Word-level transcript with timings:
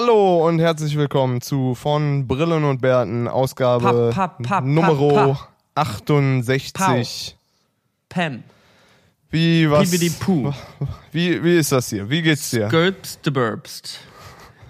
Hallo 0.00 0.46
und 0.46 0.60
herzlich 0.60 0.96
willkommen 0.96 1.40
zu 1.40 1.74
von 1.74 2.28
Brillen 2.28 2.62
und 2.62 2.80
Bärten, 2.80 3.26
Ausgabe 3.26 4.12
Papp, 4.14 4.36
papp, 4.36 4.42
papp, 4.44 4.64
Nummer 4.64 4.94
papp, 4.94 5.48
68. 5.74 7.36
Pam. 8.08 8.44
Wie 9.30 9.68
was? 9.68 9.90
Wie, 9.90 11.42
wie 11.42 11.56
ist 11.58 11.72
das 11.72 11.90
hier? 11.90 12.08
Wie 12.08 12.22
geht's 12.22 12.50
dir? 12.50 12.68
Gulpst 12.68 13.26
de 13.26 13.32
Burbst. 13.32 13.98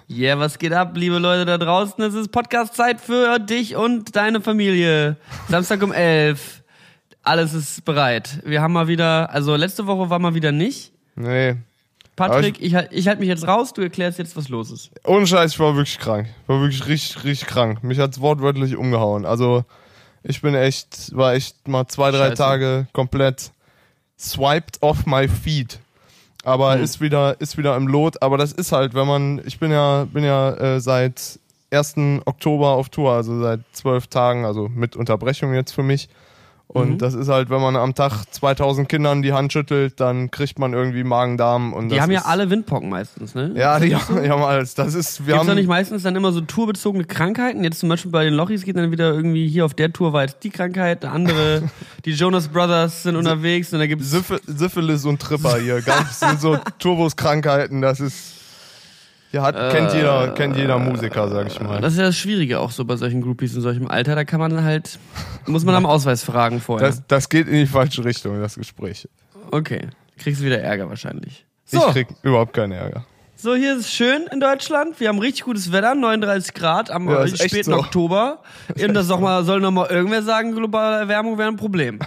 Yeah, 0.09 0.39
was 0.39 0.57
geht 0.57 0.73
ab, 0.73 0.93
liebe 0.95 1.19
Leute 1.19 1.45
da 1.45 1.59
draußen? 1.59 2.03
Es 2.03 2.15
ist 2.15 2.31
Podcast-Zeit 2.31 2.99
für 2.99 3.37
dich 3.37 3.75
und 3.75 4.15
deine 4.15 4.41
Familie. 4.41 5.15
Samstag 5.47 5.83
um 5.83 5.93
11. 5.93 6.63
Alles 7.21 7.53
ist 7.53 7.85
bereit. 7.85 8.41
Wir 8.45 8.63
haben 8.63 8.73
mal 8.73 8.87
wieder, 8.87 9.29
also 9.29 9.55
letzte 9.55 9.85
Woche 9.85 10.09
war 10.09 10.17
mal 10.17 10.33
wieder 10.33 10.51
nicht. 10.51 10.91
Nee. 11.15 11.55
Patrick, 12.19 12.61
ich, 12.61 12.75
halt- 12.75 12.89
ich 12.91 13.07
halte 13.07 13.19
mich 13.21 13.29
jetzt 13.29 13.47
raus, 13.47 13.73
du 13.73 13.81
erklärst 13.81 14.19
jetzt, 14.19 14.35
was 14.37 14.49
los 14.49 14.71
ist. 14.71 14.91
Ohne 15.05 15.25
Scheiß, 15.25 15.53
ich 15.53 15.59
war 15.59 15.75
wirklich 15.75 15.97
krank. 15.99 16.27
Ich 16.43 16.49
war 16.49 16.61
wirklich 16.61 16.85
richtig, 16.87 17.23
richtig 17.23 17.47
krank. 17.47 17.83
Mich 17.83 17.99
hat's 17.99 18.19
wortwörtlich 18.21 18.75
umgehauen. 18.77 19.25
Also, 19.25 19.63
ich 20.23 20.41
bin 20.41 20.53
echt, 20.55 21.15
war 21.15 21.33
echt 21.33 21.67
mal 21.67 21.87
zwei, 21.87 22.11
drei 22.11 22.27
Scheiße. 22.29 22.35
Tage 22.35 22.87
komplett 22.93 23.51
swiped 24.19 24.81
off 24.81 25.05
my 25.05 25.27
feet. 25.27 25.79
Aber 26.43 26.75
Hm. 26.75 26.83
ist 26.83 27.01
wieder, 27.01 27.39
ist 27.41 27.57
wieder 27.57 27.75
im 27.75 27.87
Lot. 27.87 28.21
Aber 28.21 28.37
das 28.37 28.51
ist 28.53 28.71
halt, 28.71 28.93
wenn 28.93 29.07
man, 29.07 29.41
ich 29.45 29.59
bin 29.59 29.71
ja, 29.71 30.05
bin 30.05 30.23
ja 30.23 30.51
äh, 30.53 30.79
seit 30.81 31.39
1. 31.71 32.21
Oktober 32.25 32.69
auf 32.69 32.89
Tour, 32.89 33.11
also 33.13 33.39
seit 33.41 33.59
zwölf 33.73 34.07
Tagen, 34.07 34.45
also 34.45 34.67
mit 34.69 34.95
Unterbrechung 34.95 35.53
jetzt 35.53 35.71
für 35.73 35.83
mich. 35.83 36.09
Und 36.71 36.89
Mhm. 36.91 36.97
das 36.99 37.15
ist 37.15 37.29
halt, 37.29 37.49
wenn 37.49 37.61
man 37.61 37.75
am 37.75 37.95
Tag 37.95 38.25
2000 38.31 38.87
Kindern 38.87 39.23
die 39.23 39.33
Hand 39.33 39.51
schüttelt, 39.51 39.99
dann 39.99 40.29
kriegt 40.29 40.59
man 40.59 40.73
irgendwie 40.73 41.03
Magen-Darm. 41.03 41.73
und 41.73 41.89
Die 41.89 41.99
haben 41.99 42.11
ja 42.11 42.25
alle 42.25 42.51
Windpocken 42.51 42.89
meistens, 42.91 43.33
ne? 43.33 43.53
Ja, 43.55 43.79
die 43.79 43.95
haben, 43.95 44.21
die 44.21 44.29
haben 44.29 44.43
alles. 44.43 44.75
Das 44.75 44.93
ist, 44.93 45.21
wir 45.21 45.25
Gibt's 45.33 45.39
haben. 45.39 45.47
da 45.47 45.55
nicht 45.55 45.67
meistens 45.67 46.03
dann 46.03 46.15
immer 46.15 46.31
so 46.31 46.41
tourbezogene 46.41 47.05
Krankheiten? 47.05 47.63
Jetzt 47.63 47.79
zum 47.79 47.89
Beispiel 47.89 48.11
bei 48.11 48.23
den 48.23 48.35
Lochis 48.35 48.63
geht 48.65 48.77
dann 48.77 48.91
wieder 48.91 49.11
irgendwie 49.11 49.47
hier 49.47 49.65
auf 49.65 49.73
der 49.73 49.91
Tour 49.91 50.13
war 50.13 50.21
jetzt 50.21 50.43
die 50.43 50.51
Krankheit, 50.51 51.01
der 51.01 51.11
andere, 51.11 51.63
die 52.05 52.11
Jonas 52.11 52.47
Brothers 52.49 53.01
sind 53.01 53.15
unterwegs 53.15 53.73
und 53.73 53.79
da 53.79 53.87
gibt's 53.87 54.11
Syph 54.11 54.39
Syphilis 54.45 55.05
und 55.05 55.19
Tripper 55.19 55.57
hier. 55.57 55.81
Ganz 55.81 56.19
sind 56.19 56.39
so 56.39 56.55
Turbuskrankheiten, 56.77 57.81
das 57.81 57.99
ist. 57.99 58.35
Ja, 59.31 59.43
hat, 59.43 59.71
kennt 59.71 59.93
jeder, 59.93 60.29
kennt 60.29 60.55
jeder 60.57 60.79
Musiker, 60.79 61.27
sag 61.29 61.47
ich 61.47 61.59
mal. 61.61 61.79
Das 61.81 61.93
ist 61.93 61.99
ja 61.99 62.05
das 62.05 62.17
Schwierige 62.17 62.59
auch 62.59 62.71
so 62.71 62.83
bei 62.85 62.95
solchen 62.95 63.21
Groupies 63.21 63.53
in 63.55 63.61
solchem 63.61 63.87
Alter. 63.87 64.15
Da 64.15 64.23
kann 64.23 64.39
man 64.39 64.63
halt, 64.63 64.97
muss 65.45 65.63
man 65.65 65.75
am 65.75 65.85
Ausweis 65.85 66.23
fragen 66.23 66.59
vorher. 66.59 66.87
Das, 66.87 67.03
das 67.07 67.29
geht 67.29 67.47
in 67.47 67.53
die 67.53 67.67
falsche 67.67 68.03
Richtung, 68.03 68.39
das 68.41 68.55
Gespräch. 68.55 69.07
okay, 69.51 69.87
kriegst 70.17 70.41
du 70.41 70.45
wieder 70.45 70.59
Ärger 70.61 70.89
wahrscheinlich. 70.89 71.45
Ich 71.71 71.79
So, 71.79 71.81
krieg 71.91 72.07
überhaupt 72.23 72.53
keinen 72.53 72.71
Ärger. 72.71 73.05
so 73.35 73.53
hier 73.53 73.73
ist 73.75 73.81
es 73.81 73.91
schön 73.93 74.25
in 74.31 74.39
Deutschland. 74.39 74.99
Wir 74.99 75.09
haben 75.09 75.19
richtig 75.19 75.43
gutes 75.43 75.71
Wetter, 75.71 75.93
39 75.93 76.55
Grad 76.55 76.89
am 76.89 77.07
Ja, 77.07 77.23
äh, 77.23 77.27
späten 77.27 77.71
so. 77.71 77.77
Oktober. 77.77 78.41
Eben 78.75 78.95
das 78.95 79.07
noch 79.09 79.19
mal, 79.19 79.43
soll 79.43 79.59
noch 79.59 79.69
mal 79.69 79.87
irgendwer 79.91 80.23
sagen, 80.23 80.55
globale 80.55 80.97
Erwärmung 81.01 81.37
wäre 81.37 81.49
ein 81.49 81.55
Problem. 81.57 81.99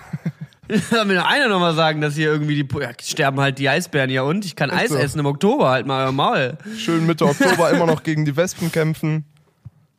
Soll 0.91 1.05
mir 1.07 1.27
einer 1.27 1.49
noch 1.49 1.61
mal 1.61 1.75
sagen, 1.75 2.01
dass 2.01 2.15
hier 2.15 2.31
irgendwie 2.31 2.63
die, 2.63 2.69
ja, 2.81 2.91
sterben 3.03 3.41
halt 3.41 3.59
die 3.59 3.69
Eisbären 3.69 4.11
ja 4.11 4.23
und 4.23 4.45
ich 4.45 4.55
kann 4.57 4.71
Eis 4.71 4.91
so. 4.91 4.97
essen 4.97 5.19
im 5.19 5.27
Oktober, 5.27 5.71
halt 5.71 5.87
mal 5.87 6.05
euer 6.07 6.13
Maul. 6.13 6.57
Schön 6.77 7.05
Mitte 7.07 7.27
Oktober 7.27 7.71
immer 7.71 7.87
noch 7.87 8.03
gegen 8.03 8.25
die 8.25 8.37
Wespen 8.37 8.71
kämpfen. 8.71 9.25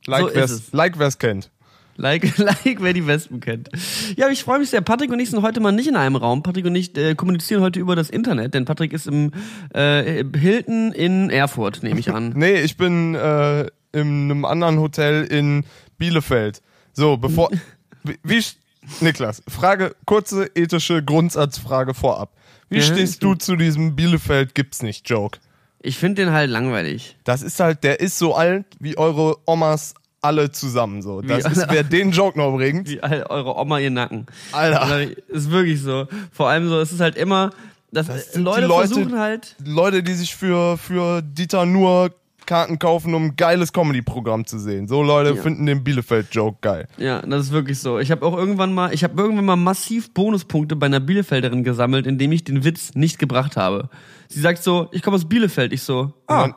Like, 0.05 0.21
So 0.29 0.35
wer's, 0.35 0.51
es. 0.51 0.71
like 0.73 0.97
wer's 0.99 1.19
kennt. 1.19 1.49
Like, 1.95 2.37
like, 2.37 2.77
wer 2.81 2.93
die 2.93 3.05
Wespen 3.05 3.39
kennt. 3.39 3.69
Ja, 4.15 4.29
ich 4.29 4.43
freue 4.43 4.59
mich 4.59 4.69
sehr. 4.69 4.81
Patrick 4.81 5.11
und 5.11 5.19
ich 5.19 5.29
sind 5.29 5.41
heute 5.43 5.59
mal 5.59 5.71
nicht 5.71 5.87
in 5.87 5.95
einem 5.95 6.15
Raum. 6.15 6.43
Patrick 6.43 6.65
und 6.65 6.75
ich 6.75 6.97
äh, 6.97 7.13
kommunizieren 7.13 7.61
heute 7.61 7.79
über 7.79 7.95
das 7.95 8.09
Internet, 8.09 8.53
denn 8.53 8.65
Patrick 8.65 8.93
ist 8.93 9.05
im 9.05 9.31
äh, 9.73 10.23
Hilton 10.35 10.91
in 10.93 11.29
Erfurt, 11.29 11.83
nehme 11.83 11.99
ich 11.99 12.09
an. 12.11 12.33
Nee, 12.35 12.61
ich 12.61 12.77
bin 12.77 13.15
äh, 13.15 13.67
in 13.91 14.31
einem 14.31 14.45
anderen 14.45 14.79
Hotel 14.79 15.25
in 15.25 15.65
Bielefeld. 15.97 16.61
So, 16.93 17.17
bevor. 17.17 17.51
wie, 18.03 18.17
wie 18.23 18.43
Niklas, 19.01 19.41
Frage, 19.47 19.95
kurze 20.05 20.49
ethische 20.55 21.03
Grundsatzfrage 21.03 21.93
vorab. 21.93 22.31
Wie 22.69 22.77
Ja, 22.77 22.83
stehst 22.83 23.13
ich 23.15 23.19
du 23.19 23.35
zu 23.35 23.55
diesem 23.55 23.95
Bielefeld 23.95 24.55
gibt's 24.55 24.81
nicht 24.81 25.09
Joke? 25.09 25.39
Ich 25.79 25.97
finde 25.97 26.23
den 26.23 26.33
halt 26.33 26.49
langweilig. 26.49 27.17
Das 27.23 27.41
ist 27.41 27.59
halt, 27.59 27.83
der 27.83 27.99
ist 27.99 28.17
so 28.17 28.35
alt 28.35 28.65
wie 28.79 28.97
eure 28.97 29.37
Omas 29.45 29.93
alle 30.21 30.51
zusammen 30.51 31.01
so. 31.01 31.21
Das 31.21 31.43
Wie 31.45 31.51
ist, 31.51 31.65
wer 31.69 31.83
den 31.83 32.11
Joke 32.11 32.37
noch 32.39 32.55
bringt. 32.55 32.87
Wie 32.87 33.01
all 33.01 33.23
eure 33.23 33.57
Oma 33.57 33.79
ihr 33.79 33.91
Nacken. 33.91 34.25
Alter. 34.53 34.81
Also, 34.81 35.11
ist 35.27 35.51
wirklich 35.51 35.81
so. 35.81 36.07
Vor 36.31 36.47
allem 36.49 36.69
so, 36.69 36.79
es 36.79 36.93
ist 36.93 37.01
halt 37.01 37.17
immer, 37.17 37.51
dass 37.91 38.07
Das 38.07 38.33
Leute, 38.35 38.65
Leute- 38.67 38.87
versuchen 38.93 39.19
halt. 39.19 39.55
Leute, 39.65 40.01
die 40.01 40.13
sich 40.13 40.33
für, 40.35 40.77
für 40.77 41.21
Dieter 41.21 41.65
nur 41.65 42.11
Karten 42.53 42.77
kaufen, 42.77 43.15
um 43.15 43.23
ein 43.23 43.35
geiles 43.35 43.73
Comedy-Programm 43.73 44.45
zu 44.45 44.59
sehen. 44.59 44.87
So 44.87 45.01
Leute 45.01 45.31
Ja. 45.35 45.41
finden 45.41 45.65
den 45.65 45.83
Bielefeld-Joke 45.83 46.59
geil. 46.61 46.87
Ja, 46.97 47.19
das 47.23 47.45
ist 47.47 47.51
wirklich 47.51 47.79
so. 47.79 47.97
Ich 47.97 48.11
habe 48.11 48.23
auch 48.23 48.37
irgendwann 48.37 48.71
mal, 48.75 48.93
ich 48.93 49.03
habe 49.03 49.19
irgendwann 49.19 49.45
mal 49.45 49.55
massiv 49.55 50.13
Bonuspunkte 50.13 50.75
bei 50.75 50.85
einer 50.85 50.99
Bielefelderin 50.99 51.63
gesammelt, 51.63 52.05
indem 52.05 52.31
ich 52.31 52.43
den 52.43 52.63
Witz 52.63 52.91
nicht 52.93 53.17
gebracht 53.17 53.57
habe. 53.57 53.89
Sie 54.27 54.39
sagt 54.39 54.61
so, 54.61 54.87
ich 54.91 55.01
komme 55.01 55.15
aus 55.15 55.27
Bielefeld. 55.27 55.73
Ich 55.73 55.81
so, 55.81 56.13
ah, 56.27 56.41
Man- 56.41 56.53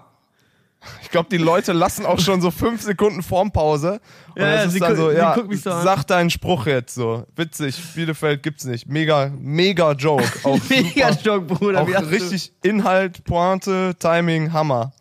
Ich 1.03 1.11
glaube, 1.11 1.29
die 1.31 1.39
Leute 1.39 1.73
lassen 1.73 2.05
auch 2.05 2.21
schon 2.21 2.41
so 2.43 2.51
fünf 2.51 2.83
Sekunden 2.83 3.23
Formpause. 3.23 4.01
Und 4.35 4.43
Ja, 4.43 4.65
das 4.65 4.75
ist 4.75 4.81
dann 4.83 4.95
so, 4.97 5.11
ja, 5.11 5.35
so 5.35 5.71
sag 5.83 6.05
deinen 6.05 6.29
Spruch 6.31 6.67
jetzt 6.67 6.95
so. 6.95 7.25
Witzig, 7.35 7.75
Bielefeld 7.95 8.43
gibt's 8.43 8.65
nicht. 8.67 8.87
Mega, 8.87 9.31
mega 9.41 9.93
Joke. 9.93 10.23
Auch 10.45 10.59
mega 10.69 11.13
super. 11.13 11.25
Joke, 11.25 11.47
Bruder. 11.55 11.81
Auch 11.81 12.11
richtig 12.11 12.53
Inhalt, 12.63 13.25
Pointe, 13.25 13.97
Timing, 13.99 14.53
Hammer. 14.53 14.93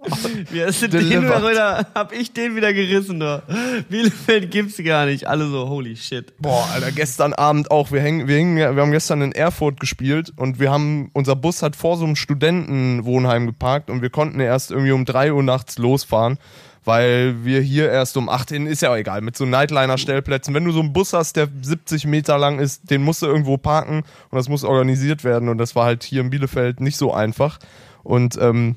Hast 0.00 0.82
du 0.82 0.88
den 0.88 1.22
wieder, 1.22 1.86
hab 1.94 2.12
ich 2.12 2.32
den 2.32 2.54
wieder 2.54 2.72
gerissen, 2.72 3.18
da. 3.18 3.42
Bielefeld 3.88 4.50
gibt's 4.50 4.82
gar 4.82 5.06
nicht. 5.06 5.26
Alle 5.26 5.48
so, 5.48 5.68
holy 5.68 5.96
shit. 5.96 6.32
Boah, 6.38 6.68
Alter, 6.72 6.92
gestern 6.92 7.32
Abend 7.32 7.70
auch. 7.70 7.90
Wir 7.90 8.00
hängen, 8.00 8.28
wir 8.28 8.36
hängen, 8.36 8.56
wir 8.56 8.68
haben 8.68 8.92
gestern 8.92 9.22
in 9.22 9.32
Erfurt 9.32 9.80
gespielt 9.80 10.32
und 10.36 10.60
wir 10.60 10.70
haben, 10.70 11.10
unser 11.14 11.34
Bus 11.34 11.62
hat 11.62 11.74
vor 11.74 11.96
so 11.96 12.04
einem 12.04 12.16
Studentenwohnheim 12.16 13.46
geparkt 13.46 13.90
und 13.90 14.00
wir 14.02 14.10
konnten 14.10 14.40
erst 14.40 14.70
irgendwie 14.70 14.92
um 14.92 15.04
drei 15.04 15.32
Uhr 15.32 15.42
nachts 15.42 15.78
losfahren, 15.78 16.38
weil 16.84 17.44
wir 17.44 17.60
hier 17.60 17.90
erst 17.90 18.16
um 18.16 18.28
acht 18.28 18.50
hin, 18.50 18.66
ist 18.66 18.82
ja 18.82 18.90
auch 18.90 18.96
egal, 18.96 19.20
mit 19.20 19.36
so 19.36 19.46
Nightliner-Stellplätzen. 19.46 20.54
Wenn 20.54 20.64
du 20.64 20.70
so 20.70 20.80
einen 20.80 20.92
Bus 20.92 21.12
hast, 21.12 21.36
der 21.36 21.48
70 21.60 22.06
Meter 22.06 22.38
lang 22.38 22.60
ist, 22.60 22.88
den 22.90 23.02
musst 23.02 23.22
du 23.22 23.26
irgendwo 23.26 23.56
parken 23.56 24.04
und 24.30 24.36
das 24.36 24.48
muss 24.48 24.62
organisiert 24.62 25.24
werden 25.24 25.48
und 25.48 25.58
das 25.58 25.74
war 25.74 25.86
halt 25.86 26.04
hier 26.04 26.20
in 26.20 26.30
Bielefeld 26.30 26.80
nicht 26.80 26.96
so 26.96 27.12
einfach. 27.12 27.58
Und, 28.04 28.38
ähm, 28.40 28.76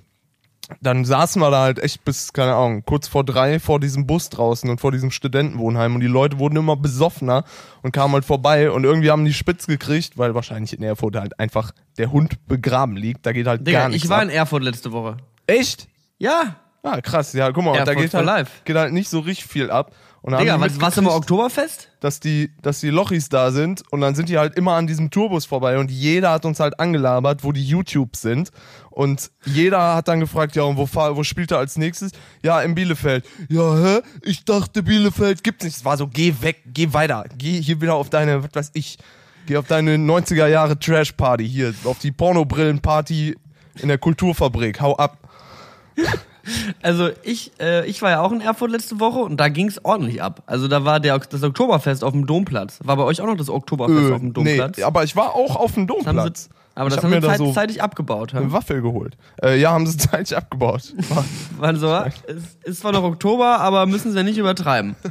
dann 0.79 1.05
saßen 1.05 1.41
wir 1.41 1.51
da 1.51 1.63
halt 1.63 1.79
echt 1.79 2.05
bis, 2.05 2.33
keine 2.33 2.53
Ahnung, 2.53 2.83
kurz 2.85 3.07
vor 3.07 3.23
drei 3.23 3.59
vor 3.59 3.79
diesem 3.79 4.07
Bus 4.07 4.29
draußen 4.29 4.69
und 4.69 4.79
vor 4.79 4.91
diesem 4.91 5.11
Studentenwohnheim 5.11 5.95
und 5.95 6.01
die 6.01 6.07
Leute 6.07 6.39
wurden 6.39 6.55
immer 6.55 6.75
besoffener 6.75 7.43
und 7.81 7.91
kamen 7.91 8.13
halt 8.13 8.25
vorbei 8.25 8.71
und 8.71 8.83
irgendwie 8.83 9.11
haben 9.11 9.25
die 9.25 9.33
spitz 9.33 9.67
gekriegt, 9.67 10.17
weil 10.17 10.35
wahrscheinlich 10.35 10.73
in 10.73 10.83
Erfurt 10.83 11.15
halt 11.15 11.39
einfach 11.39 11.71
der 11.97 12.11
Hund 12.11 12.47
begraben 12.47 12.95
liegt. 12.95 13.25
Da 13.25 13.31
geht 13.33 13.47
halt 13.47 13.67
Digga, 13.67 13.79
gar 13.81 13.89
nichts 13.89 14.03
ich 14.05 14.09
war 14.09 14.17
ab. 14.19 14.23
in 14.23 14.29
Erfurt 14.29 14.63
letzte 14.63 14.91
Woche. 14.91 15.17
Echt? 15.47 15.87
Ja. 16.17 16.55
Ah, 16.83 16.99
krass. 17.01 17.33
Ja, 17.33 17.51
guck 17.51 17.63
mal, 17.63 17.71
und 17.71 17.77
da 17.77 17.91
Erfurt 17.91 18.11
geht 18.11 18.13
halt, 18.13 18.65
geht 18.65 18.75
halt 18.75 18.93
nicht 18.93 19.09
so 19.09 19.19
richtig 19.19 19.47
viel 19.47 19.69
ab. 19.69 19.91
Und 20.23 20.33
dann 20.33 20.41
Digga, 20.41 20.53
haben 20.53 20.61
die 20.61 20.69
was, 20.69 20.81
warst 20.81 20.97
du 20.97 21.01
mitgekriegt, 21.01 21.31
Oktoberfest? 21.31 21.89
dass 21.99 22.19
die, 22.19 22.51
dass 22.61 22.79
die 22.79 22.89
Lochis 22.89 23.29
da 23.29 23.51
sind 23.51 23.83
und 23.91 24.01
dann 24.01 24.13
sind 24.13 24.29
die 24.29 24.37
halt 24.37 24.55
immer 24.55 24.73
an 24.73 24.85
diesem 24.85 25.09
Tourbus 25.09 25.45
vorbei 25.45 25.79
und 25.79 25.89
jeder 25.89 26.31
hat 26.31 26.45
uns 26.45 26.59
halt 26.59 26.79
angelabert, 26.79 27.43
wo 27.43 27.51
die 27.51 27.65
YouTubes 27.65 28.21
sind 28.21 28.51
und 28.91 29.31
jeder 29.45 29.95
hat 29.95 30.07
dann 30.07 30.19
gefragt, 30.19 30.55
ja 30.55 30.63
und 30.63 30.77
wo, 30.77 30.85
fahr, 30.85 31.15
wo 31.17 31.23
spielt 31.23 31.49
er 31.51 31.57
als 31.57 31.75
nächstes? 31.75 32.11
Ja, 32.43 32.61
in 32.61 32.75
Bielefeld. 32.75 33.25
Ja, 33.49 33.75
hä? 33.75 34.01
Ich 34.21 34.45
dachte 34.45 34.83
Bielefeld 34.83 35.43
gibt's 35.43 35.65
nicht. 35.65 35.77
Es 35.77 35.85
war 35.85 35.97
so, 35.97 36.07
geh 36.07 36.35
weg, 36.41 36.61
geh 36.67 36.93
weiter, 36.93 37.25
geh 37.35 37.59
hier 37.59 37.81
wieder 37.81 37.95
auf 37.95 38.11
deine, 38.11 38.43
was 38.43 38.51
weiß 38.53 38.71
ich, 38.73 38.99
geh 39.47 39.57
auf 39.57 39.65
deine 39.65 39.95
90er 39.95 40.45
Jahre 40.45 40.77
Trash 40.77 41.13
Party 41.13 41.49
hier, 41.49 41.73
auf 41.85 41.97
die 41.97 42.11
Pornobrillen 42.11 42.79
Party 42.79 43.35
in 43.81 43.87
der 43.87 43.97
Kulturfabrik, 43.97 44.81
hau 44.81 44.95
ab. 44.97 45.17
Also 46.81 47.09
ich, 47.23 47.51
äh, 47.59 47.85
ich 47.87 48.01
war 48.01 48.09
ja 48.09 48.21
auch 48.21 48.31
in 48.31 48.41
Erfurt 48.41 48.71
letzte 48.71 48.99
Woche 48.99 49.19
und 49.19 49.37
da 49.37 49.49
ging's 49.49 49.79
ordentlich 49.83 50.21
ab. 50.21 50.43
Also 50.45 50.67
da 50.67 50.85
war 50.85 50.99
der, 50.99 51.17
das 51.19 51.43
Oktoberfest 51.43 52.03
auf 52.03 52.13
dem 52.13 52.25
Domplatz. 52.25 52.79
War 52.83 52.97
bei 52.97 53.03
euch 53.03 53.21
auch 53.21 53.27
noch 53.27 53.37
das 53.37 53.49
Oktoberfest 53.49 54.11
auf 54.11 54.19
dem 54.19 54.33
Domplatz? 54.33 54.77
nee, 54.77 54.83
aber 54.83 55.03
ich 55.03 55.15
war 55.15 55.35
auch 55.35 55.55
auf 55.55 55.73
dem 55.73 55.87
Domplatz. 55.87 56.49
aber 56.75 56.87
ich 56.87 56.95
das 56.95 57.03
hab 57.03 57.11
haben 57.11 57.21
sie 57.21 57.27
zeit, 57.27 57.37
so 57.37 57.53
zeitig 57.53 57.83
abgebaut. 57.83 58.33
eine. 58.33 58.51
Waffel 58.51 58.81
geholt. 58.81 59.17
Äh, 59.41 59.59
ja, 59.59 59.71
haben 59.71 59.85
sie 59.85 59.97
zeitig 60.09 60.35
abgebaut. 60.35 60.93
Waren 61.57 61.77
so, 61.77 61.93
es 61.93 62.43
ist 62.63 62.81
zwar 62.81 62.91
noch 62.91 63.03
Oktober, 63.03 63.59
aber 63.59 63.85
müssen 63.85 64.11
sie 64.11 64.17
ja 64.17 64.23
nicht 64.23 64.37
übertreiben. 64.37 64.95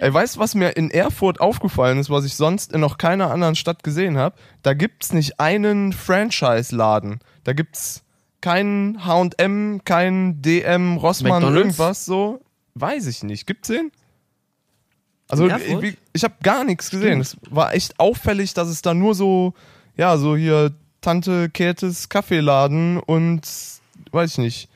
Ey, 0.00 0.14
weißt 0.14 0.36
du, 0.36 0.40
was 0.40 0.54
mir 0.54 0.76
in 0.76 0.90
Erfurt 0.90 1.40
aufgefallen 1.40 1.98
ist, 1.98 2.08
was 2.08 2.24
ich 2.24 2.36
sonst 2.36 2.72
in 2.72 2.80
noch 2.80 2.98
keiner 2.98 3.32
anderen 3.32 3.56
Stadt 3.56 3.82
gesehen 3.82 4.16
habe? 4.16 4.36
Da 4.62 4.72
gibt's 4.72 5.12
nicht 5.12 5.40
einen 5.40 5.92
Franchise-Laden. 5.92 7.18
Da 7.42 7.52
gibt's 7.52 8.04
keinen 8.40 9.04
H&M, 9.04 9.80
keinen 9.84 10.42
DM, 10.42 10.96
Rossmann, 10.96 11.42
McDonald's? 11.42 11.58
irgendwas 11.58 12.04
so. 12.04 12.40
Weiß 12.74 13.06
ich 13.06 13.22
nicht. 13.22 13.46
Gibt's 13.46 13.68
den? 13.68 13.90
Also 15.28 15.46
ich, 15.48 15.98
ich 16.12 16.24
habe 16.24 16.34
gar 16.42 16.64
nichts 16.64 16.90
gesehen. 16.90 17.20
Es 17.20 17.36
war 17.50 17.74
echt 17.74 18.00
auffällig, 18.00 18.54
dass 18.54 18.68
es 18.68 18.80
da 18.80 18.94
nur 18.94 19.14
so, 19.14 19.52
ja, 19.96 20.16
so 20.16 20.36
hier 20.36 20.72
Tante 21.00 21.50
Käthes 21.50 22.08
Kaffeeladen 22.08 22.98
und 22.98 23.42
weiß 24.10 24.32
ich 24.32 24.38
nicht. 24.38 24.68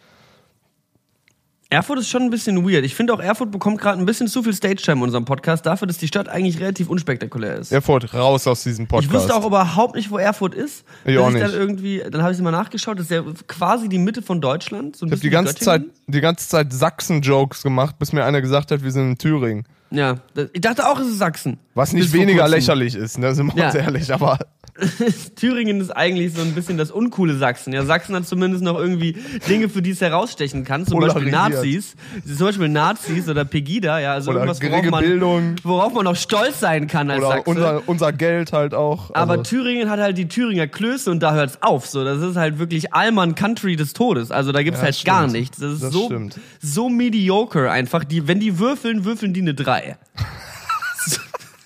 Erfurt 1.73 1.99
ist 1.99 2.09
schon 2.09 2.23
ein 2.23 2.31
bisschen 2.31 2.65
weird. 2.69 2.85
Ich 2.85 2.95
finde 2.95 3.15
auch, 3.15 3.21
Erfurt 3.21 3.51
bekommt 3.51 3.81
gerade 3.81 3.99
ein 3.99 4.07
bisschen 4.07 4.29
zu 4.29 4.43
viel 4.43 4.53
Stage-Time 4.53 4.99
in 4.99 5.03
unserem 5.05 5.25
Podcast, 5.25 5.65
dafür, 5.67 5.87
dass 5.89 5.99
die 5.99 6.07
Stadt 6.07 6.29
eigentlich 6.29 6.61
relativ 6.61 6.89
unspektakulär 6.89 7.57
ist. 7.57 7.73
Erfurt, 7.73 8.13
raus 8.15 8.47
aus 8.47 8.63
diesem 8.63 8.87
Podcast. 8.87 9.09
Ich 9.11 9.19
wusste 9.19 9.35
auch 9.35 9.47
überhaupt 9.47 9.95
nicht, 9.97 10.11
wo 10.11 10.19
Erfurt 10.19 10.55
ist. 10.55 10.85
Ich 11.05 11.17
auch 11.19 11.29
ich 11.31 11.35
dann 11.41 11.51
nicht. 11.51 11.55
irgendwie, 11.55 12.03
dann 12.11 12.23
habe 12.23 12.33
ich 12.33 12.41
mal 12.41 12.51
nachgeschaut, 12.51 12.99
das 12.99 13.07
ist 13.07 13.11
ja 13.11 13.23
quasi 13.49 13.89
die 13.89 13.99
Mitte 13.99 14.23
von 14.23 14.41
Deutschland. 14.41 14.97
So 14.97 15.07
Ich 15.07 15.13
habe 15.13 15.21
die 15.21 15.31
ganze 15.31 15.55
Zeit, 15.57 15.83
die 16.07 16.21
ganze 16.21 16.49
Zeit 16.49 16.73
Sachsen-Jokes 16.73 17.63
gemacht, 17.63 17.99
bis 17.99 18.13
mir 18.13 18.25
einer 18.25 18.41
gesagt 18.41 18.71
hat, 18.71 18.83
wir 18.83 18.91
sind 18.91 19.11
in 19.11 19.19
Thüringen. 19.19 19.65
Ja, 19.91 20.17
ich 20.55 20.61
dachte 20.63 20.89
auch, 20.89 20.99
es 20.99 21.07
ist 21.07 21.19
Sachsen. 21.19 21.59
Was 21.75 21.93
nicht 21.93 22.13
weniger 22.13 22.49
lächerlich 22.49 22.95
ist, 22.95 23.19
ne? 23.19 23.35
sind 23.35 23.55
wir 23.55 23.61
Ja. 23.61 23.67
uns 23.67 23.75
ehrlich, 23.75 24.13
aber 24.13 24.39
Thüringen 25.37 25.81
ist 25.81 25.91
eigentlich 25.91 26.35
so 26.35 26.43
ein 26.43 26.53
bisschen 26.55 26.77
das 26.79 26.91
uncoole 26.91 27.37
Sachsen. 27.37 27.73
Ja, 27.73 27.85
Sachsen 27.85 28.15
hat 28.15 28.27
zumindest 28.27 28.63
noch 28.65 28.79
irgendwie 28.79 29.17
Dinge, 29.49 29.69
für 29.69 29.83
die 29.83 29.91
es 29.91 30.01
herausstechen 30.01 30.65
kann. 30.65 30.87
Zum 30.87 31.01
Beispiel. 31.01 31.31
Nazis. 31.31 31.95
Zum 32.27 32.47
Beispiel 32.47 32.69
Nazis 32.69 33.29
oder 33.29 33.45
Pegida, 33.45 33.99
ja, 34.01 34.13
also 34.15 34.31
Oder 34.31 34.41
irgendwas, 34.41 34.63
worauf 34.63 34.85
man, 34.91 35.05
Bildung. 35.05 35.57
worauf 35.63 35.95
man 35.95 36.07
auch 36.07 36.17
stolz 36.17 36.61
sein 36.61 36.87
kann 36.87 37.11
als 37.11 37.21
oder 37.21 37.29
Sachse. 37.37 37.51
unser, 37.51 37.83
unser 37.87 38.13
Geld 38.13 38.53
halt 38.53 38.75
auch. 38.75 39.15
Aber 39.15 39.33
also, 39.33 39.43
Thüringen 39.45 39.89
hat 39.91 40.01
halt 40.01 40.19
die 40.19 40.29
Thüringer 40.29 40.67
Klöße 40.67 41.11
und 41.11 41.21
da 41.23 41.35
hört's 41.35 41.59
auf. 41.63 41.87
So, 41.87 42.05
das 42.05 42.21
ist 42.23 42.37
halt 42.37 42.59
wirklich 42.59 42.93
Allmann 42.93 43.35
Country 43.35 43.77
des 43.77 43.93
Todes. 43.93 44.31
Also 44.31 44.53
da 44.53 44.63
gibt's 44.63 44.81
Ja, 44.81 44.85
halt 44.87 44.95
stimmt. 44.97 45.07
gar 45.07 45.27
nichts. 45.29 45.59
Das 45.59 45.73
ist 45.75 45.83
Das 45.83 45.93
so, 45.93 46.07
stimmt. 46.07 46.41
so 46.61 46.89
mediocre 46.89 47.71
einfach. 47.71 48.05
Die, 48.05 48.27
wenn 48.29 48.41
die 48.41 48.59
würfeln, 48.59 49.05
würfeln 49.05 49.33
die 49.35 49.41
eine 49.41 49.55
drei. 49.55 49.97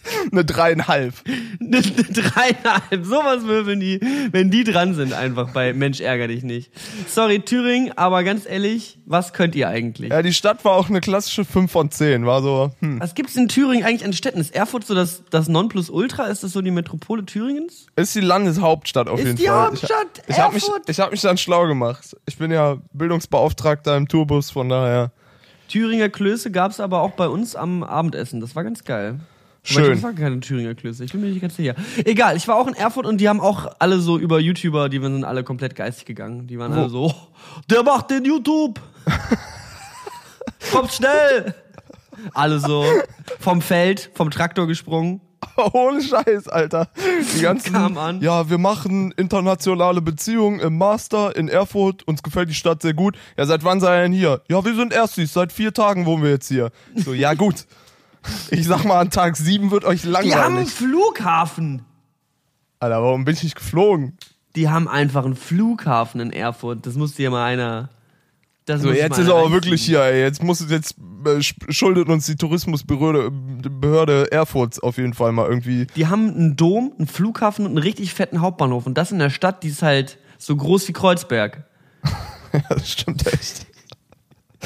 eine 0.33 0.45
dreieinhalb. 0.45 1.15
Eine 1.61 1.81
Dreieinhalb. 1.83 3.05
Sowas 3.05 3.45
würfeln 3.45 3.81
die, 3.81 4.01
wenn 4.33 4.51
die 4.51 4.65
dran 4.65 4.95
sind, 4.95 5.13
einfach 5.13 5.51
bei 5.53 5.73
Mensch 5.73 6.01
ärger 6.01 6.29
dich 6.29 6.43
nicht. 6.43 6.71
Sorry, 7.09 7.41
Thüringen, 7.41 7.93
aber 7.97 8.25
ganz 8.25 8.47
ehrlich, 8.47 8.99
was 9.07 9.33
könnt 9.33 9.55
ihr 9.55 9.69
eigentlich? 9.69 10.11
Ja, 10.11 10.23
die 10.23 10.33
Stadt 10.33 10.65
war 10.65 10.73
auch 10.73 10.89
eine 10.89 11.01
klassische 11.01 11.45
5 11.45 11.71
von 11.71 11.91
10. 11.91 12.27
War 12.27 12.43
so, 12.43 12.71
hm. 12.81 13.01
Was 13.01 13.15
gibt's 13.15 13.37
in 13.37 13.49
Thüringen 13.49 13.85
eigentlich 13.85 14.05
an 14.05 14.13
Städten? 14.13 14.39
Ist 14.41 14.55
Erfurt 14.55 14.87
so 14.87 14.95
das, 14.95 15.23
das 15.31 15.49
Nonplusultra? 15.49 16.25
Ist 16.27 16.43
das 16.43 16.53
so 16.53 16.63
die 16.63 16.71
Metropole 16.71 17.25
Thüringens? 17.25 17.87
Ist 17.97 18.15
die 18.15 18.21
Landeshauptstadt 18.21 19.09
auf 19.09 19.19
Ist 19.19 19.27
jeden 19.27 19.37
die 19.39 19.47
Fall. 19.47 19.67
Hauptstadt 19.67 20.23
Ich, 20.27 20.31
ich 20.37 20.39
habe 20.41 20.55
mich, 20.55 20.65
Erfurt? 20.65 20.89
ich 20.89 21.01
hab 21.01 21.11
mich 21.11 21.21
dann 21.21 21.39
schlau 21.39 21.67
gemacht. 21.67 22.17
Ich 22.27 22.39
bin 22.39 22.51
ja 22.51 22.79
Bildungsbeauftragter 22.93 23.97
im 23.97 24.09
Tourbus, 24.09 24.51
von 24.51 24.69
daher. 24.69 25.11
Thüringer 25.69 26.09
Klöße 26.09 26.51
gab's 26.51 26.79
aber 26.81 27.01
auch 27.03 27.13
bei 27.13 27.29
uns 27.29 27.57
am 27.57 27.83
Abendessen. 27.83 28.41
Das 28.41 28.55
war 28.55 28.63
ganz 28.65 28.85
geil. 28.85 29.19
Schön. 29.67 29.85
Aber 29.85 29.93
ich 29.95 30.03
war 30.03 30.13
keine 30.13 30.41
Thüringer 30.41 30.75
Klöße. 30.75 31.05
Ich 31.05 31.13
bin 31.13 31.21
mir 31.21 31.29
nicht 31.29 31.41
ganz 31.41 31.57
sicher. 31.57 31.75
Egal, 32.05 32.37
ich 32.37 32.47
war 32.47 32.57
auch 32.57 32.69
in 32.69 32.75
Erfurt 32.75 33.05
und 33.05 33.19
die 33.21 33.29
haben 33.29 33.41
auch 33.41 33.67
alle 33.79 33.99
so 33.99 34.17
über 34.19 34.39
YouTuber, 34.39 34.89
die 34.89 35.01
sind 35.01 35.25
alle 35.25 35.43
komplett 35.45 35.75
geistig 35.75 36.07
gegangen. 36.07 36.47
Die 36.47 36.59
waren 36.59 36.73
alle 36.73 36.89
so, 36.89 37.07
"Oh, 37.07 37.15
der 37.69 37.83
macht 37.83 38.11
den 38.11 38.25
YouTube. 38.25 38.81
Kommt 40.73 40.93
schnell. 40.93 41.55
Alle 42.33 42.61
so 42.61 42.85
vom 43.41 43.61
Feld, 43.61 44.11
vom 44.15 44.31
Traktor 44.31 44.67
gesprungen. 44.67 45.21
Ohne 45.73 46.03
Scheiß, 46.03 46.49
Alter. 46.49 46.89
Die 47.35 47.41
ganzen. 47.41 47.73
Kam 47.73 47.99
an. 47.99 48.21
Ja, 48.21 48.49
wir 48.49 48.59
machen 48.59 49.13
internationale 49.17 50.01
Beziehungen 50.01 50.61
im 50.61 50.79
Master 50.79 51.37
in 51.37 51.49
Erfurt. 51.49 52.03
Uns 52.05 52.23
gefällt 52.23 52.49
die 52.49 52.55
Stadt 52.55 52.83
sehr 52.83 52.95
gut. 52.95 53.17
Ja, 53.37 53.47
seit 53.47 53.65
wann 53.65 53.81
seid 53.81 53.99
ihr 53.99 54.03
denn 54.05 54.13
hier? 54.13 54.43
Ja, 54.49 54.65
wir 54.65 54.75
sind 54.75 54.93
Erstis. 54.93 55.33
Seit 55.33 55.53
vier 55.53 55.73
Tagen 55.75 56.07
wohnen 56.07 56.23
wir 56.23 56.31
jetzt 56.31 56.49
hier. 56.49 56.71
So, 56.95 57.13
ja, 57.15 57.35
gut. 57.35 57.67
Ich 58.51 58.67
sag 58.67 58.85
mal, 58.85 59.01
an 59.01 59.11
Tag 59.11 59.37
sieben 59.37 59.71
wird 59.71 59.85
euch 59.85 60.03
Die 60.03 60.09
haben 60.09 60.17
einen 60.17 60.33
langweilig. 60.45 60.71
Flughafen. 60.73 61.83
Alter, 62.79 63.03
warum 63.03 63.25
bin 63.25 63.35
ich 63.35 63.43
nicht 63.43 63.57
geflogen? 63.57 64.17
Die 64.55 64.69
haben 64.69 64.89
einfach 64.89 65.25
einen 65.25 65.37
Flughafen 65.37 66.21
in 66.21 66.33
Erfurt. 66.33 66.87
Das 66.87 66.95
muss 66.95 67.15
dir 67.15 67.31
mal 67.31 67.45
einer. 67.45 67.91
Das 68.65 68.83
So, 68.83 68.91
jetzt 68.91 69.19
ist 69.19 69.29
aber 69.29 69.53
wirklich 69.53 69.85
hier, 69.85 70.01
ey. 70.03 70.23
Jetzt 70.23 70.43
muss 70.43 70.65
jetzt 70.69 70.97
äh, 71.25 71.29
sch- 71.39 71.55
schuldet 71.73 72.09
uns 72.09 72.27
die 72.27 72.35
Tourismusbehörde 72.37 73.31
Behörde 73.31 74.33
Erfurt 74.33 74.83
auf 74.83 74.97
jeden 74.97 75.15
Fall 75.15 75.31
mal 75.33 75.49
irgendwie. 75.49 75.87
Die 75.95 76.07
haben 76.09 76.31
einen 76.35 76.57
Dom, 76.57 76.93
einen 76.99 77.07
Flughafen 77.07 77.65
und 77.65 77.73
einen 77.73 77.79
richtig 77.79 78.13
fetten 78.13 78.41
Hauptbahnhof. 78.41 78.87
Und 78.87 78.99
das 78.99 79.13
in 79.13 79.19
der 79.21 79.31
Stadt, 79.31 79.63
die 79.63 79.69
ist 79.69 79.83
halt 79.83 80.19
so 80.39 80.57
groß 80.57 80.89
wie 80.89 80.93
Kreuzberg. 80.93 81.65
Ja, 82.53 82.63
das 82.71 82.91
stimmt 82.91 83.27
echt. 83.27 83.67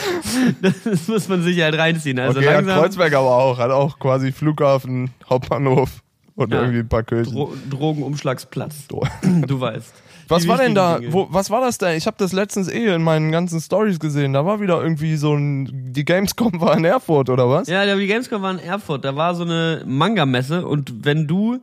Das 0.63 1.09
muss 1.09 1.29
man 1.29 1.43
sich 1.43 1.61
halt 1.61 1.77
reinziehen. 1.77 2.19
Also 2.19 2.39
okay, 2.39 2.53
langsam 2.53 2.81
Kreuzberg 2.81 3.15
aber 3.15 3.35
auch, 3.37 3.59
hat 3.59 3.71
auch 3.71 3.99
quasi 3.99 4.33
Flughafen, 4.33 5.11
Hauptbahnhof 5.29 5.91
und 6.37 6.53
Ja. 6.53 6.61
irgendwie 6.61 6.81
ein 6.81 6.89
paar 6.89 7.03
Kirchen. 7.03 7.33
Dro 7.35 7.53
Drogenumschlagsplatz. 7.71 8.87
Du 9.47 9.61
weißt. 9.61 9.93
Was 10.29 10.45
Die 10.45 10.49
war 10.49 10.59
denn 10.59 10.77
da? 10.77 11.01
Wo, 11.09 11.27
was 11.31 11.51
war 11.51 11.61
das 11.61 11.79
denn? 11.79 11.97
Ich 11.97 12.07
habe 12.07 12.17
das 12.21 12.33
letztens 12.33 12.69
eh 12.69 12.95
in 12.95 13.03
meinen 13.03 13.33
ganzen 13.33 13.61
Stories 13.61 13.99
gesehen. 13.99 14.33
Da 14.33 14.47
war 14.47 14.61
wieder 14.61 14.81
irgendwie 14.81 15.17
so 15.17 15.35
ein. 15.35 15.93
Die 15.93 16.05
Gamescom 16.05 16.61
war 16.61 16.77
in 16.77 16.85
Erfurt 16.85 17.29
oder 17.31 17.51
was? 17.51 17.67
Ja, 17.67 17.97
die 17.97 18.07
Gamescom 18.07 18.41
war 18.41 18.53
in 18.53 18.61
Erfurt. 18.61 19.05
Da 19.05 19.17
war 19.17 19.35
so 19.35 19.43
eine 19.43 19.83
Manga-Messe. 19.85 20.65
Und 20.65 21.05
wenn 21.05 21.27
du 21.27 21.59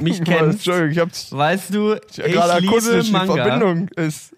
mich 0.00 0.22
kennst, 0.22 0.68
ich 0.68 0.98
hab's 0.98 1.32
weißt 1.32 1.74
du, 1.74 1.94
ich 1.94 2.20
hab 2.20 2.26
gerade 2.30 2.64
ich 2.64 2.70
liebe 2.70 3.02
die 3.02 3.10
Manga. 3.10 3.34
Verbindung 3.34 3.88
ist. 3.96 4.32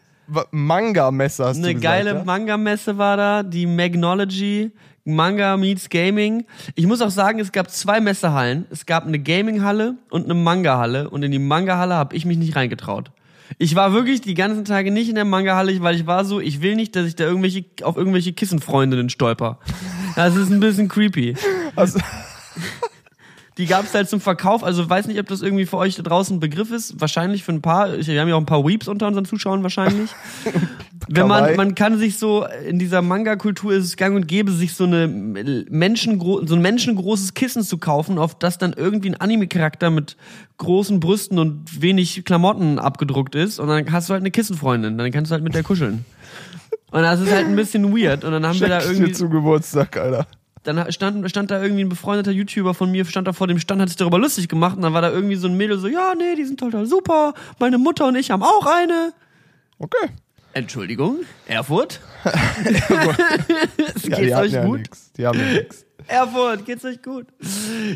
Manga-Messe 0.51 1.45
hast 1.45 1.57
Eine 1.57 1.69
du 1.69 1.75
gesagt, 1.75 1.83
geile 1.83 2.15
ja? 2.15 2.25
Manga-Messe 2.25 2.99
war 2.99 3.17
da, 3.17 3.43
die 3.43 3.67
Magnology, 3.67 4.73
Manga 5.05 5.57
meets 5.57 5.89
Gaming. 5.89 6.47
Ich 6.75 6.87
muss 6.87 7.01
auch 7.01 7.11
sagen, 7.11 7.39
es 7.39 7.53
gab 7.53 7.71
zwei 7.71 8.01
Messehallen. 8.01 8.67
Es 8.71 8.87
gab 8.87 9.07
eine 9.07 9.21
Gaming-Halle 9.21 9.95
und 10.11 10.25
eine 10.25 10.35
Manga-Halle. 10.35 11.09
Und 11.09 11.23
in 11.23 11.31
die 11.31 11.39
Manga-Halle 11.39 11.95
habe 11.95 12.17
ich 12.17 12.25
mich 12.25 12.39
nicht 12.39 12.57
reingetraut. 12.57 13.13
Ich 13.59 13.77
war 13.77 13.93
wirklich 13.93 14.21
die 14.21 14.35
ganzen 14.35 14.65
Tage 14.65 14.91
nicht 14.91 15.09
in 15.09 15.15
der 15.15 15.25
Manga-Halle, 15.25 15.81
weil 15.81 15.95
ich 15.95 16.07
war 16.07 16.25
so, 16.25 16.41
ich 16.41 16.61
will 16.61 16.75
nicht, 16.75 16.97
dass 16.97 17.07
ich 17.07 17.15
da 17.15 17.25
irgendwelche, 17.25 17.65
auf 17.83 17.97
irgendwelche 17.97 18.33
Kissenfreundinnen 18.33 19.09
stolper. 19.09 19.61
Das 20.17 20.35
ist 20.35 20.51
ein 20.51 20.59
bisschen 20.59 20.89
creepy. 20.89 21.37
Also, 21.77 22.01
Die 23.59 23.65
gab 23.65 23.87
es 23.87 23.95
halt 23.95 24.09
zum 24.11 24.21
Verkauf, 24.21 24.63
also 24.63 24.89
weiß 24.89 25.07
nicht, 25.07 25.19
ob 25.19 25.29
das 25.29 25.41
irgendwie 25.41 25.65
für 25.65 25.79
euch 25.79 25.95
da 25.95 26.03
draußen 26.03 26.37
ein 26.37 26.41
Begriff 26.41 26.71
ist. 26.71 27.01
Wahrscheinlich 27.01 27.43
für 27.43 27.53
ein 27.53 27.63
paar. 27.63 27.91
Wir 27.99 28.21
haben 28.21 28.29
ja 28.29 28.35
auch 28.35 28.41
ein 28.41 28.47
paar 28.47 28.67
Weeps 28.67 28.87
unter 28.87 29.07
unseren 29.07 29.25
Zuschauern 29.25 29.63
wahrscheinlich. 29.63 30.11
Wenn 31.09 31.27
man, 31.29 31.57
man 31.57 31.75
kann 31.75 31.99
sich 31.99 32.19
so, 32.19 32.47
in 32.69 32.79
dieser 32.79 33.01
Manga-Kultur 33.01 33.73
ist 33.73 33.85
es 33.85 33.97
gang 33.97 34.17
und 34.17 34.27
gäbe, 34.27 34.51
sich 34.53 34.75
so 34.75 34.85
eine 34.85 35.07
Menschengro 35.07 36.45
so 36.45 36.55
ein 36.55 36.63
menschengroßes 36.63 37.35
Kissen 37.35 37.63
zu 37.63 37.79
kaufen, 37.79 38.19
auf 38.19 38.39
das 38.39 38.59
dann 38.59 38.75
irgendwie 38.75 39.11
ein 39.11 39.21
Anime-Charakter 39.21 39.91
mit 39.91 40.17
großen 40.59 41.01
Brüsten 41.01 41.39
und 41.39 41.81
wenig 41.81 42.25
Klamotten 42.25 42.79
abgedruckt 42.79 43.35
ist. 43.37 43.59
Und 43.59 43.69
dann 43.69 43.91
hast 43.91 44.09
du 44.09 44.13
halt 44.13 44.23
eine 44.23 44.31
Kissenfreundin, 44.31 44.99
dann 44.99 45.11
kannst 45.13 45.31
du 45.31 45.35
halt 45.35 45.45
mit 45.45 45.55
der 45.55 45.63
kuscheln. 45.63 46.05
Und 46.91 47.03
das 47.03 47.21
ist 47.21 47.31
halt 47.31 47.47
ein 47.47 47.57
bisschen 47.57 47.97
weird. 47.97 48.25
Und 48.25 48.33
dann 48.33 48.47
haben 48.47 48.61
wir 48.61 48.69
da 48.69 48.81
schenk 48.81 48.93
irgendwie 48.93 49.13
dir 49.13 49.17
zu 49.17 49.29
Geburtstag, 49.29 49.97
Alter. 49.97 50.27
Dann 50.67 50.91
stand, 50.93 51.29
stand 51.31 51.51
da 51.51 51.63
irgendwie 51.63 51.85
ein 51.85 51.89
befreundeter 51.89 52.31
YouTuber 52.33 52.75
von 52.75 52.91
mir, 52.91 53.05
stand 53.05 53.27
da 53.29 53.33
vor 53.33 53.47
dem 53.47 53.59
Stand, 53.59 53.81
hat 53.81 53.89
sich 53.89 53.97
darüber 53.97 54.19
lustig 54.19 54.49
gemacht 54.49 54.77
und 54.77 54.83
dann 54.83 54.93
war 54.93 55.03
da 55.03 55.11
irgendwie 55.11 55.37
so 55.37 55.49
ein 55.49 55.57
Mädel 55.57 55.79
so, 55.79 55.89
ja, 55.89 56.15
nee, 56.17 56.35
die 56.37 56.45
sind 56.45 56.59
total 56.61 56.87
super, 56.87 57.35
meine 57.59 57.79
Mutter 57.79 58.07
und 58.07 58.17
ich 58.17 58.31
haben 58.31 58.43
auch 58.43 58.67
eine. 58.67 59.13
Okay. 59.79 60.11
Entschuldigung, 60.53 61.19
Erfurt? 61.47 62.01
Ja, 64.09 64.19
geht's 64.19 64.37
euch 64.37 64.53
ja 64.53 64.65
gut? 64.65 64.81
nix. 64.81 65.13
Die 65.13 65.27
haben 65.27 65.39
ja 65.39 65.53
nix. 65.53 65.85
Erfurt, 66.07 66.65
geht's 66.65 66.85
euch 66.85 67.03
gut? 67.03 67.27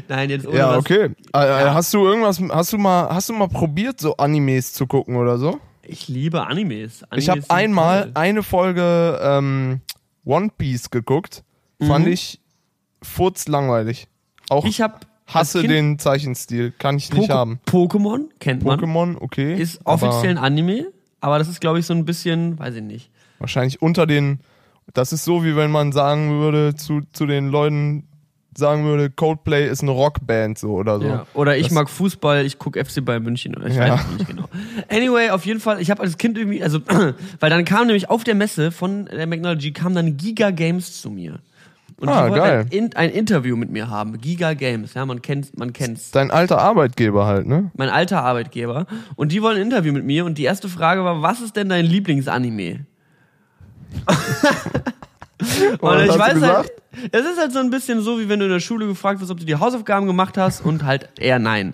Nein, 0.09 0.31
jetzt 0.31 0.47
ohne 0.47 0.59
Ja, 0.59 0.77
okay. 0.77 1.11
Äh, 1.35 1.39
äh, 1.39 1.71
Hast 1.71 1.95
du 1.95 2.05
irgendwas, 2.05 2.41
hast 2.51 2.73
du 2.73 2.79
mal, 2.79 3.09
hast 3.09 3.29
du 3.29 3.33
mal 3.33 3.49
probiert, 3.49 4.01
so 4.01 4.17
Animes 4.17 4.73
zu 4.73 4.87
gucken 4.87 5.17
oder 5.17 5.39
so? 5.39 5.61
Ich 5.83 6.09
liebe 6.09 6.47
Animes. 6.47 7.05
Animes 7.05 7.25
Ich 7.25 7.29
habe 7.31 7.43
einmal 7.49 8.03
toll. 8.03 8.11
eine 8.15 8.43
Folge 8.43 9.19
ähm, 9.23 9.81
One 10.25 10.51
Piece 10.57 10.91
geguckt. 10.91 11.45
Fand 11.83 12.07
ich 12.09 12.41
furzlangweilig. 13.03 14.07
Auch 14.49 14.65
Ich 14.65 14.81
habe 14.81 14.95
hasse 15.27 15.63
den 15.63 15.99
Zeichenstil. 15.99 16.73
Kann 16.79 16.97
ich 16.97 17.13
nicht 17.13 17.31
haben. 17.31 17.61
Pokémon 17.67 18.23
kennt 18.41 18.65
man. 18.65 18.81
Pokémon, 18.81 19.17
okay. 19.21 19.55
Ist 19.61 19.81
offiziell 19.85 20.33
ein 20.33 20.39
Anime, 20.39 20.87
aber 21.21 21.39
das 21.39 21.49
ist 21.49 21.61
glaube 21.61 21.79
ich 21.79 21.87
so 21.87 21.95
ein 21.95 22.05
bisschen, 22.05 22.59
weiß 22.59 22.75
ich 22.77 22.83
nicht. 22.83 23.11
Wahrscheinlich 23.39 23.81
unter 23.81 24.07
den. 24.07 24.41
Das 24.93 25.13
ist 25.13 25.25
so, 25.25 25.45
wie 25.45 25.55
wenn 25.55 25.71
man 25.71 25.93
sagen 25.93 26.41
würde, 26.41 26.75
zu, 26.75 27.03
zu 27.13 27.27
den 27.27 27.49
Leuten 27.49 28.09
sagen 28.57 28.85
würde, 28.85 29.09
Coldplay 29.09 29.69
ist 29.69 29.83
eine 29.83 29.93
Rockband, 29.93 30.59
so 30.59 30.73
oder 30.73 30.99
so. 30.99 31.07
Ja. 31.07 31.27
Oder 31.35 31.57
ich 31.57 31.67
Das- 31.69 31.73
mag 31.73 31.89
Fußball, 31.89 32.45
ich 32.45 32.59
gucke 32.59 32.85
FC 32.85 33.05
Bayern 33.05 33.23
München 33.23 33.55
oder 33.57 33.69
ich 33.69 33.77
Ja. 33.77 33.95
weiß 33.95 34.07
nicht 34.19 34.27
genau. 34.27 34.49
Anyway, 34.89 35.31
auf 35.31 35.47
jeden 35.47 35.61
Fall, 35.61 35.81
ich 35.81 35.93
habe 35.93 36.03
als 36.03 36.19
Kind 36.19 36.37
irgendwie, 36.37 36.61
also, 36.61 36.81
weil 37.41 37.51
dann 37.51 37.65
kam 37.65 37.87
nämlich 37.87 38.11
auf 38.11 38.25
der 38.25 38.35
Messe 38.35 38.73
von 38.73 39.05
der 39.07 39.31
Technology, 39.31 39.71
kam 39.73 39.95
dann 39.95 40.17
Giga 40.17 40.51
Games 40.51 41.01
zu 41.01 41.11
mir. 41.11 41.39
Und 42.01 42.09
Ah, 42.09 42.29
die 42.29 42.35
geil. 42.35 42.61
Ein, 42.61 42.69
In- 42.71 42.97
ein 42.97 43.11
Interview 43.11 43.57
mit 43.57 43.71
mir 43.71 43.89
haben. 43.91 44.19
Giga 44.21 44.55
Games, 44.55 44.95
ja, 44.95 45.05
man 45.05 45.21
kennt, 45.23 45.57
man 45.59 45.73
kennt's. 45.75 46.11
Dein 46.11 46.31
alter 46.31 46.59
Arbeitgeber 46.59 47.27
halt, 47.27 47.47
ne? 47.47 47.71
Mein 47.77 47.91
alter 47.91 48.23
Arbeitgeber. 48.23 48.87
Und 49.17 49.33
die 49.33 49.43
wollen 49.43 49.57
ein 49.57 49.63
Interview 49.63 49.93
mit 49.93 50.05
mir 50.05 50.25
und 50.25 50.39
die 50.39 50.45
erste 50.45 50.69
Frage 50.69 51.05
war, 51.05 51.21
was 51.23 51.41
ist 51.43 51.57
denn 51.57 51.69
dein 51.69 51.85
Lieblingsanime? 51.85 52.87
Und 55.81 55.81
Und 55.81 56.01
ich 56.05 56.19
weiß 56.19 56.41
halt, 56.43 56.71
es 57.13 57.21
ist 57.25 57.39
halt 57.39 57.53
so 57.53 57.61
ein 57.61 57.71
bisschen 57.71 58.03
so, 58.03 58.19
wie 58.21 58.29
wenn 58.29 58.41
du 58.41 58.45
in 58.47 58.51
der 58.53 58.61
Schule 58.61 58.87
gefragt 58.87 59.21
wirst, 59.21 59.31
ob 59.31 59.39
du 59.39 59.47
die 59.47 59.57
Hausaufgaben 59.57 60.07
gemacht 60.07 60.37
hast 60.37 60.61
und 60.65 60.85
halt 60.85 61.09
eher 61.19 61.39
nein. 61.39 61.73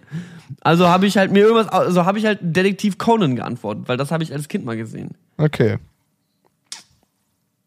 Also 0.61 0.88
habe 0.88 1.06
ich 1.06 1.16
halt 1.16 1.33
mir 1.33 1.40
irgendwas, 1.40 1.68
also 1.68 2.04
habe 2.04 2.18
ich 2.18 2.26
halt 2.26 2.38
Detektiv 2.42 2.97
Conan 2.97 3.35
geantwortet, 3.35 3.88
weil 3.88 3.97
das 3.97 4.12
habe 4.12 4.23
ich 4.23 4.33
als 4.33 4.47
Kind 4.47 4.64
mal 4.64 4.76
gesehen. 4.76 5.11
Okay. 5.37 5.78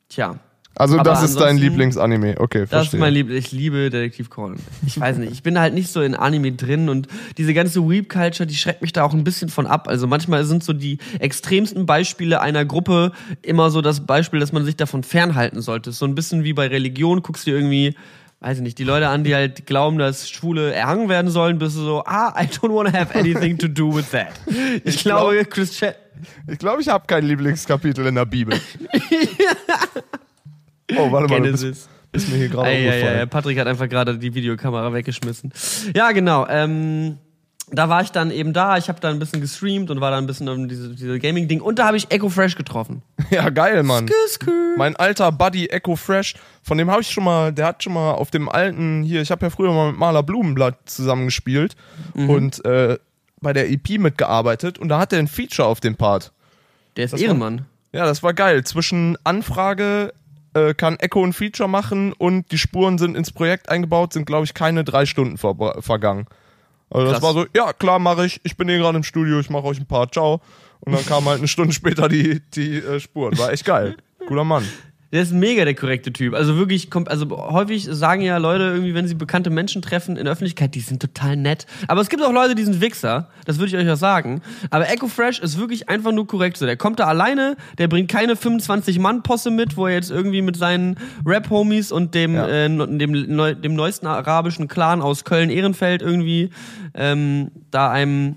Tja. 0.07 0.35
Also 0.79 0.95
Aber 0.97 1.03
das 1.11 1.23
ist 1.23 1.39
dein 1.39 1.57
Lieblingsanime. 1.57 2.35
Okay, 2.39 2.61
Das 2.61 2.69
verstehe. 2.69 2.97
ist 2.97 3.01
mein 3.01 3.13
Liebling. 3.13 3.37
Ich 3.37 3.51
liebe 3.51 3.89
Detektiv 3.89 4.29
Conan. 4.29 4.57
Ich 4.87 4.97
weiß 4.99 5.17
nicht, 5.17 5.31
ich 5.33 5.43
bin 5.43 5.59
halt 5.59 5.73
nicht 5.73 5.91
so 5.91 6.01
in 6.01 6.15
Anime 6.15 6.53
drin 6.53 6.87
und 6.87 7.07
diese 7.37 7.53
ganze 7.53 7.87
Weep-Culture, 7.87 8.47
die 8.47 8.55
schreckt 8.55 8.81
mich 8.81 8.93
da 8.93 9.03
auch 9.03 9.13
ein 9.13 9.25
bisschen 9.25 9.49
von 9.49 9.67
ab. 9.67 9.89
Also 9.89 10.07
manchmal 10.07 10.45
sind 10.45 10.63
so 10.63 10.71
die 10.71 10.97
extremsten 11.19 11.85
Beispiele 11.85 12.39
einer 12.39 12.63
Gruppe 12.63 13.11
immer 13.41 13.69
so 13.71 13.81
das 13.81 14.05
Beispiel, 14.05 14.39
dass 14.39 14.53
man 14.53 14.63
sich 14.63 14.77
davon 14.77 15.03
fernhalten 15.03 15.61
sollte. 15.61 15.91
So 15.91 16.05
ein 16.05 16.15
bisschen 16.15 16.45
wie 16.45 16.53
bei 16.53 16.67
Religion, 16.67 17.21
guckst 17.23 17.45
du 17.45 17.51
irgendwie, 17.51 17.93
weiß 18.39 18.57
ich 18.59 18.63
nicht, 18.63 18.79
die 18.79 18.85
Leute 18.85 19.09
an, 19.09 19.25
die 19.25 19.35
halt 19.35 19.65
glauben, 19.65 19.97
dass 19.97 20.29
Schwule 20.29 20.71
erhangen 20.73 21.09
werden 21.09 21.29
sollen, 21.29 21.59
bist 21.59 21.75
du 21.75 21.81
so, 21.81 22.03
ah, 22.05 22.33
I 22.41 22.45
don't 22.45 22.73
want 22.73 22.87
to 22.89 22.97
have 22.97 23.13
anything 23.19 23.57
to 23.57 23.67
do 23.67 23.93
with 23.93 24.11
that. 24.11 24.29
Ich, 24.85 24.95
Ich 24.95 25.03
glaub- 25.03 25.31
glaube, 25.31 25.43
Christian... 25.43 25.93
Ich 26.47 26.57
glaube, 26.57 26.81
ich 26.81 26.87
habe 26.87 27.05
kein 27.05 27.25
Lieblingskapitel 27.25 28.05
in 28.05 28.15
der 28.15 28.25
Bibel. 28.25 28.57
oh, 30.97 31.11
warte 31.11 31.29
mal, 31.29 31.41
Genesis. 31.41 31.87
bist 32.11 32.29
mir 32.29 32.37
hier 32.37 32.49
gerade 32.49 32.69
umgefallen. 32.71 33.29
Patrick 33.29 33.59
hat 33.59 33.67
einfach 33.67 33.89
gerade 33.89 34.17
die 34.17 34.33
Videokamera 34.33 34.91
weggeschmissen. 34.93 35.51
Ja, 35.95 36.11
genau. 36.11 36.47
Ähm, 36.49 37.17
da 37.71 37.87
war 37.87 38.01
ich 38.01 38.09
dann 38.11 38.31
eben 38.31 38.51
da. 38.51 38.77
Ich 38.77 38.89
habe 38.89 38.99
da 38.99 39.09
ein 39.11 39.19
bisschen 39.19 39.41
gestreamt 39.41 39.91
und 39.91 40.01
war 40.01 40.09
da 40.09 40.17
ein 40.17 40.25
bisschen 40.25 40.49
um 40.49 40.67
diese, 40.67 40.89
diese 40.95 41.19
Gaming-Ding. 41.19 41.61
Und 41.61 41.77
da 41.77 41.85
habe 41.85 41.97
ich 41.97 42.09
Echo 42.11 42.29
Fresh 42.29 42.55
getroffen. 42.55 43.03
Ja, 43.29 43.49
geil, 43.51 43.83
Mann. 43.83 44.09
Skü. 44.27 44.49
Mein 44.75 44.95
alter 44.95 45.31
Buddy 45.31 45.67
Echo 45.67 45.95
Fresh, 45.95 46.33
von 46.63 46.79
dem 46.79 46.89
habe 46.89 47.01
ich 47.01 47.11
schon 47.11 47.23
mal, 47.23 47.53
der 47.53 47.67
hat 47.67 47.83
schon 47.83 47.93
mal 47.93 48.13
auf 48.13 48.31
dem 48.31 48.49
alten, 48.49 49.03
hier, 49.03 49.21
ich 49.21 49.29
habe 49.29 49.45
ja 49.45 49.49
früher 49.51 49.71
mal 49.71 49.91
mit 49.91 49.99
Maler 49.99 50.23
Blumenblatt 50.23 50.77
zusammengespielt 50.89 51.75
Mhm. 52.15 52.29
und 52.29 52.65
äh, 52.65 52.97
bei 53.41 53.53
der 53.53 53.69
EP 53.69 53.99
mitgearbeitet 53.99 54.79
und 54.79 54.89
da 54.89 54.97
hat 54.99 55.13
er 55.13 55.19
ein 55.19 55.27
Feature 55.27 55.67
auf 55.67 55.79
dem 55.79 55.95
Part. 55.95 56.31
Der 56.97 57.05
ist 57.05 57.11
war- 57.13 57.19
Ehrenmann. 57.19 57.65
Ja, 57.93 58.05
das 58.05 58.23
war 58.23 58.33
geil. 58.33 58.63
Zwischen 58.63 59.15
Anfrage 59.23 60.11
äh, 60.53 60.73
kann 60.73 60.97
Echo 60.97 61.23
ein 61.23 61.33
Feature 61.33 61.69
machen 61.69 62.13
und 62.13 62.51
die 62.51 62.57
Spuren 62.57 62.97
sind 62.97 63.15
ins 63.15 63.31
Projekt 63.31 63.69
eingebaut, 63.69 64.13
sind, 64.13 64.25
glaube 64.25 64.45
ich, 64.45 64.53
keine 64.53 64.83
drei 64.83 65.05
Stunden 65.05 65.37
ver 65.37 65.55
vergangen. 65.79 66.27
Also 66.89 67.05
das 67.05 67.13
Krass. 67.19 67.23
war 67.23 67.33
so, 67.33 67.45
ja, 67.55 67.73
klar, 67.73 67.99
mache 67.99 68.25
ich. 68.25 68.41
Ich 68.43 68.57
bin 68.57 68.67
hier 68.67 68.79
gerade 68.79 68.97
im 68.97 69.03
Studio, 69.03 69.39
ich 69.39 69.49
mache 69.49 69.65
euch 69.65 69.79
ein 69.79 69.85
paar, 69.85 70.11
ciao. 70.11 70.41
Und 70.79 70.93
dann 70.93 71.05
kam 71.05 71.25
halt 71.25 71.39
eine 71.39 71.47
Stunde 71.47 71.73
später 71.75 72.09
die, 72.09 72.41
die 72.53 72.77
äh, 72.77 72.99
Spuren. 72.99 73.37
War 73.37 73.51
echt 73.51 73.65
geil. 73.65 73.97
Guter 74.27 74.43
Mann. 74.43 74.67
Der 75.11 75.23
ist 75.23 75.33
mega 75.33 75.65
der 75.65 75.73
korrekte 75.73 76.13
Typ. 76.13 76.35
Also 76.35 76.55
wirklich, 76.57 76.91
kommt, 76.91 77.09
also 77.09 77.27
häufig 77.31 77.85
sagen 77.89 78.21
ja 78.21 78.37
Leute 78.37 78.65
irgendwie, 78.65 78.93
wenn 78.93 79.07
sie 79.07 79.15
bekannte 79.15 79.49
Menschen 79.49 79.81
treffen 79.81 80.17
in 80.17 80.25
der 80.25 80.33
Öffentlichkeit, 80.33 80.75
die 80.75 80.81
sind 80.81 81.01
total 81.01 81.35
nett. 81.35 81.65
Aber 81.87 81.99
es 82.01 82.09
gibt 82.09 82.21
auch 82.23 82.31
Leute, 82.31 82.53
die 82.53 82.63
sind 82.63 82.79
Wichser. 82.79 83.27
Das 83.45 83.57
würde 83.57 83.69
ich 83.69 83.75
euch 83.75 83.91
auch 83.91 83.97
sagen. 83.97 84.41
Aber 84.69 84.87
Echo 84.87 85.07
Fresh 85.07 85.39
ist 85.39 85.57
wirklich 85.57 85.89
einfach 85.89 86.11
nur 86.11 86.27
korrekt 86.27 86.57
so. 86.57 86.67
Der 86.67 86.77
kommt 86.77 86.99
da 86.99 87.05
alleine, 87.07 87.57
der 87.79 87.87
bringt 87.87 88.09
keine 88.11 88.35
25-Mann-Posse 88.35 89.49
mit, 89.49 89.77
wo 89.77 89.87
er 89.87 89.93
jetzt 89.95 90.11
irgendwie 90.11 90.43
mit 90.43 90.55
seinen 90.57 90.95
Rap-Homies 91.25 91.91
und 91.91 92.13
dem, 92.13 92.35
Ja. 92.35 92.47
äh, 92.47 92.67
dem, 92.69 93.35
neu, 93.35 93.55
dem 93.55 93.73
neuesten 93.73 94.05
arabischen 94.05 94.67
Clan 94.67 95.01
aus 95.01 95.23
Köln-Ehrenfeld 95.23 96.03
irgendwie 96.03 96.51
ähm, 96.93 97.49
da 97.71 97.89
einem 97.91 98.35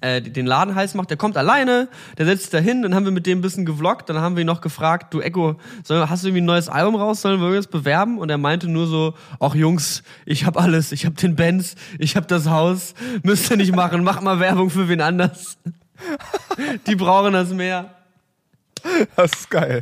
äh, 0.00 0.20
den 0.20 0.46
Laden 0.46 0.74
heiß 0.74 0.94
macht, 0.94 1.10
der 1.10 1.16
kommt 1.16 1.36
alleine, 1.36 1.88
der 2.18 2.26
setzt 2.26 2.42
sich 2.42 2.50
da 2.50 2.58
hin, 2.58 2.82
dann 2.82 2.94
haben 2.94 3.04
wir 3.04 3.12
mit 3.12 3.26
dem 3.26 3.38
ein 3.38 3.42
bisschen 3.42 3.64
gevloggt, 3.64 4.08
dann 4.08 4.18
haben 4.18 4.36
wir 4.36 4.42
ihn 4.42 4.46
noch 4.46 4.60
gefragt, 4.60 5.12
du 5.14 5.20
Echo, 5.20 5.56
soll, 5.84 6.08
hast 6.08 6.22
du 6.22 6.28
irgendwie 6.28 6.42
ein 6.42 6.46
neues 6.46 6.68
Album 6.68 6.96
raus, 6.96 7.22
sollen 7.22 7.40
wir 7.40 7.46
irgendwas 7.46 7.70
bewerben? 7.70 8.18
Und 8.18 8.30
er 8.30 8.38
meinte 8.38 8.68
nur 8.68 8.86
so, 8.86 9.14
ach 9.40 9.54
Jungs, 9.54 10.02
ich 10.24 10.44
hab 10.44 10.60
alles, 10.60 10.92
ich 10.92 11.06
hab 11.06 11.16
den 11.16 11.36
Benz, 11.36 11.74
ich 11.98 12.16
hab 12.16 12.28
das 12.28 12.48
Haus, 12.48 12.94
müsst 13.22 13.50
ihr 13.50 13.56
nicht 13.56 13.74
machen, 13.74 14.04
mach 14.04 14.20
mal 14.20 14.40
Werbung 14.40 14.70
für 14.70 14.88
wen 14.88 15.00
anders. 15.00 15.58
Die 16.86 16.96
brauchen 16.96 17.32
das 17.32 17.50
mehr. 17.50 17.94
Das 19.16 19.32
ist 19.32 19.50
geil. 19.50 19.80